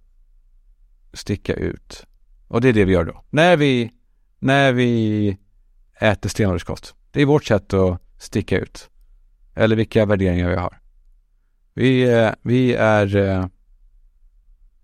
sticka 1.13 1.55
ut. 1.55 2.07
Och 2.49 2.61
det 2.61 2.69
är 2.69 2.73
det 2.73 2.85
vi 2.85 2.93
gör 2.93 3.05
då. 3.05 3.25
När 3.31 3.57
vi, 3.57 3.93
när 4.39 4.73
vi 4.73 5.39
äter 6.01 6.29
stenålderskost. 6.29 6.95
Det 7.11 7.23
är 7.23 7.27
vårt 7.27 7.45
sätt 7.45 7.75
att 7.75 8.01
sticka 8.19 8.59
ut. 8.59 8.91
Eller 9.55 9.77
vilka 9.77 10.07
värderingar 10.07 10.51
vi 10.51 10.57
har. 10.57 10.81
Vi, 11.75 12.03
eh, 12.03 12.31
vi 12.43 12.75
är 12.75 13.17
eh, 13.17 13.47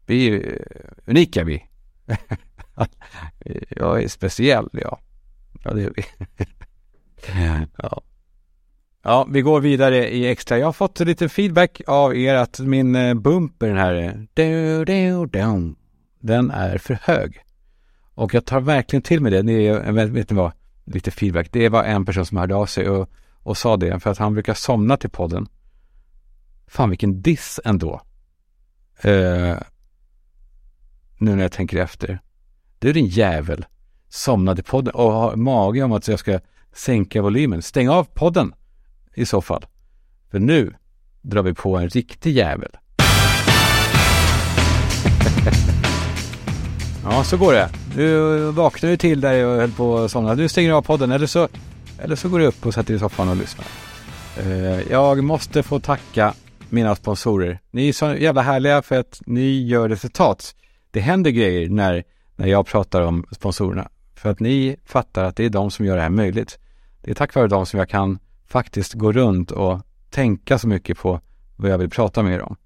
vi 0.06 0.26
är 0.26 0.64
unika 1.06 1.44
vi. 1.44 1.66
Jag 3.68 4.02
är 4.02 4.08
speciell, 4.08 4.68
ja. 4.72 5.00
Ja, 5.64 5.72
det 5.72 5.82
är 5.82 5.92
vi. 5.96 6.04
ja. 7.76 8.02
Ja, 9.04 9.26
vi 9.30 9.42
går 9.42 9.60
vidare 9.60 10.08
i 10.08 10.26
extra. 10.26 10.58
Jag 10.58 10.66
har 10.66 10.72
fått 10.72 11.00
lite 11.00 11.28
feedback 11.28 11.80
av 11.86 12.16
er 12.16 12.34
att 12.34 12.58
min 12.60 12.96
eh, 12.96 13.14
bumper, 13.14 13.68
den 13.68 13.76
här 13.76 14.26
den 16.20 16.50
är 16.50 16.78
för 16.78 16.98
hög. 17.02 17.44
Och 18.14 18.34
jag 18.34 18.44
tar 18.44 18.60
verkligen 18.60 19.02
till 19.02 19.20
mig 19.20 19.32
det. 19.32 19.42
Ni, 19.42 19.70
vet 20.08 20.30
ni 20.30 20.36
vad? 20.36 20.52
Lite 20.84 21.10
feedback. 21.10 21.52
Det 21.52 21.68
var 21.68 21.84
en 21.84 22.04
person 22.04 22.26
som 22.26 22.36
hörde 22.36 22.54
av 22.54 22.66
sig 22.66 22.88
och, 22.88 23.10
och 23.42 23.56
sa 23.56 23.76
det 23.76 24.00
för 24.00 24.10
att 24.10 24.18
han 24.18 24.34
brukar 24.34 24.54
somna 24.54 24.96
till 24.96 25.10
podden. 25.10 25.48
Fan 26.66 26.90
vilken 26.90 27.22
diss 27.22 27.60
ändå. 27.64 28.02
Uh, 29.04 29.56
nu 31.18 31.36
när 31.36 31.42
jag 31.42 31.52
tänker 31.52 31.78
efter. 31.78 32.20
Du 32.78 32.88
är 32.88 32.94
din 32.94 33.06
jävel. 33.06 33.64
Somnade 34.14 34.62
podden 34.62 34.94
och 34.94 35.12
har 35.12 35.36
mage 35.36 35.82
om 35.82 35.92
att 35.92 36.08
jag 36.08 36.18
ska 36.18 36.40
sänka 36.72 37.22
volymen. 37.22 37.62
Stäng 37.62 37.88
av 37.88 38.04
podden 38.04 38.54
i 39.14 39.26
så 39.26 39.42
fall. 39.42 39.66
För 40.30 40.38
nu 40.38 40.74
drar 41.22 41.42
vi 41.42 41.54
på 41.54 41.76
en 41.76 41.88
riktig 41.88 42.36
jävel. 42.36 42.70
Ja, 47.04 47.24
så 47.24 47.36
går 47.36 47.52
det. 47.52 47.68
Du 47.96 48.38
vaknar 48.50 48.90
ju 48.90 48.96
till 48.96 49.20
där 49.20 49.46
och 49.46 49.56
höll 49.56 49.72
på 49.72 49.98
att 49.98 50.10
somna. 50.10 50.34
Du 50.34 50.48
stänger 50.48 50.72
av 50.72 50.82
podden 50.82 51.10
eller 51.10 51.26
så, 51.26 51.48
eller 51.98 52.16
så 52.16 52.28
går 52.28 52.38
du 52.38 52.46
upp 52.46 52.66
och 52.66 52.74
sätter 52.74 52.88
dig 52.88 52.96
i 52.96 52.98
soffan 52.98 53.28
och 53.28 53.36
lyssnar. 53.36 53.66
Eh, 54.38 54.90
jag 54.90 55.24
måste 55.24 55.62
få 55.62 55.80
tacka 55.80 56.34
mina 56.68 56.94
sponsorer. 56.94 57.60
Ni 57.70 57.88
är 57.88 57.92
så 57.92 58.14
jävla 58.14 58.42
härliga 58.42 58.82
för 58.82 58.98
att 58.98 59.22
ni 59.26 59.66
gör 59.66 59.88
resultat. 59.88 60.54
Det 60.90 61.00
händer 61.00 61.30
grejer 61.30 61.68
när, 61.68 62.04
när 62.36 62.46
jag 62.46 62.66
pratar 62.66 63.02
om 63.02 63.26
sponsorerna. 63.32 63.88
För 64.22 64.30
att 64.30 64.40
ni 64.40 64.76
fattar 64.84 65.24
att 65.24 65.36
det 65.36 65.44
är 65.44 65.50
de 65.50 65.70
som 65.70 65.86
gör 65.86 65.96
det 65.96 66.02
här 66.02 66.10
möjligt. 66.10 66.58
Det 67.00 67.10
är 67.10 67.14
tack 67.14 67.34
vare 67.34 67.48
dem 67.48 67.66
som 67.66 67.78
jag 67.78 67.88
kan 67.88 68.18
faktiskt 68.46 68.92
gå 68.92 69.12
runt 69.12 69.50
och 69.50 69.80
tänka 70.10 70.58
så 70.58 70.68
mycket 70.68 70.98
på 70.98 71.20
vad 71.56 71.70
jag 71.70 71.78
vill 71.78 71.90
prata 71.90 72.22
med 72.22 72.34
er 72.34 72.42
om. 72.42 72.56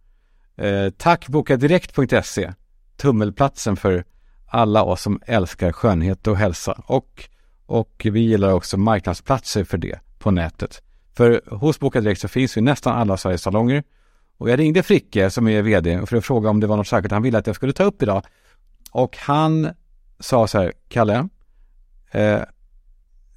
Eh, 0.57 0.91
tack 0.91 1.29
bokadirekt.se, 1.29 2.53
tummelplatsen 2.97 3.77
för 3.77 4.05
alla 4.47 4.83
oss 4.83 5.03
som 5.03 5.21
älskar 5.27 5.73
skönhet 5.73 6.27
och 6.27 6.37
hälsa. 6.37 6.83
Och, 6.87 7.29
och 7.67 8.07
vi 8.11 8.21
gillar 8.21 8.53
också 8.53 8.77
marknadsplatser 8.77 9.65
för 9.65 9.79
det 9.79 9.99
på 10.19 10.31
nätet. 10.31 10.83
För 11.15 11.43
hos 11.51 11.81
Boka 11.81 12.01
Direkt 12.01 12.21
så 12.21 12.29
finns 12.29 12.57
ju 12.57 12.61
nästan 12.61 12.99
alla 12.99 13.17
Sveriges 13.17 13.43
salonger. 13.43 13.83
Och 14.37 14.51
jag 14.51 14.59
ringde 14.59 14.83
Fricke 14.83 15.31
som 15.31 15.49
är 15.49 15.63
vd 15.63 16.07
för 16.07 16.17
att 16.17 16.25
fråga 16.25 16.51
om 16.51 16.61
det 16.61 16.67
var 16.67 16.77
något 16.77 16.89
särskilt 16.89 17.13
han 17.13 17.23
ville 17.23 17.39
att 17.39 17.47
jag 17.47 17.57
skulle 17.57 17.73
ta 17.73 17.85
upp 17.85 18.03
idag. 18.03 18.23
Och 18.91 19.17
han 19.17 19.69
sa 20.21 20.47
så 20.47 20.59
här, 20.59 20.73
Kalle, 20.89 21.29
eh, 22.11 22.43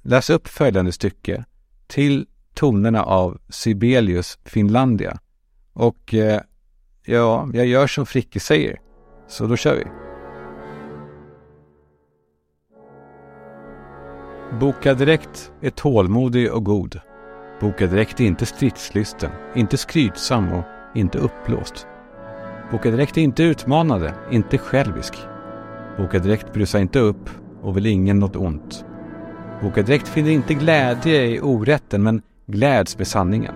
läs 0.02 0.30
upp 0.30 0.48
följande 0.48 0.92
stycke 0.92 1.44
till 1.86 2.26
tonerna 2.54 3.02
av 3.02 3.38
Sibelius 3.48 4.38
Finlandia. 4.44 5.18
Och 5.72 6.14
eh, 6.14 6.40
ja, 7.04 7.48
jag 7.52 7.66
gör 7.66 7.86
som 7.86 8.06
Fricke 8.06 8.40
säger. 8.40 8.80
Så 9.28 9.46
då 9.46 9.56
kör 9.56 9.76
vi. 9.76 9.84
Boka 14.60 14.94
Direkt 14.94 15.52
är 15.60 15.70
tålmodig 15.70 16.52
och 16.52 16.64
god. 16.64 17.00
Boka 17.60 17.86
Direkt 17.86 18.20
är 18.20 18.24
inte 18.24 18.46
stridslysten, 18.46 19.30
inte 19.54 19.76
skrytsam 19.76 20.52
och 20.52 20.64
inte 20.94 21.18
uppblåst. 21.18 21.86
Boka 22.70 22.90
Direkt 22.90 23.16
är 23.16 23.22
inte 23.22 23.42
utmanande, 23.42 24.14
inte 24.30 24.58
självisk. 24.58 25.14
Boka 25.96 26.18
Direkt 26.18 26.52
bryr 26.52 26.64
sig 26.64 26.82
inte 26.82 26.98
upp 26.98 27.30
och 27.62 27.76
vill 27.76 27.86
ingen 27.86 28.18
något 28.18 28.36
ont. 28.36 28.84
Boka 29.62 29.82
Direkt 29.82 30.08
finner 30.08 30.30
inte 30.30 30.54
glädje 30.54 31.26
i 31.26 31.40
orätten 31.40 32.02
men 32.02 32.22
gläds 32.46 32.98
med 32.98 33.06
sanningen. 33.06 33.54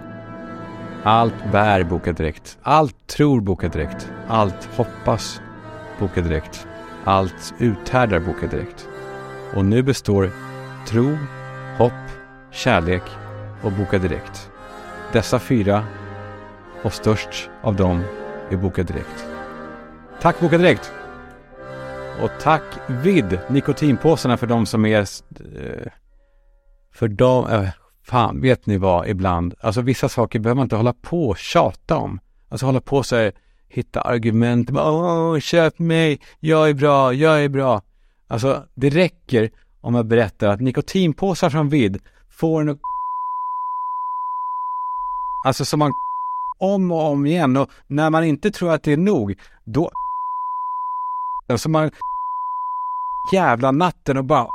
Allt 1.03 1.53
bär 1.53 1.85
Boka 1.85 2.13
Direkt. 2.13 2.59
Allt 2.63 3.07
tror 3.07 3.41
Boka 3.41 3.69
Direkt. 3.69 4.13
Allt 4.29 4.69
hoppas 4.77 5.41
Boka 5.99 6.21
Direkt. 6.21 6.67
Allt 7.05 7.55
uthärdar 7.59 8.21
Boka 8.21 8.47
Direkt. 8.47 8.89
Och 9.55 9.65
nu 9.65 9.83
består 9.83 10.31
tro, 10.89 11.17
hopp, 11.79 11.93
kärlek 12.51 13.03
och 13.63 13.73
Boka 13.73 13.99
Direkt. 13.99 14.51
Dessa 15.13 15.39
fyra 15.39 15.85
och 16.83 16.93
störst 16.93 17.51
av 17.63 17.77
dem 17.77 18.03
är 18.51 18.57
Boka 18.57 18.83
Direkt. 18.83 19.27
Tack 20.21 20.41
Boka 20.41 20.59
Direkt! 20.59 20.93
Och 22.23 22.31
tack 22.41 22.63
vid 22.89 23.39
nikotinpåsarna 23.49 24.37
för 24.37 24.47
de 24.47 24.67
som 24.67 24.87
är... 24.87 25.01
Eh, 25.01 25.93
för 26.93 27.09
de... 27.09 27.47
Eh, 27.47 27.69
fan, 28.07 28.41
vet 28.41 28.67
ni 28.67 28.77
vad 28.77 29.09
ibland? 29.09 29.55
Alltså 29.61 29.81
vissa 29.81 30.09
saker 30.09 30.39
behöver 30.39 30.57
man 30.57 30.65
inte 30.65 30.77
hålla 30.77 30.93
på 30.93 31.29
och 31.29 31.39
tjata 31.39 31.97
om. 31.97 32.21
Alltså 32.49 32.67
hålla 32.67 32.81
på 32.81 33.03
så 33.03 33.17
här, 33.17 33.33
hitta 33.69 34.01
argument. 34.01 34.71
Åh, 34.71 35.39
köp 35.39 35.79
mig, 35.79 36.21
jag 36.41 36.69
är 36.69 36.75
bra, 36.75 37.13
jag 37.13 37.45
är 37.45 37.49
bra. 37.49 37.83
Alltså 38.29 38.65
det 38.75 38.91
räcker 38.91 39.51
om 39.81 39.95
jag 39.95 40.07
berättar 40.07 40.49
att 40.49 40.61
nikotinpåsar 40.61 41.51
från 41.51 41.69
vid 41.69 42.03
får 42.31 42.61
en 42.61 42.79
Alltså 45.45 45.65
som 45.65 45.79
man 45.79 45.93
om 46.59 46.93
och 46.93 47.11
om 47.11 47.27
igen 47.27 47.57
och 47.57 47.71
när 47.87 48.11
man 48.11 48.25
inte 48.25 48.51
tror 48.51 48.73
att 48.73 48.83
det 48.83 48.93
är 48.93 48.97
nog, 48.97 49.39
då 49.65 49.91
Alltså 51.49 51.69
man 51.69 51.91
jävla 53.33 53.71
natten 53.71 54.17
och 54.17 54.25
bara 54.25 54.47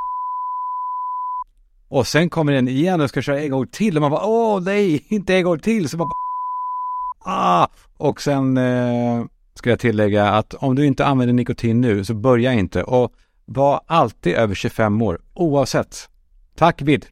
och 1.89 2.07
sen 2.07 2.29
kommer 2.29 2.53
den 2.53 2.67
igen 2.67 3.01
och 3.01 3.09
ska 3.09 3.21
köra 3.21 3.41
en 3.41 3.51
gång 3.51 3.67
till 3.67 3.95
och 3.95 4.01
man 4.01 4.11
bara 4.11 4.25
åh 4.25 4.61
nej, 4.61 5.05
inte 5.09 5.35
en 5.35 5.43
gång 5.43 5.59
till. 5.59 5.89
Så 5.89 5.97
man 5.97 6.07
bara 6.07 7.33
ah! 7.33 7.67
Och 7.97 8.21
sen 8.21 8.57
eh, 8.57 9.25
ska 9.55 9.69
jag 9.69 9.79
tillägga 9.79 10.29
att 10.29 10.53
om 10.53 10.75
du 10.75 10.85
inte 10.85 11.05
använder 11.05 11.33
nikotin 11.33 11.81
nu 11.81 12.05
så 12.05 12.13
börja 12.13 12.53
inte 12.53 12.83
och 12.83 13.13
var 13.45 13.81
alltid 13.87 14.33
över 14.33 14.55
25 14.55 15.01
år 15.01 15.21
oavsett. 15.35 16.09
Tack 16.57 16.81
vid! 16.81 17.05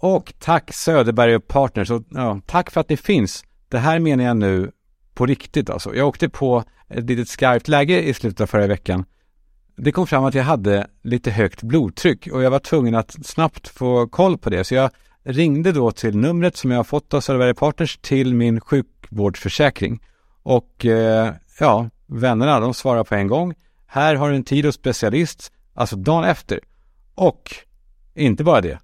Och 0.00 0.32
tack 0.40 0.72
Söderberg 0.72 1.36
och 1.36 1.48
Partners 1.48 1.90
och 1.90 2.02
ja, 2.10 2.40
tack 2.46 2.70
för 2.70 2.80
att 2.80 2.88
ni 2.88 2.96
finns. 2.96 3.44
Det 3.70 3.78
här 3.78 3.98
menar 3.98 4.24
jag 4.24 4.36
nu 4.36 4.70
på 5.20 5.26
riktigt 5.26 5.70
alltså. 5.70 5.94
Jag 5.94 6.08
åkte 6.08 6.28
på 6.28 6.64
ett 6.88 7.04
litet 7.04 7.28
skarpt 7.28 7.68
läge 7.68 8.02
i 8.02 8.14
slutet 8.14 8.40
av 8.40 8.46
förra 8.46 8.66
veckan 8.66 9.04
det 9.82 9.92
kom 9.92 10.06
fram 10.06 10.24
att 10.24 10.34
jag 10.34 10.44
hade 10.44 10.86
lite 11.02 11.30
högt 11.30 11.62
blodtryck 11.62 12.26
och 12.26 12.42
jag 12.42 12.50
var 12.50 12.58
tvungen 12.58 12.94
att 12.94 13.26
snabbt 13.26 13.68
få 13.68 14.06
koll 14.06 14.38
på 14.38 14.50
det. 14.50 14.64
Så 14.64 14.74
jag 14.74 14.90
ringde 15.22 15.72
då 15.72 15.90
till 15.90 16.16
numret 16.16 16.56
som 16.56 16.70
jag 16.70 16.78
har 16.78 16.84
fått 16.84 17.14
av 17.14 17.20
Söderberg 17.20 17.54
Partners 17.54 17.98
till 17.98 18.34
min 18.34 18.60
sjukvårdsförsäkring. 18.60 20.00
Och 20.42 20.86
eh, 20.86 21.34
ja, 21.60 21.90
vännerna 22.06 22.60
de 22.60 22.74
svarar 22.74 23.04
på 23.04 23.14
en 23.14 23.26
gång. 23.26 23.54
Här 23.86 24.14
har 24.14 24.30
du 24.30 24.36
en 24.36 24.44
tid 24.44 24.64
hos 24.64 24.74
specialist, 24.74 25.52
alltså 25.74 25.96
dagen 25.96 26.24
efter. 26.24 26.60
Och 27.14 27.54
inte 28.14 28.44
bara 28.44 28.60
det. 28.60 28.78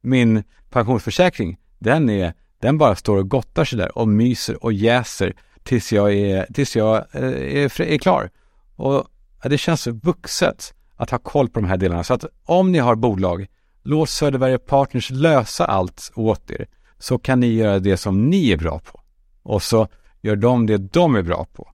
Min 0.00 0.44
pensionsförsäkring, 0.70 1.58
den 1.78 2.10
är, 2.10 2.34
den 2.62 2.78
bara 2.78 2.94
står 2.94 3.16
och 3.16 3.28
gottar 3.28 3.64
sig 3.64 3.78
där 3.78 3.98
och 3.98 4.08
myser 4.08 4.64
och 4.64 4.72
jäser 4.72 5.34
tills 5.62 5.92
jag 5.92 6.14
är, 6.14 6.46
tills 6.54 6.76
jag 6.76 6.96
eh, 7.12 7.62
är, 7.62 7.80
är 7.80 7.98
klar. 7.98 8.30
Och 8.76 9.06
det 9.42 9.58
känns 9.58 9.86
vuxet 9.86 10.74
att 10.96 11.10
ha 11.10 11.18
koll 11.18 11.48
på 11.48 11.60
de 11.60 11.66
här 11.66 11.76
delarna. 11.76 12.04
Så 12.04 12.14
att 12.14 12.24
om 12.44 12.72
ni 12.72 12.78
har 12.78 12.94
bolag, 12.94 13.46
låt 13.82 14.08
Söderberg 14.08 14.58
Partners 14.58 15.10
lösa 15.10 15.64
allt 15.64 16.12
åt 16.14 16.50
er. 16.50 16.66
Så 16.98 17.18
kan 17.18 17.40
ni 17.40 17.46
göra 17.46 17.78
det 17.78 17.96
som 17.96 18.30
ni 18.30 18.50
är 18.50 18.56
bra 18.56 18.78
på. 18.78 19.00
Och 19.42 19.62
så 19.62 19.88
gör 20.20 20.36
de 20.36 20.66
det 20.66 20.78
de 20.78 21.16
är 21.16 21.22
bra 21.22 21.46
på. 21.52 21.68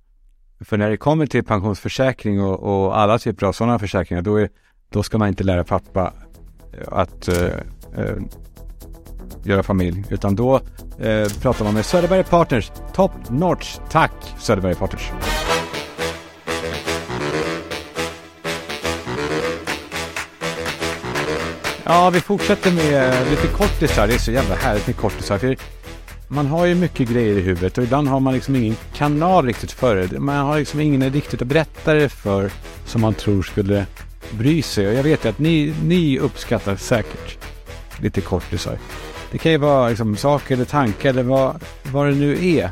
För 0.61 0.77
när 0.77 0.91
det 0.91 0.97
kommer 0.97 1.27
till 1.27 1.45
pensionsförsäkring 1.45 2.43
och, 2.43 2.61
och 2.61 2.99
alla 2.99 3.19
typer 3.19 3.47
av 3.47 3.53
sådana 3.53 3.79
försäkringar, 3.79 4.23
då, 4.23 4.37
är, 4.37 4.49
då 4.89 5.03
ska 5.03 5.19
man 5.19 5.29
inte 5.29 5.45
lära 5.45 5.65
pappa 5.65 6.13
att 6.87 7.29
uh, 7.29 7.35
uh, 7.99 8.23
göra 9.45 9.63
familj. 9.63 10.05
Utan 10.11 10.37
då 10.37 10.61
eh, 10.99 11.29
pratar 11.43 11.65
man 11.65 11.75
med 11.75 11.87
Söderberg 11.87 12.25
Partners. 12.25 12.73
Top 12.95 13.13
notch. 13.31 13.79
Tack 13.91 14.13
Söderberg 14.39 14.75
Partners. 14.75 15.11
Ja, 21.85 22.11
vi 22.11 22.21
fortsätter 22.21 22.73
med 22.73 23.13
eh, 23.13 23.31
lite 23.31 23.47
kortisar. 23.47 24.07
Det 24.07 24.15
är 24.15 24.19
så 24.19 24.33
jävla 24.33 24.55
härligt 24.55 24.87
med 24.87 24.97
kortisar. 24.97 25.39
För 25.39 25.57
man 26.29 26.47
har 26.47 26.67
ju 26.67 26.75
mycket 26.75 27.09
grejer 27.09 27.37
i 27.37 27.41
huvudet 27.41 27.79
och 27.79 27.85
ibland 27.85 28.09
har 28.09 28.21
man 28.21 28.35
liksom 28.35 28.57
ingen 28.57 28.77
kanal 28.95 29.47
riktigt 29.47 29.73
för 29.73 29.97
det. 29.97 30.21
Man 30.21 30.37
har 30.37 30.59
liksom 30.59 30.81
ingen 30.81 31.13
riktigt 31.13 31.43
att 31.43 31.49
berätta 31.49 31.95
det 31.95 32.09
för 32.09 32.51
som 32.85 33.01
man 33.01 33.15
tror 33.15 33.43
skulle 33.43 33.87
bry 34.31 34.63
sig. 34.63 34.89
Och 34.89 34.95
jag 34.95 35.03
vet 35.03 35.25
ju 35.25 35.29
att 35.29 35.39
ni, 35.39 35.75
ni 35.85 36.19
uppskattar 36.19 36.77
säkert 36.77 37.39
lite 38.01 38.21
kortisar. 38.21 38.79
Det 39.31 39.39
kan 39.39 39.53
ju 39.53 39.59
vara 39.59 39.89
liksom 39.89 40.17
saker 40.17 40.55
eller 40.55 40.65
tankar 40.65 41.11
eller 41.11 41.23
vad, 41.23 41.65
vad 41.93 42.07
det 42.07 42.15
nu 42.15 42.49
är. 42.57 42.71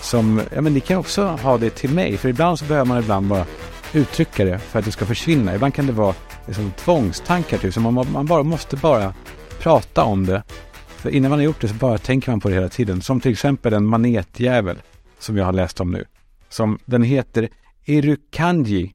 Som, 0.00 0.42
ja 0.54 0.60
men 0.60 0.74
ni 0.74 0.80
kan 0.80 0.96
också 0.96 1.26
ha 1.26 1.58
det 1.58 1.70
till 1.70 1.90
mig. 1.90 2.16
För 2.16 2.28
ibland 2.28 2.58
så 2.58 2.64
behöver 2.64 2.86
man 2.86 2.98
ibland 2.98 3.26
bara 3.26 3.46
uttrycka 3.92 4.44
det 4.44 4.58
för 4.58 4.78
att 4.78 4.84
det 4.84 4.92
ska 4.92 5.06
försvinna. 5.06 5.54
Ibland 5.54 5.74
kan 5.74 5.86
det 5.86 5.92
vara 5.92 6.14
liksom 6.46 6.70
tvångstankar 6.70 7.58
typ. 7.58 7.74
Så 7.74 7.80
man, 7.80 8.06
man 8.12 8.26
bara 8.26 8.42
måste 8.42 8.76
bara 8.76 9.14
prata 9.58 10.04
om 10.04 10.26
det. 10.26 10.42
För 10.86 11.10
innan 11.10 11.30
man 11.30 11.38
har 11.38 11.44
gjort 11.44 11.60
det 11.60 11.68
så 11.68 11.74
bara 11.74 11.98
tänker 11.98 12.30
man 12.30 12.40
på 12.40 12.48
det 12.48 12.54
hela 12.54 12.68
tiden. 12.68 13.02
Som 13.02 13.20
till 13.20 13.32
exempel 13.32 13.72
en 13.72 13.86
manetjävel 13.86 14.76
som 15.18 15.36
jag 15.36 15.44
har 15.44 15.52
läst 15.52 15.80
om 15.80 15.90
nu. 15.90 16.04
Som 16.48 16.78
den 16.84 17.02
heter 17.02 17.48
Irukanji, 17.84 18.94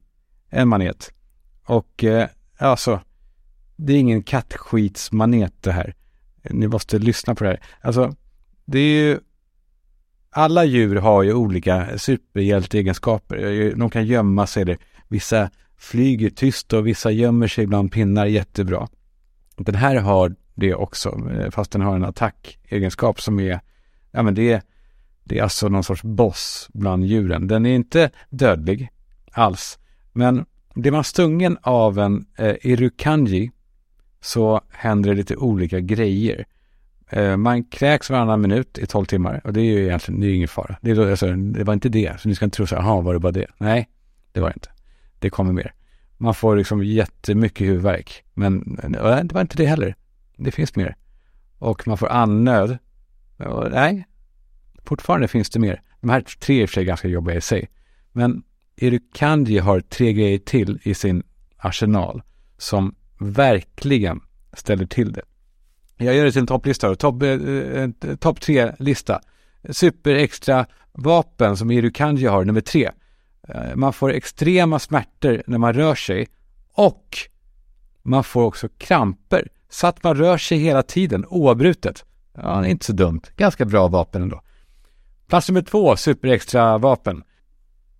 en 0.50 0.68
manet. 0.68 1.12
Och 1.64 2.04
eh, 2.04 2.28
alltså, 2.58 3.00
det 3.76 3.92
är 3.92 3.96
ingen 3.96 4.22
kattskitsmanet 4.22 5.54
det 5.60 5.72
här. 5.72 5.94
Ni 6.50 6.68
måste 6.68 6.98
lyssna 6.98 7.34
på 7.34 7.44
det 7.44 7.50
här. 7.50 7.60
Alltså, 7.80 8.14
det 8.64 8.78
är 8.78 9.02
ju 9.02 9.18
alla 10.30 10.64
djur 10.64 10.96
har 10.96 11.22
ju 11.22 11.34
olika 11.34 11.98
superhjälteegenskaper. 11.98 13.74
De 13.76 13.90
kan 13.90 14.06
gömma 14.06 14.46
sig. 14.46 14.62
Eller 14.62 14.78
Vissa 15.08 15.50
flyger 15.76 16.30
tyst 16.30 16.72
och 16.72 16.86
vissa 16.86 17.10
gömmer 17.10 17.48
sig 17.48 17.66
bland 17.66 17.92
pinnar 17.92 18.26
jättebra. 18.26 18.88
Den 19.56 19.74
här 19.74 19.96
har 19.96 20.34
det 20.54 20.74
också, 20.74 21.30
eh, 21.30 21.50
fast 21.50 21.72
den 21.72 21.80
har 21.80 21.96
en 21.96 22.04
attackegenskap 22.04 23.20
som 23.20 23.40
är, 23.40 23.60
ja 24.10 24.22
men 24.22 24.34
det 24.34 24.52
är, 24.52 24.62
det 25.24 25.38
är 25.38 25.42
alltså 25.42 25.68
någon 25.68 25.84
sorts 25.84 26.02
boss 26.02 26.68
bland 26.72 27.04
djuren. 27.04 27.46
Den 27.46 27.66
är 27.66 27.74
inte 27.74 28.10
dödlig 28.30 28.88
alls, 29.32 29.78
men 30.12 30.44
blir 30.74 30.92
man 30.92 31.04
stungen 31.04 31.58
av 31.62 31.98
en 31.98 32.26
eh, 32.38 32.54
irukanji 32.62 33.50
så 34.20 34.60
händer 34.70 35.10
det 35.10 35.16
lite 35.16 35.36
olika 35.36 35.80
grejer. 35.80 36.46
Eh, 37.10 37.36
man 37.36 37.64
kräks 37.64 38.10
varannan 38.10 38.40
minut 38.40 38.78
i 38.78 38.86
12 38.86 39.04
timmar 39.04 39.40
och 39.44 39.52
det 39.52 39.60
är 39.60 39.64
ju 39.64 39.84
egentligen, 39.84 40.20
det 40.20 40.26
är 40.26 40.34
ingen 40.34 40.48
fara. 40.48 40.76
Det, 40.82 40.90
är, 40.90 41.10
alltså, 41.10 41.32
det 41.32 41.64
var 41.64 41.74
inte 41.74 41.88
det, 41.88 42.20
så 42.20 42.28
ni 42.28 42.34
ska 42.34 42.44
inte 42.44 42.56
tro 42.56 42.66
så 42.66 42.76
här, 42.76 42.82
jaha, 42.82 43.00
var 43.00 43.14
det 43.14 43.20
bara 43.20 43.32
det? 43.32 43.46
Nej, 43.58 43.88
det 44.32 44.40
var 44.40 44.48
det 44.48 44.54
inte. 44.56 44.70
Det 45.18 45.30
kommer 45.30 45.52
mer. 45.52 45.74
Man 46.16 46.34
får 46.34 46.56
liksom 46.56 46.84
jättemycket 46.84 47.66
huvudvärk. 47.66 48.24
Men 48.34 48.78
det 48.88 49.34
var 49.34 49.40
inte 49.40 49.56
det 49.56 49.66
heller. 49.66 49.94
Det 50.36 50.50
finns 50.50 50.76
mer. 50.76 50.96
Och 51.58 51.88
man 51.88 51.98
får 51.98 52.08
andnöd. 52.08 52.78
Och, 53.36 53.70
nej, 53.70 54.06
fortfarande 54.84 55.28
finns 55.28 55.50
det 55.50 55.58
mer. 55.58 55.82
De 56.00 56.10
här 56.10 56.20
tre 56.20 56.56
är 56.56 56.62
i 56.62 56.64
och 56.64 56.68
för 56.68 56.74
sig 56.74 56.84
ganska 56.84 57.08
jobbiga 57.08 57.36
i 57.36 57.40
sig. 57.40 57.68
Men 58.12 58.42
Irukanji 58.76 59.58
har 59.58 59.80
tre 59.80 60.12
grejer 60.12 60.38
till 60.38 60.78
i 60.82 60.94
sin 60.94 61.22
arsenal 61.56 62.22
som 62.58 62.94
verkligen 63.20 64.20
ställer 64.52 64.86
till 64.86 65.12
det. 65.12 65.22
Jag 65.96 66.14
gör 66.14 66.24
det 66.24 66.32
till 66.32 66.40
en 66.40 66.46
topplista 66.46 66.94
Topp 66.94 67.22
eh, 67.22 67.30
eh 67.30 67.90
top 68.20 68.40
tre-lista. 68.40 69.20
Super 69.70 70.14
extra 70.14 70.66
vapen 70.92 71.56
som 71.56 71.70
Irukanji 71.70 72.26
har, 72.26 72.44
nummer 72.44 72.60
tre. 72.60 72.90
Eh, 73.48 73.74
man 73.74 73.92
får 73.92 74.12
extrema 74.12 74.78
smärtor 74.78 75.42
när 75.46 75.58
man 75.58 75.72
rör 75.72 75.94
sig 75.94 76.28
och 76.72 77.18
man 78.02 78.24
får 78.24 78.42
också 78.42 78.68
kramper 78.68 79.48
så 79.70 79.86
att 79.86 80.02
man 80.02 80.16
rör 80.16 80.38
sig 80.38 80.58
hela 80.58 80.82
tiden 80.82 81.24
oavbrutet. 81.28 82.04
Ja, 82.34 82.60
det 82.60 82.66
är 82.66 82.70
inte 82.70 82.86
så 82.86 82.92
dumt. 82.92 83.22
Ganska 83.36 83.64
bra 83.64 83.88
vapen 83.88 84.22
ändå. 84.22 84.42
Plats 85.26 85.48
nummer 85.48 85.62
två, 85.62 85.96
superextra 85.96 86.78
vapen. 86.78 87.22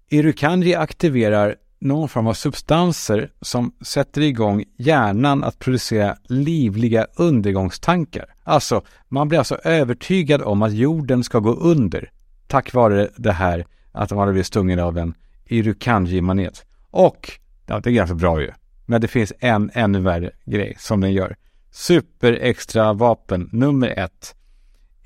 Irukanji 0.09 0.75
aktiverar 0.75 1.57
någon 1.81 2.09
form 2.09 2.27
av 2.27 2.35
substanser 2.35 3.31
som 3.41 3.73
sätter 3.81 4.21
igång 4.21 4.65
hjärnan 4.77 5.45
att 5.45 5.59
producera 5.59 6.17
livliga 6.25 7.07
undergångstankar. 7.17 8.35
Alltså, 8.45 8.83
man 9.09 9.29
blir 9.29 9.39
alltså 9.39 9.57
övertygad 9.65 10.43
om 10.43 10.63
att 10.63 10.73
jorden 10.73 11.25
ska 11.25 11.39
gå 11.39 11.53
under 11.55 12.11
tack 12.51 12.75
vare 12.75 13.09
det 13.17 13.33
här 13.33 13.67
att 13.93 14.11
man 14.11 14.19
hade 14.19 14.33
blivit 14.33 14.47
stungen 14.47 14.79
av 14.79 14.99
en 14.99 15.15
Irukanji-manet. 15.45 16.65
Och, 16.91 17.31
ja, 17.67 17.81
det 17.81 17.91
är 17.91 17.95
ganska 17.95 18.15
bra 18.15 18.41
ju. 18.41 18.51
Men 18.87 19.01
det 19.01 19.09
finns 19.09 19.33
en 19.39 19.71
ännu 19.75 20.01
värre 20.01 20.31
grej 20.45 20.77
som 20.79 21.01
den 21.01 21.13
gör. 21.13 21.37
Super 21.71 22.33
extra 22.33 22.93
vapen 22.93 23.49
nummer 23.53 23.89
ett. 23.89 24.35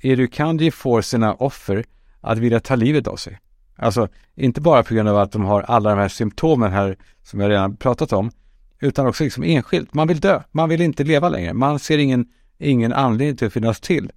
Irukanji 0.01 0.71
får 0.71 1.01
sina 1.01 1.33
offer 1.33 1.85
att 2.21 2.37
vilja 2.37 2.59
ta 2.59 2.75
livet 2.75 3.07
av 3.07 3.15
sig. 3.15 3.39
Alltså, 3.75 4.07
inte 4.35 4.61
bara 4.61 4.83
på 4.83 4.93
grund 4.93 5.09
av 5.09 5.17
att 5.17 5.31
de 5.31 5.45
har 5.45 5.61
alla 5.61 5.89
de 5.89 5.99
här 5.99 6.07
symptomen 6.07 6.71
här 6.71 6.97
som 7.23 7.39
jag 7.39 7.49
redan 7.49 7.77
pratat 7.77 8.13
om, 8.13 8.31
utan 8.79 9.07
också 9.07 9.23
liksom 9.23 9.43
enskilt. 9.43 9.93
Man 9.93 10.07
vill 10.07 10.19
dö, 10.19 10.41
man 10.51 10.69
vill 10.69 10.81
inte 10.81 11.03
leva 11.03 11.29
längre. 11.29 11.53
Man 11.53 11.79
ser 11.79 11.97
ingen, 11.97 12.25
ingen 12.57 12.93
anledning 12.93 13.37
till 13.37 13.47
att 13.47 13.53
finnas 13.53 13.79
till. 13.79 14.11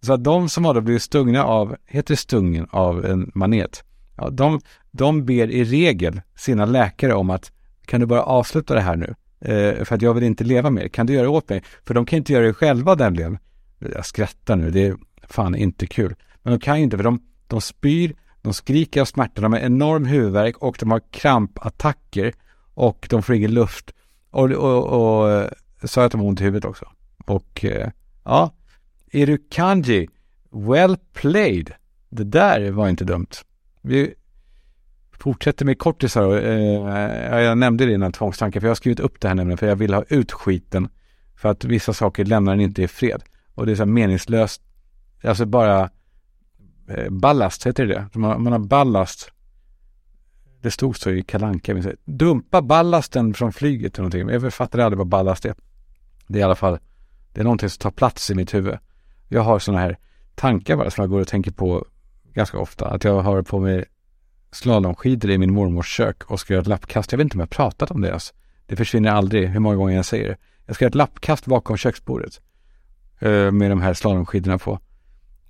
Så 0.00 0.12
att 0.12 0.24
de 0.24 0.48
som 0.48 0.64
har 0.64 0.74
då 0.74 0.80
blivit 0.80 1.02
stungna 1.02 1.44
av, 1.44 1.76
heter 1.86 2.14
det 2.14 2.18
stungen 2.18 2.66
av 2.70 3.04
en 3.04 3.30
manet, 3.34 3.84
ja, 4.16 4.30
de, 4.30 4.60
de 4.90 5.24
ber 5.24 5.50
i 5.50 5.64
regel 5.64 6.20
sina 6.36 6.64
läkare 6.64 7.14
om 7.14 7.30
att 7.30 7.52
kan 7.86 8.00
du 8.00 8.06
bara 8.06 8.22
avsluta 8.22 8.74
det 8.74 8.80
här 8.80 8.96
nu? 8.96 9.14
Eh, 9.40 9.84
för 9.84 9.94
att 9.94 10.02
jag 10.02 10.14
vill 10.14 10.24
inte 10.24 10.44
leva 10.44 10.70
mer. 10.70 10.88
Kan 10.88 11.06
du 11.06 11.12
göra 11.12 11.22
det 11.22 11.28
åt 11.28 11.48
mig? 11.48 11.62
För 11.84 11.94
de 11.94 12.06
kan 12.06 12.16
inte 12.16 12.32
göra 12.32 12.46
det 12.46 12.54
själva 12.54 12.94
nämligen. 12.94 13.38
Jag 13.94 14.06
skrattar 14.06 14.56
nu, 14.56 14.70
det 14.70 14.86
är 14.86 14.96
fan 15.28 15.54
inte 15.54 15.86
kul. 15.86 16.14
Men 16.42 16.52
de 16.52 16.60
kan 16.60 16.76
ju 16.78 16.84
inte, 16.84 16.96
för 16.96 17.04
de, 17.04 17.20
de 17.46 17.60
spyr, 17.60 18.14
de 18.42 18.54
skriker 18.54 19.00
av 19.00 19.04
smärta, 19.04 19.40
de 19.40 19.52
har 19.52 19.60
enorm 19.60 20.04
huvudvärk 20.04 20.58
och 20.58 20.76
de 20.80 20.90
har 20.90 21.00
krampattacker 21.10 22.32
och 22.74 23.06
de 23.10 23.22
får 23.22 23.34
ingen 23.34 23.54
luft. 23.54 23.94
Och, 24.30 24.50
och, 24.50 24.86
och 24.86 25.30
eh, 25.30 25.48
så 25.84 26.00
att 26.00 26.12
de 26.12 26.20
har 26.20 26.28
ont 26.28 26.40
i 26.40 26.44
huvudet 26.44 26.64
också. 26.64 26.86
Och 27.26 27.64
eh, 27.64 27.70
ja, 27.80 27.90
ja, 28.24 28.50
Irukanji, 29.10 30.08
well 30.50 30.96
played. 31.12 31.72
Det 32.08 32.24
där 32.24 32.70
var 32.70 32.88
inte 32.88 33.04
dumt. 33.04 33.26
Vi 33.82 34.14
fortsätter 35.12 35.64
med 35.64 35.78
kortisar. 35.78 36.36
Eh, 36.36 37.40
jag 37.40 37.58
nämnde 37.58 37.86
det 37.86 37.92
innan 37.92 38.12
tvångstankar, 38.12 38.60
för 38.60 38.66
jag 38.66 38.70
har 38.70 38.74
skrivit 38.74 39.00
upp 39.00 39.20
det 39.20 39.28
här 39.28 39.34
nämligen, 39.34 39.58
för 39.58 39.66
jag 39.66 39.76
vill 39.76 39.94
ha 39.94 40.04
ut 40.08 40.32
skiten. 40.32 40.88
För 41.36 41.48
att 41.48 41.64
vissa 41.64 41.92
saker 41.92 42.24
lämnar 42.24 42.52
den 42.52 42.60
inte 42.60 42.82
i 42.82 42.88
fred. 42.88 43.22
Och 43.54 43.66
det 43.66 43.72
är 43.72 43.76
så 43.76 43.82
här 43.82 43.86
meningslöst, 43.86 44.62
alltså 45.22 45.46
bara 45.46 45.90
Eh, 46.92 47.10
ballast, 47.10 47.66
heter 47.66 47.86
det 47.86 47.94
det? 47.94 48.18
Man, 48.18 48.42
man 48.42 48.52
har 48.52 48.60
ballast. 48.60 49.32
Det 50.60 50.70
stod 50.70 50.96
så 50.96 51.10
i 51.10 51.22
kalanka 51.22 51.82
Dumpa 52.04 52.62
ballasten 52.62 53.34
från 53.34 53.52
flyget 53.52 53.98
eller 53.98 54.08
någonting. 54.08 54.42
Jag 54.42 54.54
fattar 54.54 54.78
aldrig 54.78 54.98
vad 54.98 55.06
ballast 55.06 55.44
är. 55.44 55.54
Det 56.26 56.38
är 56.38 56.40
i 56.40 56.42
alla 56.42 56.54
fall, 56.54 56.78
det 57.32 57.40
är 57.40 57.44
någonting 57.44 57.68
som 57.68 57.80
tar 57.80 57.90
plats 57.90 58.30
i 58.30 58.34
mitt 58.34 58.54
huvud. 58.54 58.78
Jag 59.28 59.42
har 59.42 59.58
sådana 59.58 59.80
här 59.80 59.98
tankar 60.34 60.76
bara 60.76 60.90
som 60.90 61.02
jag 61.02 61.10
går 61.10 61.20
och 61.20 61.28
tänker 61.28 61.50
på 61.50 61.86
ganska 62.32 62.58
ofta. 62.58 62.86
Att 62.86 63.04
jag 63.04 63.20
har 63.20 63.42
på 63.42 63.58
mig 63.60 63.84
slalomskidor 64.52 65.30
i 65.30 65.38
min 65.38 65.54
mormors 65.54 65.96
kök 65.96 66.30
och 66.30 66.40
ska 66.40 66.52
göra 66.52 66.60
ett 66.60 66.66
lappkast. 66.66 67.12
Jag 67.12 67.18
vet 67.18 67.24
inte 67.24 67.34
om 67.34 67.40
jag 67.40 67.46
har 67.46 67.70
pratat 67.70 67.90
om 67.90 68.00
det 68.00 68.08
ens. 68.08 68.34
Det 68.66 68.76
försvinner 68.76 69.10
aldrig 69.10 69.48
hur 69.48 69.60
många 69.60 69.76
gånger 69.76 69.96
jag 69.96 70.04
säger 70.04 70.28
det. 70.28 70.36
Jag 70.66 70.76
ska 70.76 70.84
göra 70.84 70.90
ett 70.90 70.94
lappkast 70.94 71.46
bakom 71.46 71.76
köksbordet. 71.76 72.40
Eh, 73.18 73.50
med 73.50 73.70
de 73.70 73.80
här 73.80 73.94
slalomskidorna 73.94 74.58
på. 74.58 74.78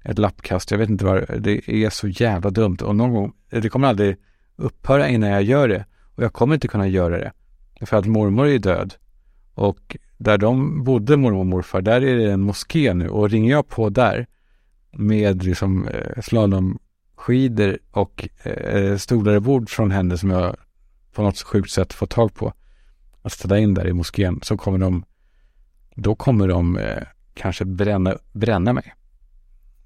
Ett 0.05 0.19
lappkast. 0.19 0.71
Jag 0.71 0.79
vet 0.79 0.89
inte 0.89 1.05
vad 1.05 1.43
det 1.43 1.71
är 1.71 1.91
så 1.91 2.09
jävla 2.09 2.51
dumt. 2.51 2.77
Och 2.83 2.97
någon 2.97 3.15
gång, 3.15 3.33
det 3.51 3.69
kommer 3.69 3.89
aldrig 3.89 4.17
upphöra 4.57 5.09
innan 5.09 5.31
jag 5.31 5.43
gör 5.43 5.69
det. 5.69 5.85
Och 6.15 6.23
jag 6.23 6.33
kommer 6.33 6.55
inte 6.55 6.69
kunna 6.69 6.89
göra 6.89 7.19
det. 7.19 7.33
För 7.87 7.97
att 7.97 8.07
mormor 8.07 8.47
är 8.47 8.59
död. 8.59 8.95
Och 9.55 9.97
där 10.19 10.39
de 10.39 10.85
bodde, 10.85 11.17
mormor 11.17 11.41
och 11.41 11.47
morfar, 11.47 11.83
där 11.83 12.01
är 12.05 12.17
det 12.17 12.33
en 12.33 12.41
moské 12.41 12.95
nu. 12.95 13.09
Och 13.09 13.31
ringer 13.31 13.51
jag 13.51 13.69
på 13.69 13.91
där 13.91 14.27
med 14.93 15.45
liksom 15.45 15.89
eh, 15.89 16.23
slalomskidor 16.23 17.79
och 17.91 18.29
eh, 18.43 18.97
stolar 18.97 19.35
och 19.35 19.43
bord 19.43 19.71
från 19.71 19.91
henne 19.91 20.19
som 20.19 20.31
jag 20.31 20.57
på 21.13 21.23
något 21.23 21.43
sjukt 21.43 21.71
sätt 21.71 21.93
fått 21.93 22.11
tag 22.11 22.35
på 22.35 22.53
att 23.23 23.33
ställa 23.33 23.59
in 23.59 23.75
där 23.75 23.87
i 23.87 23.93
moskén 23.93 24.41
så 24.43 24.57
kommer 24.57 24.79
de 24.79 25.05
då 25.95 26.15
kommer 26.15 26.49
de 26.49 26.79
eh, 26.79 27.03
kanske 27.35 27.65
bränna, 27.65 28.19
bränna 28.33 28.73
mig. 28.73 28.95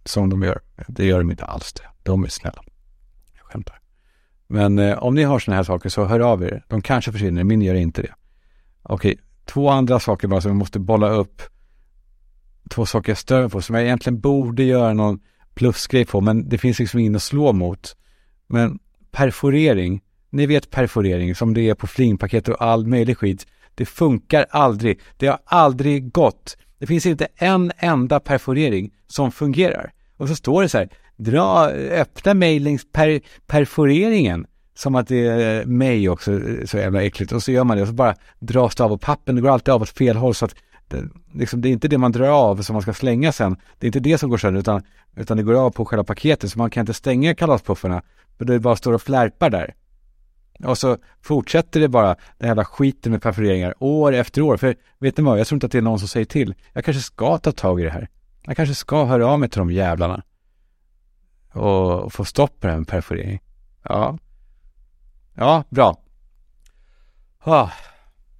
Som 0.06 0.30
de 0.30 0.42
gör. 0.42 0.60
Det 0.88 1.04
gör 1.04 1.18
de 1.18 1.30
inte 1.30 1.44
alls 1.44 1.72
det. 1.72 1.82
De 2.02 2.24
är 2.24 2.28
snälla. 2.28 2.62
Jag 3.34 3.44
skämtar. 3.44 3.80
Men 4.46 4.78
eh, 4.78 4.98
om 4.98 5.14
ni 5.14 5.22
har 5.22 5.38
sådana 5.38 5.56
här 5.56 5.64
saker 5.64 5.88
så 5.88 6.04
hör 6.04 6.20
av 6.20 6.42
er. 6.42 6.64
De 6.68 6.82
kanske 6.82 7.12
försvinner, 7.12 7.44
min 7.44 7.62
gör 7.62 7.74
inte 7.74 8.02
det. 8.02 8.14
Okej, 8.82 9.18
två 9.44 9.68
andra 9.68 10.00
saker 10.00 10.28
bara 10.28 10.40
som 10.40 10.50
jag 10.50 10.56
måste 10.56 10.78
bolla 10.78 11.08
upp. 11.08 11.42
Två 12.70 12.86
saker 12.86 13.10
jag 13.10 13.18
stör 13.18 13.48
på 13.48 13.62
som 13.62 13.74
jag 13.74 13.84
egentligen 13.84 14.20
borde 14.20 14.62
göra 14.62 14.92
någon 14.92 15.20
plusgrej 15.54 16.04
på 16.04 16.20
men 16.20 16.48
det 16.48 16.58
finns 16.58 16.78
liksom 16.78 17.00
ingen 17.00 17.16
att 17.16 17.22
slå 17.22 17.52
mot. 17.52 17.96
Men 18.46 18.78
perforering, 19.10 20.02
ni 20.30 20.46
vet 20.46 20.70
perforering 20.70 21.34
som 21.34 21.54
det 21.54 21.68
är 21.68 21.74
på 21.74 21.86
flingpaket 21.86 22.48
och 22.48 22.62
all 22.62 22.86
möjlig 22.86 23.16
skit. 23.18 23.46
Det 23.74 23.86
funkar 23.86 24.46
aldrig. 24.50 25.00
Det 25.16 25.26
har 25.26 25.38
aldrig 25.44 26.12
gått. 26.12 26.56
Det 26.78 26.86
finns 26.86 27.06
inte 27.06 27.28
en 27.36 27.72
enda 27.76 28.20
perforering 28.20 28.90
som 29.06 29.32
fungerar. 29.32 29.92
Och 30.16 30.28
så 30.28 30.36
står 30.36 30.62
det 30.62 30.68
så 30.68 30.78
här, 30.78 30.88
dra, 31.16 31.68
öppna 31.70 32.34
mig 32.34 32.78
per, 32.92 33.20
perforeringen. 33.46 34.46
Som 34.74 34.94
att 34.94 35.08
det 35.08 35.26
är 35.26 35.64
mig 35.64 36.08
också, 36.08 36.32
eh, 36.32 36.64
så 36.64 36.76
jävla 36.76 37.02
äckligt. 37.02 37.32
Och 37.32 37.42
så 37.42 37.52
gör 37.52 37.64
man 37.64 37.76
det 37.76 37.82
och 37.82 37.88
så 37.88 37.94
bara 37.94 38.14
dras 38.38 38.74
det 38.74 38.84
av 38.84 38.92
och 38.92 39.00
pappen, 39.00 39.34
det 39.34 39.40
går 39.40 39.50
alltid 39.50 39.74
av 39.74 39.82
åt 39.82 39.88
fel 39.88 40.16
håll 40.16 40.34
så 40.34 40.44
att 40.44 40.54
det, 40.88 41.02
liksom, 41.34 41.60
det 41.60 41.68
är 41.68 41.70
inte 41.70 41.88
det 41.88 41.98
man 41.98 42.12
drar 42.12 42.28
av 42.28 42.62
som 42.62 42.74
man 42.74 42.82
ska 42.82 42.92
slänga 42.92 43.32
sen. 43.32 43.56
Det 43.78 43.84
är 43.84 43.88
inte 43.88 44.00
det 44.00 44.18
som 44.18 44.30
går 44.30 44.38
sönder 44.38 44.60
utan, 44.60 44.82
utan 45.16 45.36
det 45.36 45.42
går 45.42 45.54
av 45.54 45.70
på 45.70 45.84
själva 45.84 46.04
paketet 46.04 46.50
så 46.50 46.58
man 46.58 46.70
kan 46.70 46.80
inte 46.80 46.94
stänga 46.94 47.34
kalaspuffarna. 47.34 48.02
För 48.38 48.44
det 48.44 48.60
bara 48.60 48.76
står 48.76 48.92
och 48.92 49.02
flärpar 49.02 49.50
där. 49.50 49.74
Och 50.64 50.78
så 50.78 50.96
fortsätter 51.22 51.80
det 51.80 51.88
bara, 51.88 52.16
den 52.38 52.48
jävla 52.48 52.64
skiten 52.64 53.12
med 53.12 53.22
perforeringar 53.22 53.74
år 53.78 54.12
efter 54.12 54.42
år. 54.42 54.56
För 54.56 54.76
vet 54.98 55.16
ni 55.16 55.24
vad, 55.24 55.40
jag 55.40 55.46
tror 55.46 55.56
inte 55.56 55.66
att 55.66 55.72
det 55.72 55.78
är 55.78 55.82
någon 55.82 55.98
som 55.98 56.08
säger 56.08 56.26
till. 56.26 56.54
Jag 56.72 56.84
kanske 56.84 57.02
ska 57.02 57.38
ta 57.38 57.52
tag 57.52 57.80
i 57.80 57.84
det 57.84 57.90
här. 57.90 58.08
Jag 58.46 58.56
kanske 58.56 58.74
ska 58.74 59.04
höra 59.04 59.26
av 59.26 59.40
mig 59.40 59.48
till 59.48 59.58
de 59.58 59.70
jävlarna. 59.70 60.22
Och, 61.52 62.00
och 62.00 62.12
få 62.12 62.24
stopp 62.24 62.60
på 62.60 62.66
den 62.66 62.84
perforering. 62.84 63.40
Ja. 63.82 64.18
Ja, 65.34 65.64
bra. 65.68 66.02
Ah, 67.38 67.70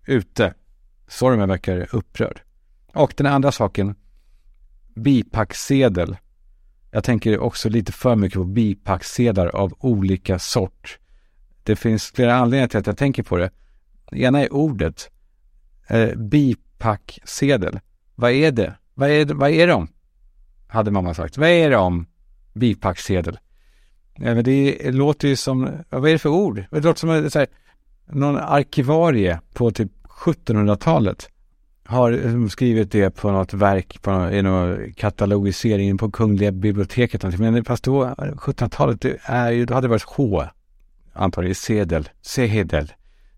ute. 0.06 0.54
Sorry 1.08 1.34
om 1.34 1.40
jag 1.40 1.46
verkar 1.46 1.94
upprörd. 1.94 2.40
Och 2.92 3.14
den 3.16 3.26
andra 3.26 3.52
saken. 3.52 3.94
Bipacksedel. 4.94 6.16
Jag 6.90 7.04
tänker 7.04 7.38
också 7.38 7.68
lite 7.68 7.92
för 7.92 8.16
mycket 8.16 8.38
på 8.38 8.44
bipacksedlar 8.44 9.46
av 9.46 9.74
olika 9.78 10.38
sort. 10.38 10.98
Det 11.62 11.76
finns 11.76 12.12
flera 12.14 12.34
anledningar 12.34 12.68
till 12.68 12.78
att 12.78 12.86
jag 12.86 12.98
tänker 12.98 13.22
på 13.22 13.36
det. 13.36 13.50
Det 14.10 14.20
ena 14.20 14.40
är 14.40 14.52
ordet. 14.52 15.10
Eh, 15.86 16.16
bipacksedel. 16.16 17.80
Vad 18.14 18.30
är 18.30 18.52
det? 18.52 18.74
Vad 18.94 19.10
är, 19.10 19.24
vad 19.24 19.50
är 19.50 19.66
de? 19.66 19.88
Hade 20.66 20.90
mamma 20.90 21.14
sagt. 21.14 21.38
Vad 21.38 21.48
är 21.48 21.70
det 21.70 21.76
om 21.76 22.06
bipacksedel? 22.52 23.38
Ja, 24.14 24.34
men 24.34 24.44
det 24.44 24.90
låter 24.90 25.28
ju 25.28 25.36
som, 25.36 25.70
vad 25.90 26.08
är 26.08 26.12
det 26.12 26.18
för 26.18 26.28
ord? 26.28 26.64
Det 26.70 26.80
låter 26.80 27.00
som 27.00 27.30
så 27.30 27.38
här, 27.38 27.48
någon 28.06 28.36
arkivarie 28.36 29.40
på 29.54 29.70
typ 29.70 29.92
1700-talet 30.02 31.30
har 31.84 32.12
eh, 32.12 32.46
skrivit 32.46 32.92
det 32.92 33.10
på 33.10 33.30
något 33.30 33.54
verk, 33.54 34.02
på 34.02 34.10
någon, 34.10 34.32
i 34.32 34.42
någon 34.42 34.92
katalogisering 34.92 35.98
på 35.98 36.10
Kungliga 36.10 36.52
biblioteket. 36.52 37.38
Men 37.38 37.64
fast 37.64 37.84
då, 37.84 38.04
1700-talet, 38.04 39.00
det 39.00 39.18
är 39.22 39.50
ju, 39.50 39.64
då 39.64 39.74
hade 39.74 39.86
det 39.86 39.90
varit 39.90 40.02
H, 40.02 40.44
antagligen 41.12 41.54
sedel, 41.54 42.08
sedel, 42.22 42.92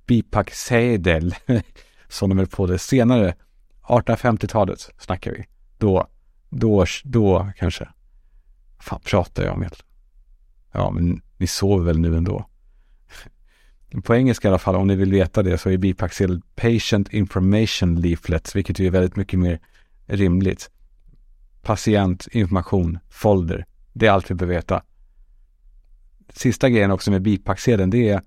bipacksedel, 0.07 1.35
som 2.09 2.29
de 2.29 2.39
är 2.39 2.47
på 2.47 2.67
det 2.67 2.79
senare, 2.79 3.35
1850-talet 3.83 4.91
snackar 4.99 5.31
vi. 5.31 5.45
Då, 5.79 6.07
då, 6.51 6.85
då 7.05 7.53
kanske. 7.57 7.89
fan 8.81 9.01
pratar 9.05 9.45
jag 9.45 9.55
om 9.55 9.63
egentligen? 9.63 9.89
Ja, 10.73 10.91
men 10.91 11.23
ni 11.37 11.47
sover 11.47 11.85
väl 11.85 11.99
nu 11.99 12.17
ändå? 12.17 12.49
På 14.05 14.15
engelska 14.15 14.49
i 14.49 14.51
alla 14.51 14.59
fall, 14.59 14.77
om 14.77 14.87
ni 14.87 14.97
vill 14.97 15.13
veta 15.13 15.43
det, 15.43 15.59
så 15.59 15.71
är 15.71 15.77
bipacksedel 15.77 16.41
Patient 16.55 17.09
Information 17.13 18.01
Leaflets, 18.01 18.57
vilket 18.57 18.79
ju 18.79 18.87
är 18.87 18.91
väldigt 18.91 19.17
mycket 19.17 19.39
mer 19.39 19.61
rimligt. 20.07 20.71
Patientinformation 21.63 22.99
folder. 23.11 23.67
Det 23.93 24.07
är 24.07 24.11
allt 24.11 24.31
vi 24.31 24.35
behöver 24.35 24.55
veta. 24.55 24.83
Sista 26.29 26.69
grejen 26.69 26.91
också 26.91 27.11
med 27.11 27.23
bipacksedeln, 27.23 27.91
det 27.91 28.09
är 28.09 28.23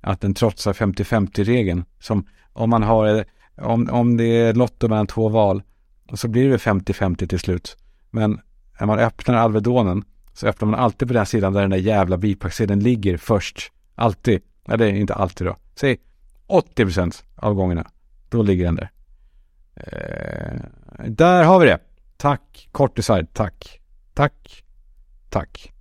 att 0.00 0.20
den 0.20 0.34
trotsar 0.34 0.72
50-50-regeln. 0.72 1.84
Som 1.98 2.26
om 2.52 2.70
man 2.70 2.82
har, 2.82 3.24
om, 3.56 3.90
om 3.90 4.16
det 4.16 4.24
är 4.24 4.54
lotto 4.54 4.88
mellan 4.88 5.06
två 5.06 5.28
val, 5.28 5.62
och 6.10 6.18
så 6.18 6.28
blir 6.28 6.50
det 6.50 6.56
50-50 6.56 7.26
till 7.26 7.38
slut. 7.38 7.76
Men 8.10 8.40
när 8.80 8.86
man 8.86 8.98
öppnar 8.98 9.34
Alvedonen 9.34 10.04
så 10.34 10.46
öppnar 10.46 10.68
man 10.68 10.80
alltid 10.80 11.08
på 11.08 11.14
den 11.14 11.26
sidan 11.26 11.52
där 11.52 11.60
den 11.60 11.70
där 11.70 11.78
jävla 11.78 12.16
bipacksedeln 12.16 12.80
ligger 12.80 13.16
först. 13.16 13.72
Alltid. 13.94 14.42
Eller 14.68 14.86
inte 14.86 15.14
alltid 15.14 15.46
då. 15.46 15.56
Säg 15.74 15.98
80% 16.48 17.24
av 17.36 17.54
gångerna. 17.54 17.90
Då 18.28 18.42
ligger 18.42 18.64
den 18.64 18.74
där. 18.74 18.90
Eh, 19.74 20.60
där 21.08 21.44
har 21.44 21.58
vi 21.60 21.66
det. 21.66 21.78
Tack 22.16 22.68
Cortiside. 22.72 23.26
Tack. 23.32 23.80
Tack. 24.14 24.64
Tack. 25.28 25.72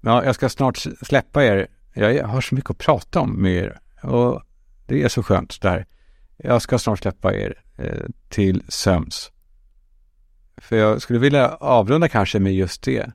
Ja, 0.00 0.24
jag 0.24 0.34
ska 0.34 0.48
snart 0.48 0.78
släppa 1.02 1.44
er. 1.44 1.66
Jag 1.92 2.26
har 2.26 2.40
så 2.40 2.54
mycket 2.54 2.70
att 2.70 2.78
prata 2.78 3.20
om 3.20 3.42
med 3.42 3.52
er. 3.52 3.80
Och 4.02 4.42
det 4.86 5.02
är 5.02 5.08
så 5.08 5.22
skönt 5.22 5.60
det 5.62 5.68
här. 5.68 5.86
Jag 6.38 6.62
ska 6.62 6.78
snart 6.78 6.98
släppa 6.98 7.34
er 7.34 7.62
eh, 7.76 8.06
till 8.28 8.62
sömns. 8.68 9.32
För 10.56 10.76
jag 10.76 11.02
skulle 11.02 11.18
vilja 11.18 11.48
avrunda 11.48 12.08
kanske 12.08 12.38
med 12.38 12.54
just 12.54 12.82
det. 12.82 13.12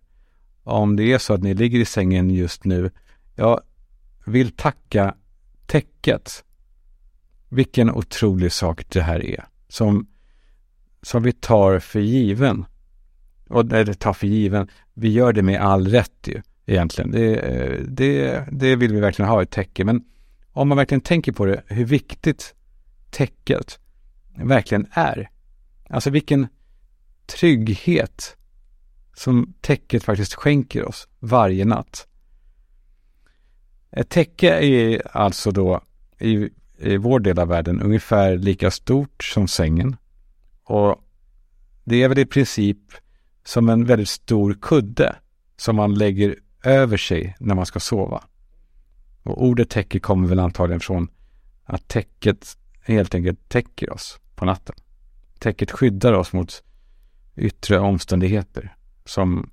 Om 0.63 0.95
det 0.95 1.13
är 1.13 1.17
så 1.17 1.33
att 1.33 1.43
ni 1.43 1.53
ligger 1.53 1.79
i 1.79 1.85
sängen 1.85 2.29
just 2.29 2.65
nu. 2.65 2.91
Jag 3.35 3.61
vill 4.25 4.51
tacka 4.51 5.15
täcket. 5.65 6.43
Vilken 7.49 7.91
otrolig 7.91 8.51
sak 8.51 8.89
det 8.89 9.01
här 9.01 9.25
är. 9.25 9.45
Som, 9.67 10.07
som 11.01 11.23
vi 11.23 11.31
tar 11.31 11.79
för 11.79 11.99
given. 11.99 12.65
Och 13.49 13.73
eller 13.73 13.93
tar 13.93 14.13
för 14.13 14.27
given. 14.27 14.67
Vi 14.93 15.09
gör 15.09 15.33
det 15.33 15.41
med 15.41 15.61
all 15.61 15.87
rätt 15.87 16.27
ju 16.27 16.41
egentligen. 16.65 17.11
Det, 17.11 17.35
eh, 17.35 17.81
det, 17.87 18.43
det 18.51 18.75
vill 18.75 18.93
vi 18.93 18.99
verkligen 18.99 19.29
ha 19.29 19.41
ett 19.41 19.51
täcke. 19.51 19.85
Men 19.85 20.03
om 20.51 20.67
man 20.67 20.77
verkligen 20.77 21.01
tänker 21.01 21.31
på 21.31 21.45
det, 21.45 21.63
hur 21.67 21.85
viktigt 21.85 22.55
täcket 23.13 23.79
verkligen 24.35 24.87
är. 24.91 25.29
Alltså 25.89 26.09
vilken 26.09 26.47
trygghet 27.25 28.37
som 29.13 29.53
täcket 29.61 30.03
faktiskt 30.03 30.33
skänker 30.33 30.85
oss 30.85 31.07
varje 31.19 31.65
natt. 31.65 32.07
Ett 33.91 34.09
täcke 34.09 34.49
är 34.49 35.07
alltså 35.17 35.51
då 35.51 35.81
i, 36.19 36.49
i 36.77 36.97
vår 36.97 37.19
del 37.19 37.39
av 37.39 37.47
världen 37.47 37.81
ungefär 37.81 38.37
lika 38.37 38.71
stort 38.71 39.23
som 39.23 39.47
sängen. 39.47 39.95
Och 40.63 41.03
det 41.83 42.03
är 42.03 42.09
väl 42.09 42.19
i 42.19 42.25
princip 42.25 42.77
som 43.45 43.69
en 43.69 43.85
väldigt 43.85 44.09
stor 44.09 44.57
kudde 44.61 45.15
som 45.57 45.75
man 45.75 45.95
lägger 45.95 46.35
över 46.63 46.97
sig 46.97 47.35
när 47.39 47.55
man 47.55 47.65
ska 47.65 47.79
sova. 47.79 48.23
Och 49.23 49.43
ordet 49.43 49.69
täcke 49.69 49.99
kommer 49.99 50.27
väl 50.27 50.39
antagligen 50.39 50.79
från 50.79 51.07
att 51.65 51.87
täcket 51.87 52.57
helt 52.83 53.15
enkelt 53.15 53.49
täcker 53.49 53.93
oss 53.93 54.19
på 54.35 54.45
natten. 54.45 54.75
Täcket 55.39 55.71
skyddar 55.71 56.13
oss 56.13 56.33
mot 56.33 56.63
yttre 57.35 57.79
omständigheter 57.79 58.75
som 59.05 59.51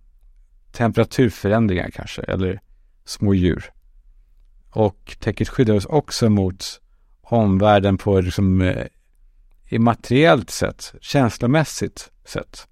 temperaturförändringar 0.72 1.90
kanske 1.90 2.22
eller 2.22 2.60
små 3.04 3.34
djur. 3.34 3.72
Och 4.70 5.16
täcket 5.20 5.48
skyddar 5.48 5.74
oss 5.74 5.86
också 5.86 6.30
mot 6.30 6.80
omvärlden 7.20 7.98
på 7.98 8.20
liksom, 8.20 8.60
eh, 8.60 8.86
immateriellt 9.68 10.50
sätt, 10.50 10.94
känslomässigt 11.00 12.10
sätt. 12.24 12.68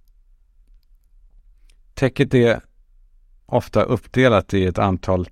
Täcket 1.94 2.34
är 2.34 2.60
ofta 3.46 3.82
uppdelat 3.82 4.54
i 4.54 4.64
ett 4.64 4.78
antal 4.78 5.28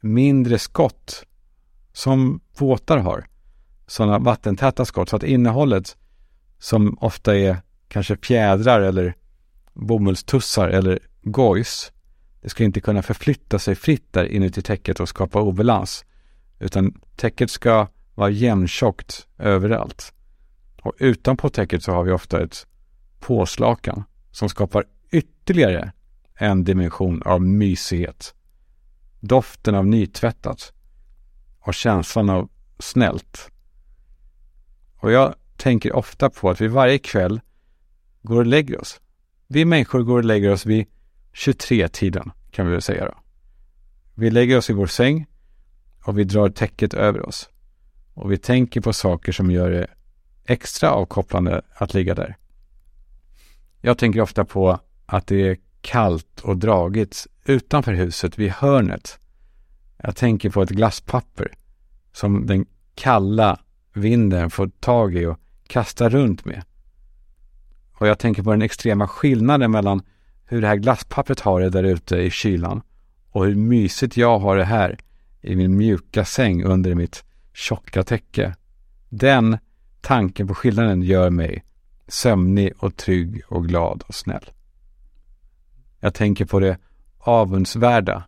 mindre 0.00 0.58
skott 0.58 1.24
som 1.92 2.40
båtar 2.58 2.98
har. 2.98 3.26
Sådana 3.88 4.18
vattentäta 4.18 4.84
skott 4.84 5.08
så 5.08 5.16
att 5.16 5.22
innehållet 5.22 5.96
som 6.58 6.98
ofta 7.00 7.36
är 7.36 7.56
kanske 7.88 8.16
fjädrar 8.16 8.80
eller 8.80 9.14
bomullstussar 9.74 10.68
eller 10.68 10.98
gojs. 11.22 11.92
Det 12.40 12.48
ska 12.48 12.64
inte 12.64 12.80
kunna 12.80 13.02
förflytta 13.02 13.58
sig 13.58 13.74
fritt 13.74 14.12
där 14.12 14.24
inuti 14.24 14.62
täcket 14.62 15.00
och 15.00 15.08
skapa 15.08 15.40
obalans. 15.40 16.04
Utan 16.58 17.00
täcket 17.16 17.50
ska 17.50 17.88
vara 18.14 18.30
jämntjockt 18.30 19.26
överallt. 19.38 20.12
Och 20.82 20.92
utanpå 20.98 21.48
täcket 21.48 21.82
så 21.82 21.92
har 21.92 22.04
vi 22.04 22.12
ofta 22.12 22.42
ett 22.42 22.66
påslakan 23.20 24.04
som 24.30 24.48
skapar 24.48 24.84
ytterligare 25.10 25.92
en 26.34 26.64
dimension 26.64 27.22
av 27.22 27.42
mysighet. 27.42 28.34
Doften 29.20 29.74
av 29.74 29.86
nytvättat 29.86 30.72
och 31.60 31.74
känslan 31.74 32.30
av 32.30 32.48
snällt. 32.78 33.50
Och 34.98 35.12
jag 35.12 35.34
tänker 35.56 35.92
ofta 35.92 36.30
på 36.30 36.50
att 36.50 36.60
vi 36.60 36.68
varje 36.68 36.98
kväll 36.98 37.40
går 38.22 38.36
och 38.36 38.46
lägger 38.46 38.80
oss. 38.80 39.00
Vi 39.46 39.64
människor 39.64 40.02
går 40.02 40.18
och 40.18 40.24
lägger 40.24 40.52
oss 40.52 40.66
vid 40.66 40.86
23-tiden, 41.32 42.30
kan 42.50 42.66
vi 42.66 42.72
väl 42.72 42.82
säga 42.82 43.04
då. 43.04 43.14
Vi 44.14 44.30
lägger 44.30 44.58
oss 44.58 44.70
i 44.70 44.72
vår 44.72 44.86
säng 44.86 45.26
och 46.04 46.18
vi 46.18 46.24
drar 46.24 46.48
täcket 46.48 46.94
över 46.94 47.26
oss. 47.26 47.50
Och 48.14 48.32
vi 48.32 48.38
tänker 48.38 48.80
på 48.80 48.92
saker 48.92 49.32
som 49.32 49.50
gör 49.50 49.70
det 49.70 49.86
extra 50.44 50.90
avkopplande 50.90 51.62
att 51.74 51.94
ligga 51.94 52.14
där. 52.14 52.36
Jag 53.80 53.98
tänker 53.98 54.20
ofta 54.20 54.44
på 54.44 54.80
att 55.06 55.26
det 55.26 55.48
är 55.48 55.56
kallt 55.80 56.40
och 56.40 56.56
dragigt 56.56 57.26
utanför 57.44 57.92
huset 57.92 58.38
vid 58.38 58.50
hörnet. 58.50 59.18
Jag 59.96 60.16
tänker 60.16 60.50
på 60.50 60.62
ett 60.62 60.70
glasspapper 60.70 61.52
som 62.12 62.46
den 62.46 62.66
kalla 62.94 63.60
vinden 63.92 64.50
får 64.50 64.70
tag 64.80 65.16
i 65.16 65.26
och 65.26 65.38
kastar 65.66 66.10
runt 66.10 66.44
med. 66.44 66.64
Och 67.92 68.08
jag 68.08 68.18
tänker 68.18 68.42
på 68.42 68.50
den 68.50 68.62
extrema 68.62 69.08
skillnaden 69.08 69.70
mellan 69.70 70.02
hur 70.44 70.60
det 70.60 70.66
här 70.66 70.76
glasspappret 70.76 71.40
har 71.40 71.60
det 71.60 71.70
där 71.70 71.84
ute 71.84 72.16
i 72.16 72.30
kylan 72.30 72.82
och 73.30 73.44
hur 73.44 73.54
mysigt 73.54 74.16
jag 74.16 74.38
har 74.38 74.56
det 74.56 74.64
här 74.64 74.98
i 75.40 75.56
min 75.56 75.76
mjuka 75.76 76.24
säng 76.24 76.64
under 76.64 76.94
mitt 76.94 77.24
tjocka 77.52 78.02
täcke. 78.02 78.54
Den 79.08 79.58
tanken 80.00 80.48
på 80.48 80.54
skillnaden 80.54 81.02
gör 81.02 81.30
mig 81.30 81.64
sömnig 82.08 82.72
och 82.78 82.96
trygg 82.96 83.42
och 83.48 83.68
glad 83.68 84.02
och 84.06 84.14
snäll. 84.14 84.50
Jag 86.00 86.14
tänker 86.14 86.44
på 86.44 86.60
det 86.60 86.78
avundsvärda 87.18 88.24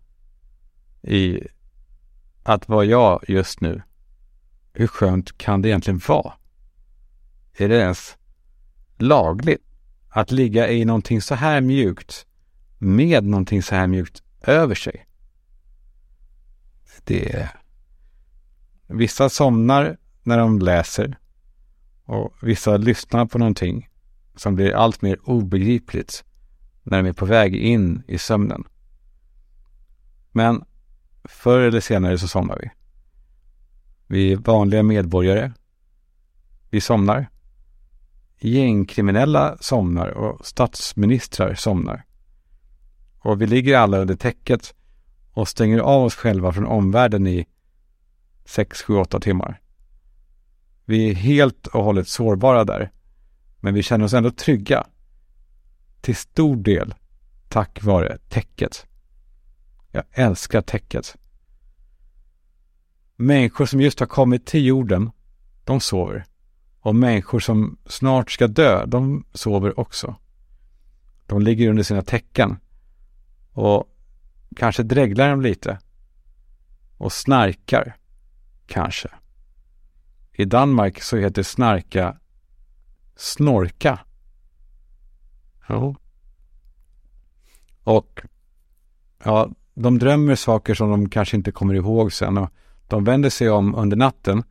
i 1.03 1.41
att 2.43 2.69
vara 2.69 2.85
jag 2.85 3.25
just 3.29 3.61
nu. 3.61 3.83
Hur 4.73 4.87
skönt 4.87 5.39
kan 5.39 5.62
det 5.62 5.68
egentligen 5.68 6.01
vara? 6.09 6.33
Är 7.53 7.68
det 7.68 7.77
ens 7.77 8.16
lagligt 8.99 9.62
att 10.09 10.31
ligga 10.31 10.71
i 10.71 10.85
någonting 10.85 11.23
så 11.23 11.35
här 11.35 11.61
mjukt 11.61 12.27
med 12.79 13.25
någonting 13.25 13.62
så 13.62 13.75
här 13.75 13.87
mjukt 13.87 14.23
över 14.41 14.75
sig? 14.75 15.07
Det 17.05 17.35
är... 17.35 17.51
Vissa 18.87 19.29
somnar 19.29 19.97
när 20.23 20.39
de 20.39 20.59
läser 20.59 21.18
och 22.05 22.35
vissa 22.43 22.77
lyssnar 22.77 23.27
på 23.27 23.39
någonting 23.39 23.89
som 24.37 24.55
blir 24.55 24.73
allt 24.73 25.03
mer 25.03 25.18
obegripligt 25.25 26.25
när 26.83 27.03
de 27.03 27.09
är 27.09 27.12
på 27.12 27.27
väg 27.27 27.55
in 27.55 28.03
i 28.09 28.18
sömnen. 28.18 28.64
Men 30.33 30.64
förr 31.25 31.61
eller 31.61 31.81
senare 31.81 32.18
så 32.18 32.29
somnar 32.29 32.59
vi. 32.62 32.71
Vi 34.11 34.33
är 34.33 34.37
vanliga 34.37 34.83
medborgare. 34.83 35.53
Vi 36.71 36.81
somnar. 36.81 37.29
Gängkriminella 38.41 39.57
somnar 39.61 40.09
och 40.09 40.47
statsministrar 40.47 41.55
somnar. 41.55 42.05
Och 43.19 43.43
vi 43.43 43.47
ligger 43.47 43.79
alla 43.79 43.99
under 43.99 44.17
täcket 44.17 44.75
och 45.33 45.49
stänger 45.49 45.79
av 45.79 46.05
oss 46.05 46.15
själva 46.15 46.53
från 46.53 46.67
omvärlden 46.67 47.27
i 47.27 47.47
6, 48.45 48.83
7, 48.83 48.95
8 48.95 49.21
timmar. 49.21 49.61
Vi 50.85 51.11
är 51.11 51.15
helt 51.15 51.67
och 51.67 51.85
hållet 51.85 52.09
sårbara 52.09 52.65
där. 52.65 52.93
Men 53.61 53.75
vi 53.75 53.83
känner 53.83 54.05
oss 54.05 54.15
ändå 54.15 54.31
trygga. 54.31 54.87
Till 56.01 56.17
stor 56.17 56.57
del 56.57 56.95
tack 57.49 57.83
vare 57.83 58.19
täcket. 58.29 58.87
Jag 59.93 60.05
älskar 60.11 60.63
täcket. 60.63 61.17
Människor 63.21 63.66
som 63.66 63.81
just 63.81 64.01
har 64.01 64.07
kommit 64.07 64.47
till 64.47 64.66
jorden, 64.66 65.11
de 65.64 65.81
sover. 65.81 66.25
Och 66.81 66.95
människor 66.95 67.41
som 67.41 67.79
snart 67.87 68.31
ska 68.31 68.47
dö, 68.47 68.87
de 68.87 69.25
sover 69.33 69.81
också. 69.81 70.16
De 71.27 71.43
ligger 71.43 71.68
under 71.68 71.83
sina 71.83 72.03
täcken. 72.03 72.57
Och 73.53 73.97
kanske 74.57 74.83
dreglar 74.83 75.31
de 75.31 75.41
lite. 75.41 75.79
Och 76.97 77.12
snarkar. 77.12 77.97
Kanske. 78.66 79.09
I 80.33 80.45
Danmark 80.45 81.03
så 81.03 81.16
heter 81.16 81.43
snarka 81.43 82.18
snorka. 83.16 83.99
Jo, 85.68 85.97
Och 87.85 88.21
ja, 89.25 89.51
de 89.75 89.99
drömmer 89.99 90.35
saker 90.35 90.75
som 90.75 90.91
de 90.91 91.09
kanske 91.09 91.37
inte 91.37 91.53
kommer 91.53 91.75
ihåg 91.75 92.12
sen 92.12 92.39
och 92.39 92.51
de 92.91 93.05
vänder 93.05 93.30
sig 93.30 93.51
om 93.51 93.74
under 93.74 93.97
natten. 93.97 94.43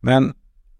Men 0.00 0.34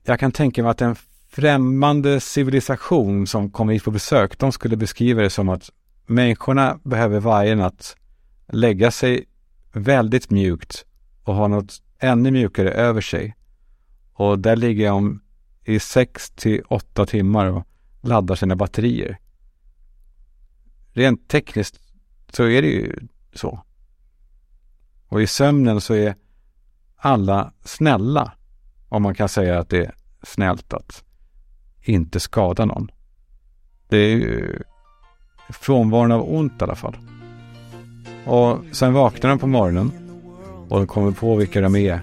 jag 0.04 0.20
kan 0.20 0.32
tänka 0.32 0.62
mig 0.62 0.70
att 0.70 0.80
en 0.80 0.96
främmande 1.28 2.20
civilisation 2.20 3.26
som 3.26 3.50
kommer 3.50 3.72
hit 3.72 3.84
på 3.84 3.90
besök, 3.90 4.38
de 4.38 4.52
skulle 4.52 4.76
beskriva 4.76 5.22
det 5.22 5.30
som 5.30 5.48
att 5.48 5.70
människorna 6.06 6.78
behöver 6.82 7.20
varje 7.20 7.54
natt 7.54 7.96
lägga 8.48 8.90
sig 8.90 9.24
väldigt 9.72 10.30
mjukt 10.30 10.84
och 11.22 11.34
ha 11.34 11.48
något 11.48 11.82
ännu 11.98 12.30
mjukare 12.30 12.70
över 12.70 13.00
sig. 13.00 13.36
Och 14.12 14.38
där 14.38 14.56
ligger 14.56 14.88
de 14.88 15.20
i 15.64 15.78
sex 15.78 16.30
till 16.30 16.62
åtta 16.68 17.06
timmar 17.06 17.46
och 17.46 17.66
laddar 18.00 18.34
sina 18.34 18.56
batterier. 18.56 19.18
Rent 20.92 21.28
tekniskt 21.28 21.80
så 22.32 22.44
är 22.44 22.62
det 22.62 22.68
ju 22.68 23.08
så. 23.34 23.65
Och 25.08 25.22
i 25.22 25.26
sömnen 25.26 25.80
så 25.80 25.94
är 25.94 26.14
alla 26.96 27.52
snälla, 27.64 28.32
om 28.88 29.02
man 29.02 29.14
kan 29.14 29.28
säga 29.28 29.58
att 29.58 29.68
det 29.68 29.84
är 29.84 29.94
snällt 30.22 30.72
att 30.72 31.04
inte 31.82 32.20
skada 32.20 32.64
någon. 32.64 32.90
Det 33.88 33.96
är 33.96 34.16
ju 34.16 34.62
frånvaron 35.48 36.12
av 36.12 36.34
ont 36.34 36.60
i 36.60 36.64
alla 36.64 36.74
fall. 36.74 36.96
Och 38.24 38.58
sen 38.72 38.92
vaknar 38.92 39.30
de 39.30 39.38
på 39.38 39.46
morgonen 39.46 39.92
och 40.68 40.78
de 40.78 40.86
kommer 40.86 41.12
på 41.12 41.36
vilka 41.36 41.60
de 41.60 41.76
är 41.76 42.00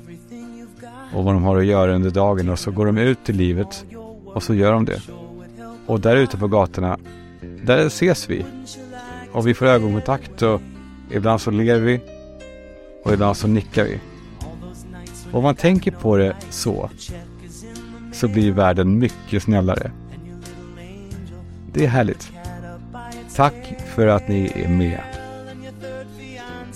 och 1.14 1.24
vad 1.24 1.34
de 1.34 1.44
har 1.44 1.58
att 1.58 1.66
göra 1.66 1.96
under 1.96 2.10
dagen 2.10 2.50
och 2.50 2.60
så 2.60 2.72
går 2.72 2.86
de 2.86 2.98
ut 2.98 3.30
i 3.30 3.34
livet 3.34 3.86
och 4.26 4.44
så 4.44 4.54
gör 4.54 4.74
de 4.74 4.86
det. 4.86 5.02
Och 5.88 6.00
där 6.00 6.16
ute 6.16 6.38
på 6.38 6.48
gatorna, 6.48 6.98
där 7.64 7.86
ses 7.86 8.30
vi. 8.30 8.46
Och 9.32 9.48
vi 9.48 9.54
får 9.54 9.66
ögonkontakt 9.66 10.42
och 10.42 10.62
ibland 11.12 11.42
så 11.42 11.52
ler 11.52 11.80
vi 11.80 12.02
och 13.04 13.14
idag 13.14 13.38
så 13.38 13.48
nickar 13.48 13.84
vi. 13.84 14.00
Och 15.32 15.38
om 15.38 15.44
man 15.44 15.56
tänker 15.56 15.92
på 15.92 16.18
det 16.18 16.36
så, 16.50 16.90
så 18.12 18.28
blir 18.28 18.52
världen 18.52 19.00
mycket 19.00 19.44
snällare. 19.44 19.92
Det 21.74 21.84
är 21.84 21.90
härligt. 21.90 22.32
Tack 23.36 23.76
för 23.96 24.08
att 24.08 24.28
ni 24.28 24.52
är 24.56 24.68
med. 24.68 25.02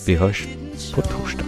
Vi 0.06 0.16
hörs 0.16 0.48
på 0.96 1.02
torsdag. 1.02 1.47